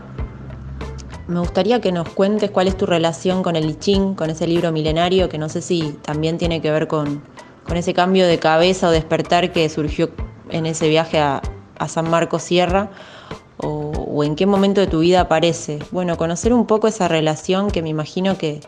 me 1.27 1.39
gustaría 1.39 1.81
que 1.81 1.91
nos 1.91 2.09
cuentes 2.09 2.51
cuál 2.51 2.67
es 2.67 2.77
tu 2.77 2.85
relación 2.85 3.41
con 3.41 3.55
el 3.55 3.77
I 3.83 4.15
con 4.15 4.29
ese 4.29 4.45
libro 4.45 4.71
milenario, 4.71 5.29
que 5.29 5.37
no 5.37 5.49
sé 5.49 5.61
si 5.61 5.97
también 6.03 6.37
tiene 6.37 6.61
que 6.61 6.69
ver 6.69 6.87
con, 6.87 7.23
con 7.65 7.77
ese 7.77 7.93
cambio 7.93 8.27
de 8.27 8.39
cabeza 8.39 8.87
o 8.87 8.91
despertar 8.91 9.51
que 9.51 9.67
surgió 9.69 10.09
en 10.49 10.65
ese 10.65 10.87
viaje 10.87 11.19
a, 11.19 11.41
San 11.87 12.09
Marcos 12.09 12.41
Sierra, 12.41 12.89
o, 13.57 14.23
en 14.23 14.35
qué 14.35 14.45
momento 14.45 14.81
de 14.81 14.87
tu 14.87 14.99
vida 14.99 15.21
aparece. 15.21 15.79
Bueno, 15.91 16.17
conocer 16.17 16.53
un 16.53 16.65
poco 16.65 16.87
esa 16.87 17.07
relación 17.07 17.69
que 17.69 17.81
me 17.81 17.89
imagino 17.89 18.37
que, 18.37 18.61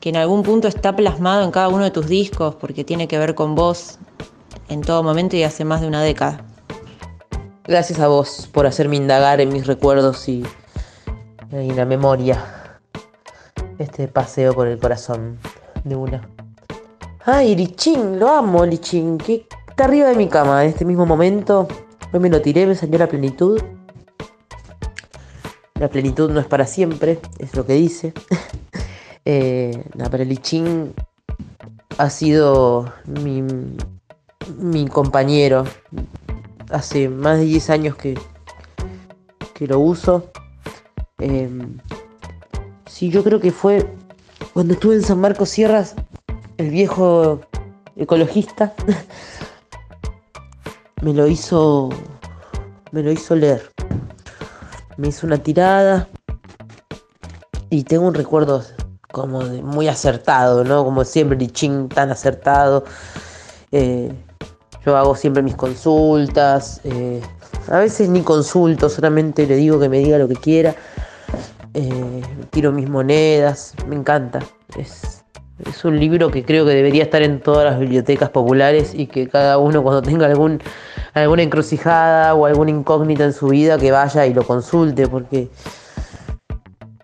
que 0.00 0.08
en 0.08 0.16
algún 0.16 0.42
punto 0.42 0.66
está 0.66 0.96
plasmado 0.96 1.44
en 1.44 1.50
cada 1.50 1.68
uno 1.68 1.84
de 1.84 1.90
tus 1.90 2.08
discos, 2.08 2.54
porque 2.54 2.84
tiene 2.84 3.06
que 3.06 3.18
ver 3.18 3.34
con 3.34 3.54
vos 3.54 3.98
en 4.68 4.80
todo 4.80 5.02
momento 5.02 5.36
y 5.36 5.42
hace 5.42 5.64
más 5.64 5.82
de 5.82 5.88
una 5.88 6.02
década. 6.02 6.44
Gracias 7.66 7.98
a 8.00 8.08
vos 8.08 8.48
por 8.52 8.66
hacerme 8.66 8.96
indagar 8.96 9.40
en 9.40 9.52
mis 9.52 9.66
recuerdos 9.66 10.28
y 10.28 10.44
en 11.50 11.76
la 11.76 11.84
memoria. 11.84 12.42
Este 13.78 14.08
paseo 14.08 14.54
por 14.54 14.68
el 14.68 14.78
corazón. 14.78 15.38
de 15.84 15.96
una. 15.96 16.43
Ay, 17.26 17.56
Lichín, 17.56 18.18
lo 18.18 18.28
amo, 18.28 18.66
Lichín, 18.66 19.16
que 19.16 19.46
está 19.66 19.84
arriba 19.86 20.08
de 20.08 20.14
mi 20.14 20.28
cama 20.28 20.62
en 20.62 20.68
este 20.68 20.84
mismo 20.84 21.06
momento. 21.06 21.66
Hoy 22.12 22.20
me 22.20 22.28
lo 22.28 22.42
tiré, 22.42 22.66
me 22.66 22.74
salió 22.74 22.98
la 22.98 23.08
plenitud. 23.08 23.62
La 25.80 25.88
plenitud 25.88 26.30
no 26.30 26.38
es 26.38 26.44
para 26.44 26.66
siempre, 26.66 27.18
es 27.38 27.56
lo 27.56 27.64
que 27.64 27.72
dice. 27.72 28.12
eh, 29.24 29.84
la 29.94 30.10
para 30.10 30.22
Lichín 30.22 30.92
ha 31.96 32.10
sido 32.10 32.92
mi, 33.06 33.42
mi 34.58 34.86
compañero. 34.88 35.64
Hace 36.70 37.08
más 37.08 37.38
de 37.38 37.46
10 37.46 37.70
años 37.70 37.96
que, 37.96 38.18
que 39.54 39.66
lo 39.66 39.78
uso. 39.78 40.30
Eh, 41.20 41.48
sí, 42.84 43.08
yo 43.08 43.24
creo 43.24 43.40
que 43.40 43.50
fue 43.50 43.90
cuando 44.52 44.74
estuve 44.74 44.96
en 44.96 45.02
San 45.02 45.22
Marcos 45.22 45.48
Sierras, 45.48 45.96
el 46.58 46.70
viejo 46.70 47.40
ecologista 47.96 48.72
me 51.02 51.12
lo 51.12 51.26
hizo 51.26 51.90
me 52.94 53.02
lo 53.02 53.10
hizo 53.10 53.34
leer. 53.34 53.72
Me 54.96 55.08
hizo 55.08 55.26
una 55.26 55.38
tirada 55.38 56.08
y 57.68 57.82
tengo 57.82 58.06
un 58.06 58.14
recuerdo 58.14 58.62
como 59.10 59.44
de 59.44 59.62
muy 59.62 59.88
acertado, 59.88 60.62
¿no? 60.62 60.84
Como 60.84 61.04
siempre, 61.04 61.36
Lichín 61.36 61.88
tan 61.88 62.12
acertado. 62.12 62.84
Eh, 63.72 64.12
yo 64.86 64.96
hago 64.96 65.16
siempre 65.16 65.42
mis 65.42 65.56
consultas. 65.56 66.80
Eh, 66.84 67.20
a 67.68 67.78
veces 67.78 68.08
ni 68.08 68.22
consulto, 68.22 68.88
solamente 68.88 69.44
le 69.44 69.56
digo 69.56 69.80
que 69.80 69.88
me 69.88 69.98
diga 69.98 70.16
lo 70.16 70.28
que 70.28 70.36
quiera. 70.36 70.76
Eh, 71.74 72.22
tiro 72.50 72.70
mis 72.70 72.88
monedas, 72.88 73.74
me 73.88 73.96
encanta. 73.96 74.38
Es, 74.78 75.23
es 75.58 75.84
un 75.84 75.98
libro 75.98 76.30
que 76.30 76.44
creo 76.44 76.64
que 76.64 76.72
debería 76.72 77.04
estar 77.04 77.22
en 77.22 77.40
todas 77.40 77.64
las 77.64 77.78
bibliotecas 77.78 78.30
populares 78.30 78.92
y 78.94 79.06
que 79.06 79.28
cada 79.28 79.58
uno 79.58 79.82
cuando 79.82 80.02
tenga 80.02 80.26
algún, 80.26 80.60
alguna 81.14 81.42
encrucijada 81.42 82.34
o 82.34 82.46
alguna 82.46 82.70
incógnita 82.70 83.24
en 83.24 83.32
su 83.32 83.48
vida 83.48 83.78
que 83.78 83.92
vaya 83.92 84.26
y 84.26 84.34
lo 84.34 84.42
consulte 84.44 85.06
porque 85.06 85.48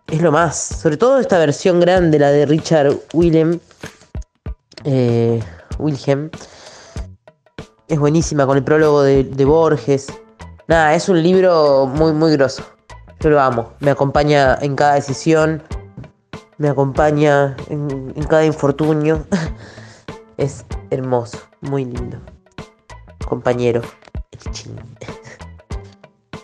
es 0.09 0.21
lo 0.21 0.33
más. 0.33 0.59
Sobre 0.59 0.97
todo 0.97 1.21
esta 1.21 1.39
versión 1.39 1.81
grande, 1.81 2.19
la 2.19 2.31
de 2.31 2.47
Richard 2.47 2.97
Willem. 3.13 3.61
Eh, 4.85 5.41
Wilhelm. 5.79 6.31
Es 7.89 7.99
buenísima 7.99 8.47
con 8.47 8.57
el 8.57 8.65
prólogo 8.65 9.03
de, 9.03 9.25
de 9.25 9.45
Borges. 9.45 10.09
Nada, 10.67 10.95
es 10.95 11.09
un 11.09 11.23
libro 11.23 11.87
muy, 11.87 12.13
muy 12.13 12.33
grosso. 12.33 12.65
Yo 13.21 13.31
lo 13.31 13.41
amo. 13.41 13.73
Me 13.81 13.91
acompaña 13.91 14.59
en 14.61 14.77
cada 14.77 14.95
decisión. 14.95 15.63
Me 16.61 16.69
acompaña 16.69 17.57
en, 17.71 18.13
cada 18.29 18.45
infortunio. 18.45 19.25
es 20.37 20.67
hermoso. 20.91 21.39
Muy 21.63 21.87
lindo. 21.87 22.19
Compañero. 23.27 23.81
Lichín. 24.45 24.77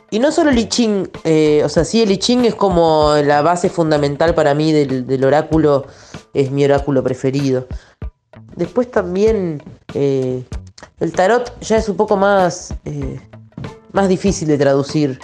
Y 0.08 0.20
no 0.20 0.30
solo 0.30 0.52
Lichín, 0.52 1.10
eh, 1.24 1.62
o 1.64 1.68
sea, 1.68 1.84
sí, 1.84 2.00
el 2.00 2.08
Lichín 2.08 2.44
es 2.44 2.54
como 2.54 3.16
la 3.24 3.42
base 3.42 3.68
fundamental 3.68 4.34
para 4.36 4.54
mí 4.54 4.72
del, 4.72 5.04
del 5.04 5.24
oráculo, 5.24 5.84
es 6.32 6.52
mi 6.52 6.64
oráculo 6.64 7.02
preferido. 7.02 7.66
Después 8.54 8.88
también 8.90 9.62
eh, 9.94 10.44
el 11.00 11.12
tarot 11.12 11.58
ya 11.60 11.76
es 11.76 11.88
un 11.88 11.96
poco 11.96 12.16
más, 12.16 12.72
eh, 12.84 13.20
más 13.92 14.08
difícil 14.08 14.46
de 14.48 14.56
traducir 14.56 15.18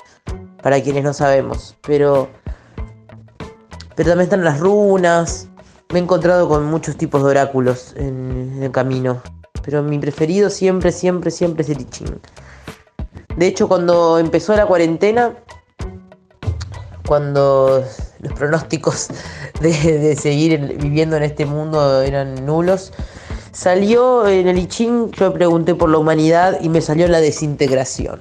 para 0.63 0.83
quienes 0.83 1.05
no 1.05 1.15
sabemos, 1.15 1.77
pero, 1.87 2.29
pero 3.95 4.11
también 4.11 4.25
están 4.25 4.45
las 4.45 4.61
runas. 4.61 5.49
Me 5.93 5.99
he 5.99 6.03
encontrado 6.03 6.49
con 6.49 6.65
muchos 6.65 6.97
tipos 6.97 7.23
de 7.23 7.31
oráculos 7.31 7.95
en, 7.97 8.63
el 8.63 8.71
camino, 8.71 9.23
pero 9.63 9.83
mi 9.83 9.99
preferido 9.99 10.49
siempre, 10.49 10.91
siempre, 10.93 11.31
siempre 11.31 11.63
es 11.63 11.71
el 11.71 11.81
I 11.81 11.85
Ching. 11.85 12.21
De 13.37 13.47
hecho, 13.47 13.69
cuando 13.69 14.19
empezó 14.19 14.57
la 14.57 14.67
cuarentena, 14.67 15.35
cuando 17.07 17.85
los 18.21 18.33
pronósticos 18.33 19.09
de, 19.61 19.71
de 19.99 20.17
seguir 20.17 20.79
viviendo 20.79 21.17
en 21.17 21.25
este 21.25 21.45
mundo 21.45 22.01
eran 22.01 22.47
nulos, 22.47 22.93
salió 23.53 24.27
en 24.27 24.49
el 24.49 24.59
I 24.59 24.67
Ching, 24.67 25.11
yo 25.13 25.33
pregunté 25.35 25.75
por 25.75 25.91
la 25.91 25.99
humanidad 25.99 26.59
y 26.63 26.71
me 26.71 26.81
salió 26.81 27.07
la 27.09 27.21
desintegración. 27.21 28.21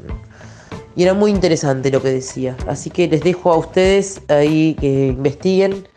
Y 0.96 1.04
era 1.04 1.14
muy 1.14 1.32
interesante 1.32 1.90
lo 1.90 2.02
que 2.02 2.10
decía. 2.10 2.56
Así 2.68 2.90
que 2.90 3.08
les 3.08 3.22
dejo 3.22 3.52
a 3.52 3.58
ustedes 3.58 4.22
ahí 4.28 4.76
que 4.80 5.08
investiguen 5.08 5.88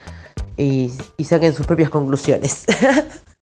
y, 0.57 0.93
y 1.17 1.25
saquen 1.25 1.53
sus 1.53 1.67
propias 1.67 1.91
conclusiones. 1.91 2.65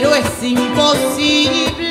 pero 0.00 0.14
es 0.14 0.42
imposible 0.42 1.89